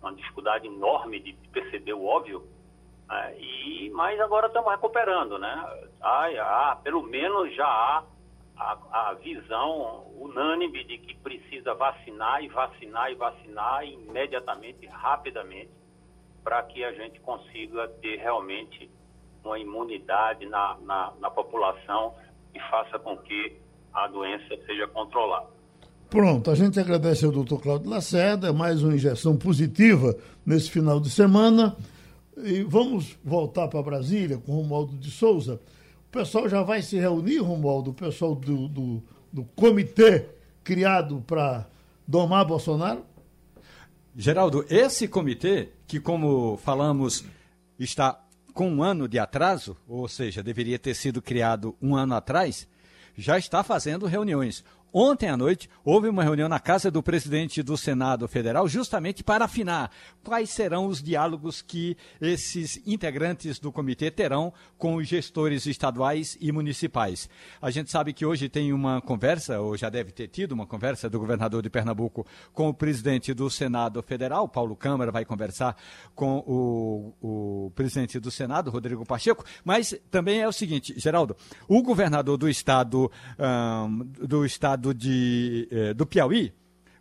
uma 0.02 0.14
dificuldade 0.16 0.66
enorme 0.66 1.20
de 1.20 1.34
perceber 1.54 1.94
o 1.94 2.04
óbvio. 2.04 2.46
Né? 3.08 3.40
e, 3.40 3.90
mas 3.92 4.20
agora 4.20 4.48
estamos 4.48 4.72
recuperando, 4.72 5.38
né? 5.38 5.88
Ah, 6.02 6.78
pelo 6.84 7.04
menos 7.04 7.54
já 7.54 7.68
há 7.68 8.04
a, 8.58 9.10
a, 9.10 9.14
visão 9.14 10.08
unânime 10.18 10.84
de 10.86 10.98
que 10.98 11.16
precisa 11.16 11.76
vacinar 11.76 12.44
e 12.44 12.48
vacinar 12.48 13.12
e 13.12 13.16
vacinar 13.16 13.86
imediatamente, 13.86 14.88
rapidamente, 14.88 15.70
para 16.44 16.64
que 16.64 16.84
a 16.84 16.92
gente 16.94 17.20
consiga 17.20 17.88
ter 18.02 18.18
realmente 18.18 18.90
uma 19.44 19.60
imunidade 19.60 20.48
na, 20.48 20.78
na, 20.82 21.14
na 21.20 21.30
população 21.30 22.16
e 22.56 22.60
faça 22.60 22.98
com 22.98 23.18
que 23.18 23.62
a 23.94 24.08
doença 24.08 24.58
seja 24.66 24.88
controlada. 24.88 25.48
Pronto, 26.10 26.52
a 26.52 26.56
gente 26.56 26.80
agradece 26.80 27.24
ao 27.26 27.32
doutor 27.32 27.62
Cláudio 27.62 27.90
Lacerda, 27.90 28.52
mais 28.52 28.84
uma 28.84 28.94
injeção 28.94 29.38
positiva 29.38 30.16
nesse 30.46 30.70
final 30.70 31.00
de 31.00 31.10
semana. 31.10 31.76
E 32.38 32.64
vamos 32.64 33.18
voltar 33.24 33.68
para 33.68 33.82
Brasília 33.82 34.38
com 34.38 34.52
o 34.52 34.56
Romualdo 34.56 34.98
de 34.98 35.10
Souza. 35.10 35.62
O 36.08 36.12
pessoal 36.12 36.50
já 36.50 36.62
vai 36.64 36.82
se 36.82 36.98
reunir, 36.98 37.38
Romualdo, 37.38 37.92
o 37.92 37.94
pessoal 37.94 38.36
do, 38.36 38.68
do, 38.68 39.04
do 39.32 39.44
comitê 39.56 40.28
criado 40.64 41.24
para 41.26 41.66
domar 42.06 42.44
Bolsonaro? 42.46 43.06
Geraldo, 44.16 44.66
esse 44.70 45.08
comitê, 45.08 45.70
que 45.88 46.00
como 46.00 46.58
falamos, 46.58 47.24
está 47.80 48.22
com 48.54 48.70
um 48.70 48.84
ano 48.84 49.08
de 49.08 49.18
atraso, 49.18 49.78
ou 49.88 50.08
seja, 50.10 50.44
deveria 50.44 50.78
ter 50.78 50.94
sido 50.94 51.22
criado 51.22 51.76
um 51.82 51.96
ano 51.96 52.16
atrás, 52.16 52.68
já 53.18 53.38
está 53.38 53.64
fazendo 53.64 54.06
reuniões. 54.06 54.64
Ontem 54.94 55.30
à 55.30 55.38
noite 55.38 55.70
houve 55.84 56.10
uma 56.10 56.24
reunião 56.24 56.50
na 56.50 56.60
casa 56.60 56.92
do 56.92 57.02
presidente 57.02 57.64
do 57.64 57.78
Senado 57.78 58.28
Federal, 58.28 58.68
justamente 58.68 59.24
para 59.24 59.46
afinar 59.46 59.92
quais 60.24 60.50
serão 60.50 60.88
os 60.88 61.02
diálogos 61.02 61.62
que 61.62 61.96
esses 62.20 62.82
integrantes 62.86 63.60
do 63.60 63.72
comitê 63.72 64.12
terão 64.12 64.54
com 64.78 64.96
os 64.96 65.08
gestores 65.08 65.66
estaduais 65.66 66.38
e 66.42 66.52
municipais. 66.52 67.30
A 67.62 67.72
gente 67.72 67.90
sabe 67.90 68.14
que 68.14 68.26
hoje 68.26 68.50
tem 68.50 68.74
uma 68.74 69.02
conversa, 69.02 69.60
ou 69.60 69.78
já 69.78 69.90
deve 69.90 70.12
ter 70.12 70.28
tido 70.28 70.52
uma 70.52 70.66
conversa 70.66 71.10
do 71.10 71.20
governador 71.20 71.62
de 71.62 71.70
Pernambuco 71.70 72.26
com 72.54 72.70
o 72.70 72.74
presidente 72.74 73.34
do 73.34 73.50
Senado 73.50 74.02
Federal, 74.02 74.48
Paulo 74.48 74.76
Câmara, 74.76 75.12
vai 75.12 75.26
conversar 75.26 75.76
com 76.16 76.40
o, 76.46 77.14
o 77.22 77.72
presidente 77.72 78.20
do 78.20 78.30
Senado, 78.30 78.72
Rodrigo 78.72 79.06
Pacheco, 79.06 79.46
mas 79.64 79.96
também 80.10 80.42
é 80.42 80.48
o 80.48 80.52
seguinte, 80.52 80.94
Geraldo, 80.98 81.36
o 81.68 81.82
governador 81.82 82.38
do 82.38 82.50
estado, 82.50 83.12
um, 83.40 84.06
do 84.28 84.46
estado 84.46 84.81
de, 84.94 85.68
eh, 85.72 85.94
do 85.94 86.06
Piauí, 86.06 86.54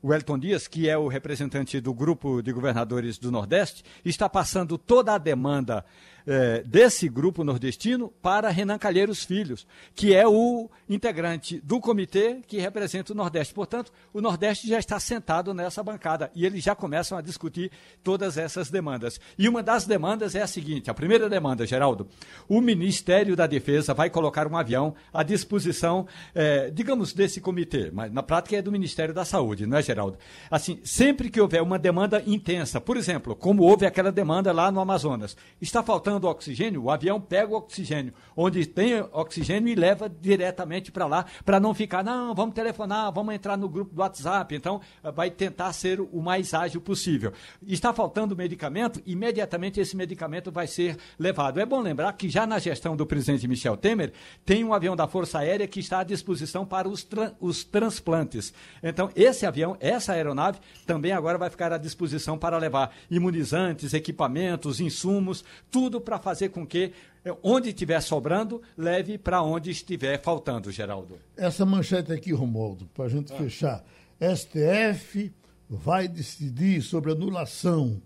o 0.02 0.14
Elton 0.14 0.38
Dias, 0.38 0.66
que 0.66 0.88
é 0.88 0.96
o 0.96 1.08
representante 1.08 1.80
do 1.80 1.92
grupo 1.92 2.40
de 2.42 2.52
governadores 2.52 3.18
do 3.18 3.30
Nordeste, 3.30 3.84
está 4.04 4.28
passando 4.28 4.78
toda 4.78 5.14
a 5.14 5.18
demanda 5.18 5.84
é, 6.26 6.62
desse 6.62 7.08
grupo 7.08 7.44
nordestino 7.44 8.12
para 8.22 8.50
Renan 8.50 8.78
Calheiros 8.78 9.24
Filhos, 9.24 9.66
que 9.94 10.14
é 10.14 10.26
o 10.26 10.68
integrante 10.88 11.60
do 11.60 11.80
comitê 11.80 12.40
que 12.46 12.58
representa 12.58 13.12
o 13.12 13.16
Nordeste. 13.16 13.54
Portanto, 13.54 13.92
o 14.12 14.20
Nordeste 14.20 14.68
já 14.68 14.78
está 14.78 14.98
sentado 14.98 15.54
nessa 15.54 15.82
bancada 15.82 16.30
e 16.34 16.44
eles 16.44 16.62
já 16.62 16.74
começam 16.74 17.16
a 17.16 17.20
discutir 17.20 17.70
todas 18.02 18.36
essas 18.36 18.70
demandas. 18.70 19.20
E 19.38 19.48
uma 19.48 19.62
das 19.62 19.86
demandas 19.86 20.34
é 20.34 20.42
a 20.42 20.46
seguinte: 20.46 20.90
a 20.90 20.94
primeira 20.94 21.28
demanda, 21.28 21.66
Geraldo, 21.66 22.08
o 22.48 22.60
Ministério 22.60 23.36
da 23.36 23.46
Defesa 23.46 23.94
vai 23.94 24.10
colocar 24.10 24.46
um 24.46 24.56
avião 24.56 24.94
à 25.12 25.22
disposição, 25.22 26.06
é, 26.34 26.70
digamos, 26.70 27.12
desse 27.12 27.40
comitê, 27.40 27.90
mas 27.92 28.12
na 28.12 28.22
prática 28.22 28.56
é 28.56 28.62
do 28.62 28.72
Ministério 28.72 29.14
da 29.14 29.24
Saúde, 29.24 29.66
não 29.66 29.78
é, 29.78 29.82
Geraldo? 29.82 30.18
Assim, 30.50 30.80
sempre 30.82 31.30
que 31.30 31.40
houver 31.40 31.62
uma 31.62 31.78
demanda 31.78 32.22
intensa, 32.26 32.80
por 32.80 32.96
exemplo, 32.96 33.36
como 33.36 33.62
houve 33.62 33.86
aquela 33.86 34.10
demanda 34.10 34.52
lá 34.52 34.70
no 34.70 34.80
Amazonas, 34.80 35.36
está 35.60 35.82
faltando 35.82 36.09
faltando 36.10 36.26
oxigênio, 36.26 36.82
o 36.82 36.90
avião 36.90 37.20
pega 37.20 37.52
o 37.52 37.56
oxigênio, 37.56 38.12
onde 38.36 38.66
tem 38.66 39.00
oxigênio 39.12 39.68
e 39.68 39.74
leva 39.74 40.08
diretamente 40.08 40.90
para 40.90 41.06
lá, 41.06 41.24
para 41.44 41.60
não 41.60 41.72
ficar, 41.72 42.02
não, 42.02 42.34
vamos 42.34 42.54
telefonar, 42.54 43.12
vamos 43.12 43.34
entrar 43.34 43.56
no 43.56 43.68
grupo 43.68 43.94
do 43.94 44.00
WhatsApp. 44.00 44.54
Então, 44.54 44.80
vai 45.14 45.30
tentar 45.30 45.72
ser 45.72 46.00
o 46.00 46.20
mais 46.20 46.52
ágil 46.52 46.80
possível. 46.80 47.32
Está 47.66 47.92
faltando 47.92 48.34
medicamento, 48.34 49.00
imediatamente 49.06 49.78
esse 49.78 49.96
medicamento 49.96 50.50
vai 50.50 50.66
ser 50.66 50.96
levado. 51.18 51.60
É 51.60 51.66
bom 51.66 51.80
lembrar 51.80 52.12
que 52.14 52.28
já 52.28 52.46
na 52.46 52.58
gestão 52.58 52.96
do 52.96 53.06
presidente 53.06 53.46
Michel 53.46 53.76
Temer, 53.76 54.12
tem 54.44 54.64
um 54.64 54.74
avião 54.74 54.96
da 54.96 55.06
Força 55.06 55.38
Aérea 55.38 55.68
que 55.68 55.80
está 55.80 56.00
à 56.00 56.04
disposição 56.04 56.66
para 56.66 56.88
os, 56.88 57.04
tra 57.04 57.32
os 57.40 57.62
transplantes. 57.62 58.52
Então, 58.82 59.10
esse 59.14 59.46
avião, 59.46 59.76
essa 59.78 60.12
aeronave, 60.12 60.58
também 60.86 61.12
agora 61.12 61.38
vai 61.38 61.50
ficar 61.50 61.72
à 61.72 61.78
disposição 61.78 62.38
para 62.38 62.58
levar 62.58 62.94
imunizantes, 63.10 63.94
equipamentos, 63.94 64.80
insumos, 64.80 65.44
tudo 65.70 65.99
para 66.00 66.18
fazer 66.18 66.50
com 66.50 66.66
que 66.66 66.92
eh, 67.24 67.34
onde 67.42 67.68
estiver 67.68 68.00
sobrando, 68.00 68.62
leve 68.76 69.18
para 69.18 69.42
onde 69.42 69.70
estiver 69.70 70.20
faltando, 70.20 70.70
Geraldo. 70.70 71.18
Essa 71.36 71.64
manchete 71.66 72.12
aqui, 72.12 72.32
Romualdo, 72.32 72.86
para 72.94 73.04
a 73.04 73.08
gente 73.08 73.32
ah. 73.32 73.36
fechar. 73.36 73.84
STF 74.20 75.32
vai 75.68 76.08
decidir 76.08 76.82
sobre 76.82 77.12
anulação 77.12 78.02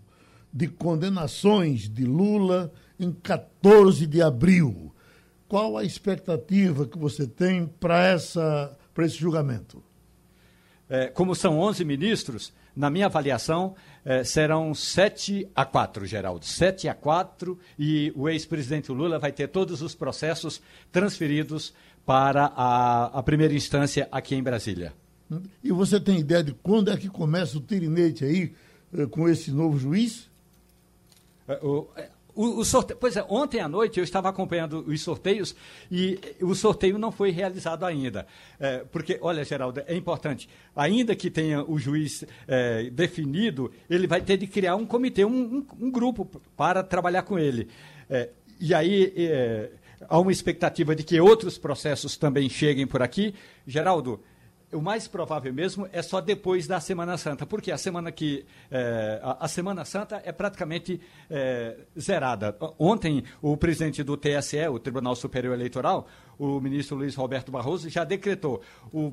de 0.53 0.67
condenações 0.67 1.89
de 1.89 2.05
Lula 2.05 2.71
em 2.99 3.11
14 3.11 4.05
de 4.07 4.21
abril. 4.21 4.93
Qual 5.47 5.77
a 5.77 5.83
expectativa 5.83 6.87
que 6.87 6.97
você 6.97 7.27
tem 7.27 7.67
para 7.67 8.15
esse 8.15 9.17
julgamento? 9.17 9.83
É, 10.89 11.07
como 11.07 11.33
são 11.33 11.59
11 11.59 11.83
ministros, 11.83 12.53
na 12.75 12.89
minha 12.89 13.05
avaliação, 13.05 13.75
eh, 14.03 14.23
serão 14.23 14.73
7 14.73 15.47
a 15.55 15.63
4, 15.63 16.05
Geraldo. 16.05 16.45
7 16.45 16.89
a 16.89 16.93
4 16.93 17.57
e 17.79 18.11
o 18.15 18.27
ex-presidente 18.27 18.91
Lula 18.91 19.17
vai 19.17 19.31
ter 19.31 19.47
todos 19.47 19.81
os 19.81 19.95
processos 19.95 20.61
transferidos 20.91 21.73
para 22.05 22.51
a, 22.55 23.05
a, 23.17 23.23
primeira 23.23 23.53
instância 23.53 24.07
aqui 24.11 24.35
em 24.35 24.43
Brasília. 24.43 24.93
E 25.63 25.71
você 25.71 25.99
tem 25.99 26.19
ideia 26.19 26.43
de 26.43 26.53
quando 26.53 26.91
é 26.91 26.97
que 26.97 27.09
começa 27.09 27.57
o 27.57 27.61
tirinete 27.61 28.25
aí 28.25 28.53
eh, 28.93 29.05
com 29.05 29.27
esse 29.29 29.51
novo 29.51 29.79
juiz? 29.79 30.29
O, 32.35 32.59
o, 32.59 32.65
sorteio, 32.65 32.99
pois 32.99 33.15
é, 33.15 33.25
ontem 33.29 33.61
à 33.61 33.67
noite 33.67 33.97
eu 33.97 34.03
estava 34.03 34.27
acompanhando 34.27 34.83
os 34.85 35.01
sorteios 35.01 35.55
e 35.89 36.19
o 36.41 36.53
sorteio 36.53 36.97
não 36.97 37.11
foi 37.11 37.31
realizado 37.31 37.85
ainda. 37.85 38.27
É, 38.59 38.79
porque, 38.91 39.17
olha, 39.21 39.43
Geraldo, 39.45 39.81
é 39.87 39.95
importante, 39.95 40.49
ainda 40.75 41.15
que 41.15 41.31
tenha 41.31 41.63
o 41.63 41.79
juiz 41.79 42.25
é, 42.45 42.89
definido, 42.89 43.71
ele 43.89 44.05
vai 44.05 44.21
ter 44.21 44.35
de 44.35 44.47
criar 44.47 44.75
um 44.75 44.85
comitê, 44.85 45.23
um, 45.23 45.29
um, 45.31 45.65
um 45.87 45.89
grupo 45.89 46.29
para 46.57 46.83
trabalhar 46.83 47.23
com 47.23 47.39
ele. 47.39 47.69
É, 48.09 48.29
e 48.59 48.73
aí 48.73 49.13
é, 49.15 49.69
há 50.09 50.19
uma 50.19 50.31
expectativa 50.31 50.95
de 50.95 51.03
que 51.03 51.19
outros 51.19 51.57
processos 51.57 52.17
também 52.17 52.49
cheguem 52.49 52.85
por 52.85 53.01
aqui. 53.01 53.33
Geraldo, 53.65 54.19
o 54.75 54.81
mais 54.81 55.07
provável 55.07 55.53
mesmo 55.53 55.87
é 55.91 56.01
só 56.01 56.21
depois 56.21 56.67
da 56.67 56.79
Semana 56.79 57.17
Santa, 57.17 57.45
porque 57.45 57.71
a 57.71 57.77
semana 57.77 58.11
que 58.11 58.45
é, 58.69 59.19
a, 59.23 59.45
a, 59.45 59.47
Semana 59.47 59.85
Santa 59.85 60.21
é 60.23 60.31
praticamente 60.31 60.99
é, 61.29 61.77
zerada. 61.97 62.55
Ontem 62.77 63.23
o 63.41 63.55
presidente 63.57 64.03
do 64.03 64.17
TSE, 64.17 64.67
o 64.67 64.77
Tribunal 64.77 65.15
Superior 65.15 65.53
Eleitoral, 65.53 66.07
o 66.37 66.59
ministro 66.59 66.97
Luiz 66.97 67.15
Roberto 67.15 67.51
Barroso 67.51 67.89
já 67.89 68.03
decretou 68.03 68.61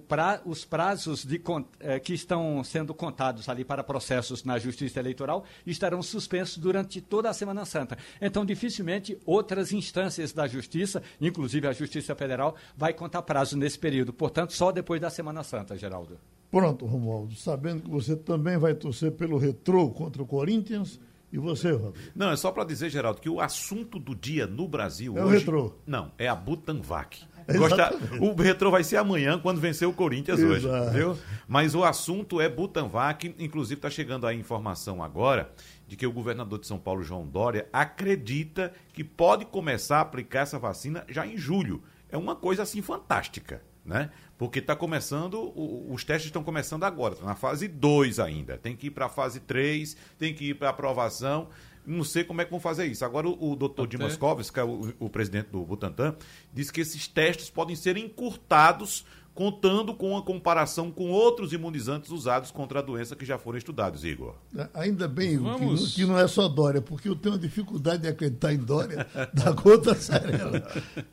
pra, 0.09 0.41
os 0.45 0.65
prazos 0.65 1.25
de, 1.25 1.41
eh, 1.81 2.01
que 2.01 2.15
estão 2.15 2.63
sendo 2.65 2.95
contados 2.95 3.49
ali 3.49 3.65
para 3.65 3.83
processos 3.85 4.45
na 4.45 4.59
Justiça 4.59 5.01
Eleitoral 5.01 5.45
estarão 5.67 6.03
suspensos 6.03 6.59
durante 6.59 7.01
toda 7.01 7.31
a 7.31 7.35
Semana 7.35 7.65
Santa. 7.65 7.97
Então, 8.21 8.45
dificilmente 8.45 9.19
outras 9.25 9.73
instâncias 9.73 10.33
da 10.33 10.47
Justiça, 10.47 11.03
inclusive 11.21 11.67
a 11.67 11.73
Justiça 11.73 12.15
Federal, 12.15 12.57
vai 12.77 12.93
contar 12.93 13.23
prazo 13.23 13.57
nesse 13.57 13.79
período. 13.79 14.13
Portanto, 14.13 14.53
só 14.53 14.73
depois 14.73 15.01
da 15.01 15.11
Semana 15.11 15.43
Santa, 15.43 15.77
Geraldo. 15.77 16.19
Pronto, 16.51 16.85
Romualdo. 16.85 17.35
Sabendo 17.35 17.83
que 17.83 17.91
você 17.91 18.15
também 18.15 18.59
vai 18.59 18.75
torcer 18.75 19.13
pelo 19.13 19.39
retrô 19.39 19.91
contra 19.91 20.23
o 20.23 20.27
Corinthians. 20.27 21.01
E 21.33 21.39
você, 21.39 21.73
Rodrigo? 21.73 22.11
Não, 22.15 22.31
é 22.31 22.37
só 22.37 22.53
para 22.53 22.63
dizer, 22.65 22.91
Geraldo, 22.91 23.21
que 23.21 23.31
o 23.31 23.41
assunto 23.41 23.99
do 23.99 24.15
dia 24.15 24.47
no 24.47 24.69
Brasil 24.69 25.17
é 25.17 25.25
hoje... 25.25 25.37
o 25.37 25.39
retrô. 25.39 25.73
Não, 25.87 26.13
é 26.19 26.29
a 26.29 26.35
Butanvac. 26.35 27.25
Gosta... 27.57 27.95
O 28.21 28.35
retrô 28.35 28.71
vai 28.71 28.85
ser 28.85 28.99
amanhã, 28.99 29.39
quando 29.39 29.61
vencer 29.61 29.89
o 29.89 29.93
Corinthians 29.93 30.39
Exato. 30.39 30.69
hoje. 30.69 30.91
Viu? 30.93 31.19
Mas 31.49 31.75
o 31.75 31.83
assunto 31.83 32.41
é 32.41 32.49
Butanvac. 32.49 33.35
Inclusive, 33.39 33.79
está 33.79 33.91
chegando 33.91 34.27
a 34.27 34.35
informação 34.35 35.03
agora 35.03 35.51
de 35.89 35.97
que 35.97 36.07
o 36.07 36.13
governador 36.13 36.59
de 36.61 36.67
São 36.67 36.79
Paulo, 36.79 37.03
João 37.03 37.27
Dória, 37.27 37.67
acredita 37.73 38.73
que 38.93 39.03
pode 39.03 39.45
começar 39.47 39.99
a 39.99 40.03
aplicar 40.03 40.41
essa 40.41 40.59
vacina 40.59 41.05
já 41.09 41.27
em 41.27 41.37
julho. 41.37 41.83
É 42.11 42.17
uma 42.17 42.37
coisa 42.37 42.63
assim 42.63 42.83
fantástica, 42.83 43.63
né? 43.85 44.11
Porque 44.39 44.59
está 44.59 44.75
começando, 44.75 45.53
os 45.55 46.05
testes 46.05 46.27
estão 46.27 46.43
começando 46.43 46.85
agora, 46.85 47.15
está 47.15 47.27
na 47.27 47.35
fase 47.35 47.69
2 47.69 48.19
ainda. 48.19 48.59
Tem 48.59 48.77
que 48.77 48.89
ir 48.89 48.91
para 48.91 49.07
a 49.07 49.09
fase 49.09 49.41
3, 49.41 49.97
tem 50.19 50.35
que 50.35 50.51
ir 50.51 50.55
para 50.55 50.71
aprovação. 50.71 51.49
Não 51.85 52.05
sei 52.05 52.23
como 52.23 52.41
é 52.41 52.45
que 52.45 52.51
vão 52.51 52.61
fazer 52.61 52.87
isso. 52.87 53.05
Agora, 53.05 53.29
o, 53.29 53.53
o 53.53 53.57
doutor 53.57 53.89
Dimas 53.89 54.17
Covas, 54.17 54.51
que 54.51 54.61
é 54.61 54.65
o, 54.65 54.95
o 55.01 55.11
presidente 55.11 55.49
do 55.49 55.65
Butantan, 55.65 56.15
disse 56.53 56.73
que 56.73 56.81
esses 56.81 57.09
testes 57.09 57.51
podem 57.51 57.75
ser 57.75 57.97
encurtados 57.97 59.05
contando 59.35 59.95
com 59.95 60.17
a 60.17 60.23
comparação 60.23 60.91
com 60.91 61.11
outros 61.11 61.53
imunizantes 61.53 62.11
usados 62.11 62.51
contra 62.51 62.81
a 62.81 62.83
doença 62.83 63.17
que 63.17 63.25
já 63.25 63.39
foram 63.39 63.57
estudados, 63.57 64.05
Igor. 64.05 64.35
É, 64.57 64.69
ainda 64.75 65.09
bem, 65.09 65.39
Vamos... 65.39 65.95
que, 65.95 66.01
não, 66.01 66.07
que, 66.07 66.13
não 66.13 66.19
é 66.19 66.29
só 66.29 66.49
Dória, 66.49 66.83
porque 66.83 67.09
eu 67.09 67.17
tenho 67.17 67.35
uma 67.35 67.41
dificuldade 67.41 68.03
de 68.03 68.09
acreditar 68.09 68.53
em 68.53 68.59
Dória 68.59 69.07
da 69.33 69.55
conta 69.55 69.95
Sarela. 69.95 70.63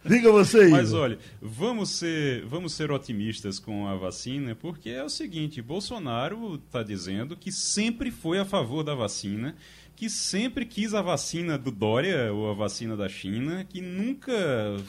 Diga 0.03 0.31
você, 0.31 0.65
Igor. 0.65 0.71
Mas 0.71 0.93
olha, 0.93 1.17
vamos 1.41 1.89
ser, 1.91 2.45
vamos 2.45 2.73
ser 2.73 2.91
otimistas 2.91 3.57
com 3.57 3.87
a 3.87 3.95
vacina, 3.95 4.53
porque 4.53 4.89
é 4.89 5.03
o 5.03 5.09
seguinte, 5.09 5.61
Bolsonaro 5.61 6.55
está 6.55 6.83
dizendo 6.83 7.37
que 7.37 7.51
sempre 7.51 8.11
foi 8.11 8.39
a 8.39 8.45
favor 8.45 8.83
da 8.83 8.95
vacina 8.95 9.55
que 9.99 10.09
sempre 10.09 10.65
quis 10.65 10.93
a 10.93 11.01
vacina 11.01 11.57
do 11.57 11.69
Dória 11.69 12.31
ou 12.31 12.49
a 12.49 12.53
vacina 12.53 12.95
da 12.95 13.09
China, 13.09 13.65
que 13.67 13.81
nunca 13.81 14.33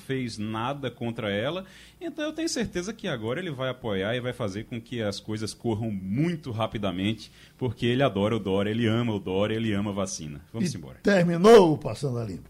fez 0.06 0.38
nada 0.38 0.88
contra 0.88 1.32
ela. 1.32 1.64
Então 2.00 2.26
eu 2.26 2.32
tenho 2.32 2.48
certeza 2.48 2.92
que 2.92 3.08
agora 3.08 3.40
ele 3.40 3.50
vai 3.50 3.70
apoiar 3.70 4.14
e 4.14 4.20
vai 4.20 4.32
fazer 4.32 4.66
com 4.66 4.80
que 4.80 5.02
as 5.02 5.18
coisas 5.18 5.52
corram 5.52 5.90
muito 5.90 6.52
rapidamente, 6.52 7.32
porque 7.58 7.86
ele 7.86 8.04
adora 8.04 8.36
o 8.36 8.38
Dória, 8.38 8.70
ele 8.70 8.86
ama 8.86 9.12
o 9.12 9.18
Dória, 9.18 9.56
ele 9.56 9.72
ama 9.72 9.90
a 9.90 9.94
vacina. 9.94 10.40
Vamos 10.52 10.72
e 10.72 10.76
embora. 10.76 11.00
Terminou 11.02 11.72
o 11.72 11.78
Passando 11.78 12.18
a 12.18 12.24
Limpo. 12.24 12.48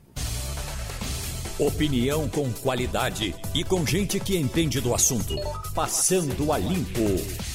Opinião 1.59 2.29
com 2.29 2.53
qualidade 2.53 3.35
e 3.55 3.65
com 3.65 3.87
gente 3.87 4.21
que 4.21 4.37
entende 4.37 4.83
do 4.83 4.95
assunto. 4.95 5.35
Passando 5.75 6.53
a 6.53 6.59
Limpo. 6.59 7.50